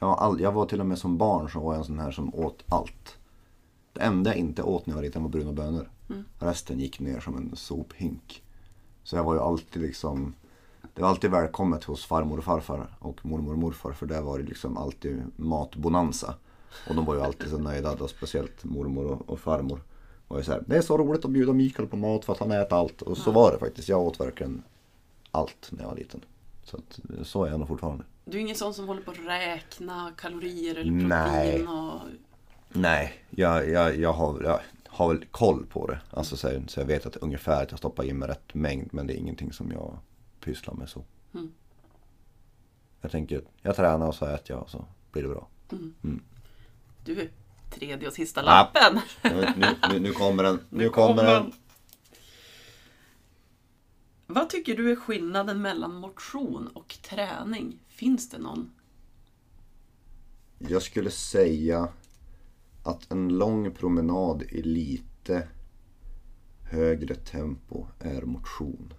Jag, 0.00 0.06
har 0.06 0.16
all, 0.16 0.40
jag 0.40 0.52
var 0.52 0.66
till 0.66 0.80
och 0.80 0.86
med 0.86 0.98
som 0.98 1.18
barn 1.18 1.50
så 1.50 1.60
var 1.60 1.72
jag 1.72 1.78
en 1.78 1.84
sån 1.84 1.98
här 1.98 2.10
som 2.10 2.34
åt 2.34 2.64
allt. 2.68 3.18
Det 3.92 4.00
enda 4.00 4.30
jag 4.30 4.38
inte 4.38 4.62
åt 4.62 4.86
när 4.86 4.92
jag 4.92 4.96
var 4.96 5.02
liten 5.02 5.22
var 5.22 5.30
bruna 5.30 5.52
bönor. 5.52 5.90
Resten 6.38 6.78
gick 6.78 7.00
ner 7.00 7.20
som 7.20 7.36
en 7.36 7.56
sophink. 7.56 8.42
Så 9.02 9.16
jag 9.16 9.24
var 9.24 9.34
ju 9.34 9.40
alltid 9.40 9.82
liksom 9.82 10.34
Det 10.94 11.02
var 11.02 11.08
alltid 11.08 11.30
välkommet 11.30 11.84
hos 11.84 12.04
farmor 12.04 12.38
och 12.38 12.44
farfar 12.44 12.96
och 12.98 13.26
mormor 13.26 13.52
och 13.52 13.58
morfar 13.58 13.92
för 13.92 14.06
där 14.06 14.22
var 14.22 14.38
det 14.38 14.44
liksom 14.44 14.76
alltid 14.76 15.22
matbonanza. 15.36 16.34
Och 16.88 16.94
de 16.94 17.04
var 17.04 17.14
ju 17.14 17.20
alltid 17.20 17.50
så 17.50 17.58
nöjda, 17.58 17.94
då, 17.94 18.08
speciellt 18.08 18.64
mormor 18.64 19.06
och, 19.06 19.28
och 19.30 19.40
farmor. 19.40 19.80
Var 20.28 20.38
ju 20.38 20.44
så 20.44 20.52
här, 20.52 20.62
det 20.66 20.76
är 20.76 20.82
så 20.82 20.98
roligt 20.98 21.24
att 21.24 21.30
bjuda 21.30 21.52
Mikael 21.52 21.88
på 21.88 21.96
mat 21.96 22.24
för 22.24 22.32
att 22.32 22.38
han 22.38 22.50
äter 22.50 22.78
allt. 22.78 23.02
Och 23.02 23.18
så 23.18 23.30
var 23.30 23.52
det 23.52 23.58
faktiskt. 23.58 23.88
Jag 23.88 24.00
åt 24.00 24.20
verkligen 24.20 24.62
allt 25.30 25.68
när 25.70 25.82
jag 25.82 25.88
var 25.88 25.96
liten. 25.96 26.20
Så, 26.64 26.76
att, 26.76 27.00
så 27.26 27.44
är 27.44 27.50
jag 27.50 27.58
nog 27.58 27.68
fortfarande. 27.68 28.04
Du 28.30 28.36
är 28.36 28.40
ingen 28.40 28.56
sån 28.56 28.74
som 28.74 28.88
håller 28.88 29.02
på 29.02 29.10
att 29.10 29.18
räkna 29.26 30.12
kalorier 30.16 30.74
eller 30.74 30.92
Nej. 30.92 31.50
protein 31.52 31.68
och... 31.68 32.00
Nej, 32.68 33.24
jag, 33.30 33.68
jag, 33.70 33.96
jag, 33.96 34.12
har, 34.12 34.42
jag 34.42 34.60
har 34.88 35.08
väl 35.08 35.24
koll 35.30 35.66
på 35.66 35.86
det. 35.86 36.00
Alltså 36.10 36.36
så, 36.36 36.48
här, 36.48 36.62
så 36.68 36.80
jag 36.80 36.86
vet 36.86 37.06
att 37.06 37.16
ungefär 37.16 37.62
att 37.62 37.70
jag 37.70 37.78
stoppar 37.78 38.04
in 38.04 38.18
med 38.18 38.28
rätt 38.28 38.54
mängd. 38.54 38.88
Men 38.92 39.06
det 39.06 39.14
är 39.14 39.16
ingenting 39.16 39.52
som 39.52 39.72
jag 39.72 39.98
pysslar 40.40 40.74
med 40.74 40.88
så. 40.88 41.04
Mm. 41.34 41.52
Jag 43.00 43.10
tänker, 43.10 43.42
jag 43.62 43.76
tränar 43.76 44.06
och 44.06 44.14
så 44.14 44.26
äter 44.26 44.56
jag 44.56 44.62
och 44.62 44.70
så 44.70 44.84
blir 45.12 45.22
det 45.22 45.28
bra. 45.28 45.48
Du, 47.04 47.30
tredje 47.70 48.08
och 48.08 48.14
sista 48.14 48.40
Ja. 48.40 48.46
lappen. 48.46 49.00
Nu, 49.22 49.52
nu, 49.56 49.66
nu, 49.92 50.00
nu 50.00 50.12
kommer 50.12 50.42
den. 50.42 50.60
Nu 50.68 50.88
kommer 50.88 51.24
den. 51.24 51.52
Vad 54.26 54.50
tycker 54.50 54.76
du 54.76 54.92
är 54.92 54.96
skillnaden 54.96 55.62
mellan 55.62 55.94
motion 55.94 56.68
och 56.74 56.96
träning? 57.02 57.78
Finns 58.00 58.28
det 58.28 58.38
någon? 58.38 58.70
Jag 60.58 60.82
skulle 60.82 61.10
säga 61.10 61.88
att 62.82 63.12
en 63.12 63.28
lång 63.28 63.74
promenad 63.74 64.42
i 64.42 64.62
lite 64.62 65.48
högre 66.62 67.14
tempo 67.14 67.86
är 67.98 68.22
motion. 68.22 68.92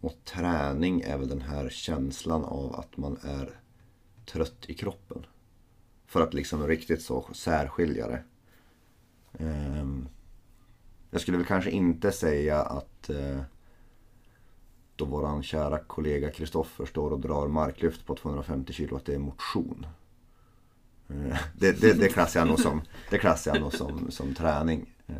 Och 0.00 0.14
träning 0.24 1.00
är 1.00 1.18
väl 1.18 1.28
den 1.28 1.42
här 1.42 1.68
känslan 1.68 2.44
av 2.44 2.74
att 2.74 2.96
man 2.96 3.18
är 3.22 3.60
trött 4.26 4.64
i 4.68 4.74
kroppen. 4.74 5.26
För 6.06 6.20
att 6.20 6.34
liksom 6.34 6.66
riktigt 6.66 7.02
så 7.02 7.28
särskilja 7.32 8.08
det. 8.08 8.24
Ehm, 9.32 10.08
jag 11.10 11.20
skulle 11.20 11.36
väl 11.36 11.46
kanske 11.46 11.70
inte 11.70 12.12
säga 12.12 12.62
att 12.62 13.10
eh, 13.10 13.42
då 14.96 15.04
våran 15.04 15.42
kära 15.42 15.78
kollega 15.78 16.30
Kristoffer 16.30 16.84
står 16.86 17.10
och 17.10 17.20
drar 17.20 17.48
marklyft 17.48 18.06
på 18.06 18.14
250 18.16 18.72
kilo 18.72 18.96
att 18.96 19.04
det 19.04 19.14
är 19.14 19.18
motion. 19.18 19.86
Eh, 21.08 21.36
Det, 21.58 21.80
det, 21.80 21.92
det 21.92 22.08
klassar 22.08 22.40
jag 22.40 22.48
nog 22.48 22.60
som, 22.60 22.80
det 23.10 23.18
klassar 23.18 23.54
jag 23.54 23.60
nog 23.62 23.72
som, 23.74 24.10
som 24.10 24.34
träning. 24.34 24.94
Eh, 25.06 25.14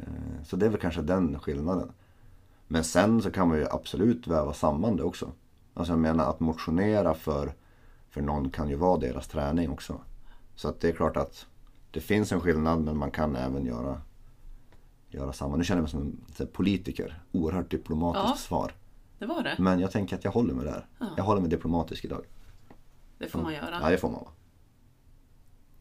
Så 0.44 0.56
det 0.56 0.66
är 0.66 0.70
väl 0.70 0.80
kanske 0.80 1.02
den 1.02 1.38
skillnaden. 1.38 1.90
Men 2.68 2.84
sen 2.84 3.22
så 3.22 3.30
kan 3.30 3.48
man 3.48 3.58
ju 3.58 3.66
absolut 3.70 4.26
väva 4.26 4.52
samman 4.54 4.96
det 4.96 5.02
också. 5.02 5.32
Alltså 5.74 5.92
jag 5.92 5.98
menar 6.00 6.30
att 6.30 6.40
motionera 6.40 7.14
för, 7.14 7.52
för 8.10 8.20
någon 8.22 8.50
kan 8.50 8.68
ju 8.68 8.76
vara 8.76 8.98
deras 8.98 9.28
träning 9.28 9.70
också. 9.70 10.00
Så 10.54 10.68
att 10.68 10.80
det 10.80 10.88
är 10.88 10.92
klart 10.92 11.16
att 11.16 11.46
det 11.90 12.00
finns 12.00 12.32
en 12.32 12.40
skillnad 12.40 12.80
men 12.80 12.96
man 12.96 13.10
kan 13.10 13.36
även 13.36 13.66
göra, 13.66 14.00
göra 15.08 15.32
samma. 15.32 15.56
Nu 15.56 15.64
känner 15.64 15.78
jag 15.78 15.82
mig 15.82 15.90
som 15.90 16.18
en 16.46 16.46
politiker. 16.52 17.22
Oerhört 17.32 17.70
diplomatiskt 17.70 18.26
Ja. 18.28 18.36
svar. 18.36 18.72
Det 19.22 19.26
var 19.28 19.42
det. 19.42 19.56
Men 19.58 19.80
jag 19.80 19.90
tänker 19.90 20.16
att 20.16 20.24
jag 20.24 20.30
håller 20.30 20.54
mig 20.54 20.64
där. 20.64 20.86
Jag 21.16 21.24
håller 21.24 21.40
mig 21.40 21.50
diplomatisk 21.50 22.04
idag. 22.04 22.24
Det 23.18 23.28
får 23.28 23.42
man 23.42 23.54
göra. 23.54 23.78
Ja, 23.82 23.90
det 23.90 23.98
får 23.98 24.10
man 24.10 24.20
vara. 24.20 24.32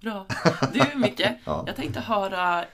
Bra. 0.01 0.25
Du 0.73 0.99
Micke, 0.99 1.21
Ja. 1.45 1.63
jag 1.67 1.75
tänkte 1.75 1.99
höra... 1.99 2.65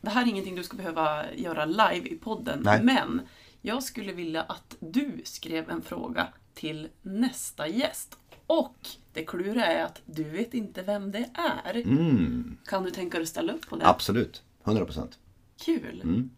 Det 0.00 0.10
här 0.10 0.22
är 0.22 0.26
ingenting 0.28 0.54
du 0.54 0.62
ska 0.62 0.76
behöva 0.76 1.32
göra 1.34 1.64
live 1.64 2.08
i 2.08 2.18
podden, 2.22 2.60
Nej. 2.64 2.82
men 2.82 3.20
jag 3.62 3.82
skulle 3.82 4.12
vilja 4.12 4.42
att 4.42 4.76
du 4.80 5.20
skrev 5.24 5.70
en 5.70 5.82
fråga 5.82 6.26
till 6.54 6.88
nästa 7.02 7.68
gäst. 7.68 8.18
Och 8.46 8.76
det 9.12 9.24
kluriga 9.24 9.66
är 9.66 9.84
att 9.84 10.02
du 10.06 10.24
vet 10.24 10.54
inte 10.54 10.82
vem 10.82 11.10
det 11.10 11.30
är. 11.64 11.76
Mm, 11.76 12.56
Kan 12.66 12.82
du 12.82 12.90
tänka 12.90 13.18
dig 13.18 13.22
att 13.22 13.28
ställa 13.28 13.52
upp 13.52 13.68
på 13.68 13.76
det? 13.76 13.86
absolut. 13.88 14.42
100 14.64 14.84
procent. 14.84 15.18
Kul! 15.64 16.00
Mm. 16.04 16.30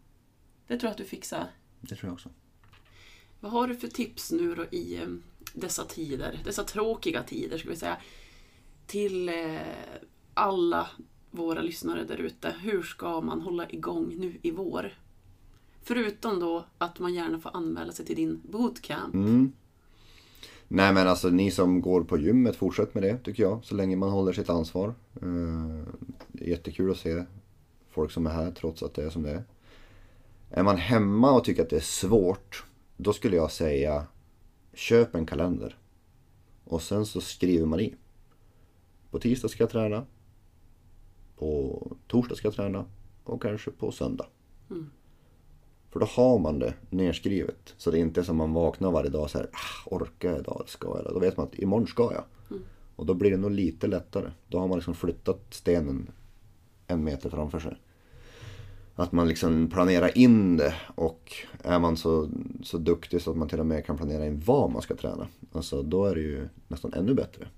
Det 0.66 0.78
tror 0.78 0.88
jag 0.88 0.90
att 0.90 0.98
du 0.98 1.04
fixar. 1.04 1.44
Det 1.80 1.94
tror 1.96 2.08
jag 2.08 2.14
också. 2.14 2.28
Vad 3.40 3.52
har 3.52 3.68
du 3.68 3.76
för 3.76 3.88
tips 3.88 4.32
nu 4.32 4.54
då 4.54 4.64
i 4.64 4.96
eh, 4.96 5.08
dessa 5.54 5.84
tider, 5.84 6.40
dessa 6.44 6.64
tråkiga 6.64 7.22
tider 7.22 7.58
ska 7.58 7.68
vi 7.68 7.76
säga, 7.76 7.96
till 8.86 9.28
eh, 9.28 9.60
alla 10.34 10.90
våra 11.30 11.62
lyssnare 11.62 12.04
där 12.04 12.16
ute. 12.16 12.54
Hur 12.60 12.82
ska 12.82 13.20
man 13.20 13.40
hålla 13.40 13.70
igång 13.70 14.14
nu 14.18 14.38
i 14.42 14.50
vår? 14.50 14.92
Förutom 15.82 16.40
då 16.40 16.64
att 16.78 16.98
man 16.98 17.14
gärna 17.14 17.38
får 17.38 17.56
anmäla 17.56 17.92
sig 17.92 18.06
till 18.06 18.16
din 18.16 18.40
bootcamp. 18.44 19.14
Mm. 19.14 19.52
Nej 20.68 20.92
men 20.92 21.08
alltså 21.08 21.28
ni 21.28 21.50
som 21.50 21.80
går 21.80 22.04
på 22.04 22.18
gymmet, 22.18 22.56
fortsätt 22.56 22.94
med 22.94 23.02
det 23.02 23.18
tycker 23.18 23.42
jag. 23.42 23.64
Så 23.64 23.74
länge 23.74 23.96
man 23.96 24.10
håller 24.10 24.32
sitt 24.32 24.50
ansvar. 24.50 24.88
Eh, 25.22 25.94
det 26.28 26.44
är 26.44 26.48
jättekul 26.48 26.90
att 26.90 26.98
se 26.98 27.24
folk 27.90 28.10
som 28.12 28.26
är 28.26 28.30
här 28.30 28.50
trots 28.50 28.82
att 28.82 28.94
det 28.94 29.04
är 29.04 29.10
som 29.10 29.22
det 29.22 29.30
är. 29.30 29.44
Är 30.50 30.62
man 30.62 30.76
hemma 30.76 31.32
och 31.32 31.44
tycker 31.44 31.62
att 31.62 31.70
det 31.70 31.76
är 31.76 31.80
svårt, 31.80 32.64
då 32.96 33.12
skulle 33.12 33.36
jag 33.36 33.50
säga 33.50 34.06
köp 34.74 35.14
en 35.14 35.26
kalender. 35.26 35.78
Och 36.64 36.82
sen 36.82 37.06
så 37.06 37.20
skriver 37.20 37.66
man 37.66 37.80
i. 37.80 37.94
På 39.10 39.18
tisdag 39.18 39.48
ska 39.48 39.62
jag 39.62 39.70
träna. 39.70 40.06
På 41.36 41.80
torsdag 42.06 42.34
ska 42.34 42.46
jag 42.46 42.54
träna. 42.54 42.84
Och 43.24 43.42
kanske 43.42 43.70
på 43.70 43.92
söndag. 43.92 44.26
För 45.90 46.00
då 46.00 46.06
har 46.06 46.38
man 46.38 46.58
det 46.58 46.74
nerskrivet. 46.90 47.74
Så 47.76 47.90
det 47.90 47.98
är 47.98 48.00
inte 48.00 48.24
som 48.24 48.36
man 48.36 48.52
vaknar 48.52 48.90
varje 48.90 49.10
dag 49.10 49.30
så 49.30 49.38
här, 49.38 49.46
ah, 49.52 49.94
orkar 49.94 50.30
jag 50.30 50.38
idag? 50.38 50.64
Ska 50.66 51.00
jag? 51.04 51.14
Då 51.14 51.20
vet 51.20 51.36
man 51.36 51.46
att 51.46 51.58
imorgon 51.58 51.86
ska 51.86 52.12
jag. 52.12 52.24
Och 52.96 53.06
då 53.06 53.14
blir 53.14 53.30
det 53.30 53.36
nog 53.36 53.50
lite 53.50 53.86
lättare. 53.86 54.30
Då 54.48 54.58
har 54.58 54.68
man 54.68 54.78
liksom 54.78 54.94
flyttat 54.94 55.40
stenen 55.50 56.10
en 56.86 57.04
meter 57.04 57.30
framför 57.30 57.58
sig. 57.60 57.76
Att 58.98 59.12
man 59.12 59.28
liksom 59.28 59.70
planerar 59.70 60.18
in 60.18 60.56
det 60.56 60.74
och 60.94 61.32
är 61.62 61.78
man 61.78 61.96
så, 61.96 62.28
så 62.62 62.78
duktig 62.78 63.22
så 63.22 63.30
att 63.30 63.36
man 63.36 63.48
till 63.48 63.60
och 63.60 63.66
med 63.66 63.86
kan 63.86 63.96
planera 63.96 64.26
in 64.26 64.42
vad 64.46 64.70
man 64.70 64.82
ska 64.82 64.96
träna. 64.96 65.28
Alltså 65.52 65.82
då 65.82 66.04
är 66.04 66.14
det 66.14 66.20
ju 66.20 66.48
nästan 66.68 66.92
ännu 66.92 67.14
bättre. 67.14 67.48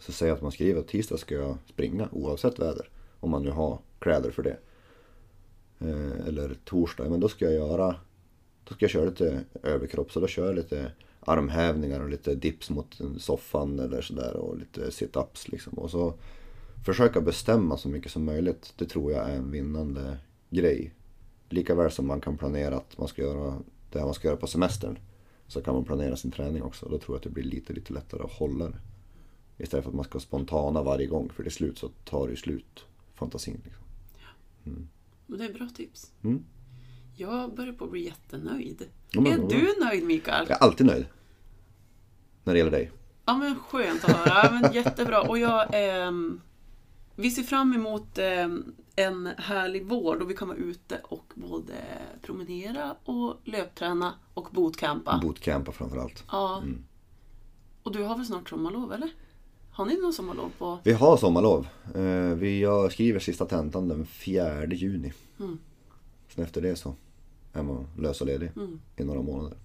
Så 0.00 0.12
säg 0.12 0.30
att 0.30 0.42
man 0.42 0.52
skriver 0.52 0.80
att 0.80 0.88
tisdag 0.88 1.16
ska 1.16 1.34
jag 1.34 1.56
springa 1.66 2.08
oavsett 2.12 2.58
väder. 2.58 2.88
Om 3.20 3.30
man 3.30 3.42
nu 3.42 3.50
har 3.50 3.78
kläder 3.98 4.30
för 4.30 4.42
det. 4.42 4.56
Eh, 5.78 6.26
eller 6.28 6.56
torsdag, 6.64 7.10
men 7.10 7.20
då 7.20 7.28
ska 7.28 7.44
jag 7.44 7.54
göra 7.54 7.96
Då 8.64 8.74
ska 8.74 8.84
jag 8.84 8.90
köra 8.90 9.04
lite 9.04 9.40
överkropp, 9.62 10.12
så 10.12 10.20
då 10.20 10.26
kör 10.26 10.46
jag 10.46 10.54
lite 10.54 10.92
armhävningar 11.20 12.00
och 12.00 12.10
lite 12.10 12.34
dips 12.34 12.70
mot 12.70 13.00
soffan 13.18 13.78
eller 13.78 14.02
sådär 14.02 14.36
och 14.36 14.58
lite 14.58 14.90
situps 14.90 15.48
liksom. 15.48 15.72
Och 15.72 15.90
så 15.90 16.14
försöka 16.84 17.20
bestämma 17.20 17.76
så 17.76 17.88
mycket 17.88 18.12
som 18.12 18.24
möjligt. 18.24 18.72
Det 18.76 18.84
tror 18.86 19.12
jag 19.12 19.30
är 19.30 19.36
en 19.36 19.50
vinnande 19.50 20.18
grej. 20.50 20.94
Likaväl 21.48 21.90
som 21.90 22.06
man 22.06 22.20
kan 22.20 22.38
planera 22.38 22.76
att 22.76 22.98
man 22.98 23.08
ska 23.08 23.22
göra 23.22 23.62
det 23.90 23.98
här 23.98 24.06
man 24.06 24.14
ska 24.14 24.28
göra 24.28 24.36
på 24.36 24.46
semestern. 24.46 24.98
Så 25.46 25.62
kan 25.62 25.74
man 25.74 25.84
planera 25.84 26.16
sin 26.16 26.30
träning 26.30 26.62
också. 26.62 26.88
Då 26.88 26.98
tror 26.98 27.14
jag 27.14 27.16
att 27.16 27.22
det 27.22 27.30
blir 27.30 27.44
lite, 27.44 27.72
lite 27.72 27.92
lättare 27.92 28.22
att 28.22 28.32
hålla 28.32 28.64
det. 28.64 28.78
Istället 29.58 29.84
för 29.84 29.90
att 29.90 29.96
man 29.96 30.04
ska 30.04 30.20
spontana 30.20 30.82
varje 30.82 31.06
gång. 31.06 31.30
För 31.30 31.42
till 31.42 31.52
slut 31.52 31.78
så 31.78 31.88
tar 31.88 32.26
det 32.26 32.30
ju 32.30 32.36
slut, 32.36 32.84
fantasin. 33.14 33.60
Liksom. 33.64 33.84
Men 35.26 35.38
det 35.38 35.44
är 35.44 35.52
bra 35.52 35.68
tips. 35.76 36.12
Mm. 36.24 36.44
Jag 37.16 37.54
börjar 37.54 37.72
på 37.72 37.84
att 37.84 37.90
bli 37.90 38.04
jättenöjd. 38.04 38.88
Ja, 39.10 39.20
men 39.20 39.32
är 39.32 39.48
du 39.48 39.84
nöjd 39.84 40.04
Mikael? 40.04 40.46
Jag 40.48 40.56
är 40.58 40.62
alltid 40.62 40.86
nöjd. 40.86 41.06
När 42.44 42.52
det 42.52 42.58
gäller 42.58 42.70
dig. 42.70 42.90
Ja 43.26 43.36
men 43.36 43.54
skönt 43.54 44.04
att 44.04 44.10
höra. 44.10 44.44
Ja, 44.44 44.60
men 44.60 44.72
jättebra. 44.72 45.22
Och 45.22 45.38
jag, 45.38 45.66
ehm, 45.72 46.40
vi 47.14 47.30
ser 47.30 47.42
fram 47.42 47.72
emot 47.72 48.18
ehm, 48.18 48.74
en 49.00 49.26
härlig 49.38 49.86
vår 49.86 50.16
då 50.18 50.24
vi 50.24 50.34
kan 50.34 50.48
vara 50.48 50.58
ute 50.58 51.00
och 51.04 51.32
både 51.34 51.74
promenera 52.22 52.96
och 53.04 53.36
löpträna 53.44 54.14
och 54.34 54.48
bootcampa. 54.52 55.18
Bootcampa 55.22 55.72
framförallt. 55.72 56.24
Ja. 56.30 56.62
Och 57.82 57.92
du 57.92 58.02
har 58.02 58.16
väl 58.16 58.26
snart 58.26 58.48
sommarlov 58.48 58.92
eller? 58.92 59.10
Har 59.70 59.86
ni 59.86 60.00
någon 60.00 60.12
sommarlov 60.12 60.50
på? 60.58 60.78
Vi 60.84 60.92
har 60.92 61.16
sommarlov. 61.16 61.66
Eh, 61.94 62.34
Vi 62.36 62.66
skriver 62.90 63.20
sista 63.20 63.46
tentan 63.46 63.88
den 63.88 64.06
4 64.06 64.66
juni. 64.66 65.12
Mm. 65.40 65.58
Sen 66.34 66.44
efter 66.44 66.60
det 66.62 66.76
så 66.76 66.94
är 67.52 67.62
man 67.62 67.86
lös 67.98 68.20
och 68.20 68.26
ledig 68.26 68.50
i 68.96 69.04
några 69.04 69.22
månader. 69.22 69.58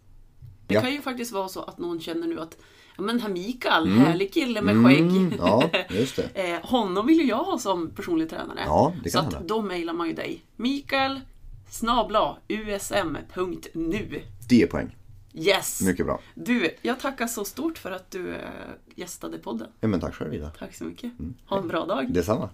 Det 0.68 0.74
Ja. 0.76 0.82
kan 0.82 0.91
ju 0.93 1.01
faktiskt 1.01 1.32
vara 1.32 1.47
så 1.47 1.61
att 1.61 1.78
någon 1.78 1.99
känner 1.99 2.28
nu 2.28 2.39
att 2.39 2.57
Ja 2.97 3.03
men 3.03 3.20
herr 3.20 3.30
Mikael, 3.30 3.88
härlig 3.88 4.34
kille 4.34 4.61
med 4.61 4.86
skägg. 4.86 4.99
Mm, 4.99 5.34
ja, 5.38 5.70
just 5.89 6.16
det. 6.16 6.24
Eh, 6.53 6.59
honom 6.70 7.07
vill 7.07 7.18
ju 7.18 7.26
jag 7.26 7.43
ha 7.43 7.57
som 7.59 7.89
personlig 7.89 8.30
tränare. 8.30 8.59
Ja, 8.66 8.93
det 9.03 9.09
så 9.09 9.18
kan 9.18 9.28
att 9.28 9.34
hända. 9.34 9.47
då 9.55 9.61
mejlar 9.61 9.93
man 9.93 10.07
ju 10.07 10.13
dig. 10.13 10.43
Mikael 10.55 11.20
snabla 11.70 12.38
usm.nu. 12.47 14.22
10 14.49 14.68
poäng. 14.68 14.95
Yes! 15.34 15.82
Mycket 15.82 16.05
bra. 16.05 16.20
Du, 16.36 16.76
jag 16.82 16.99
tackar 16.99 17.28
så 17.28 17.45
stort 17.45 17.78
för 17.78 17.91
att 17.91 18.11
du 18.11 18.34
eh, 18.34 18.39
gästade 18.95 19.38
podden. 19.38 19.68
Ja, 19.80 19.88
men 19.88 19.99
tack 19.99 20.16
själv 20.16 20.34
Ida. 20.34 20.49
Tack 20.59 20.76
så 20.76 20.84
mycket. 20.84 21.20
Mm. 21.20 21.34
Ha 21.45 21.57
en 21.59 21.68
bra 21.68 21.86
dag. 21.86 22.11
Detsamma. 22.13 22.49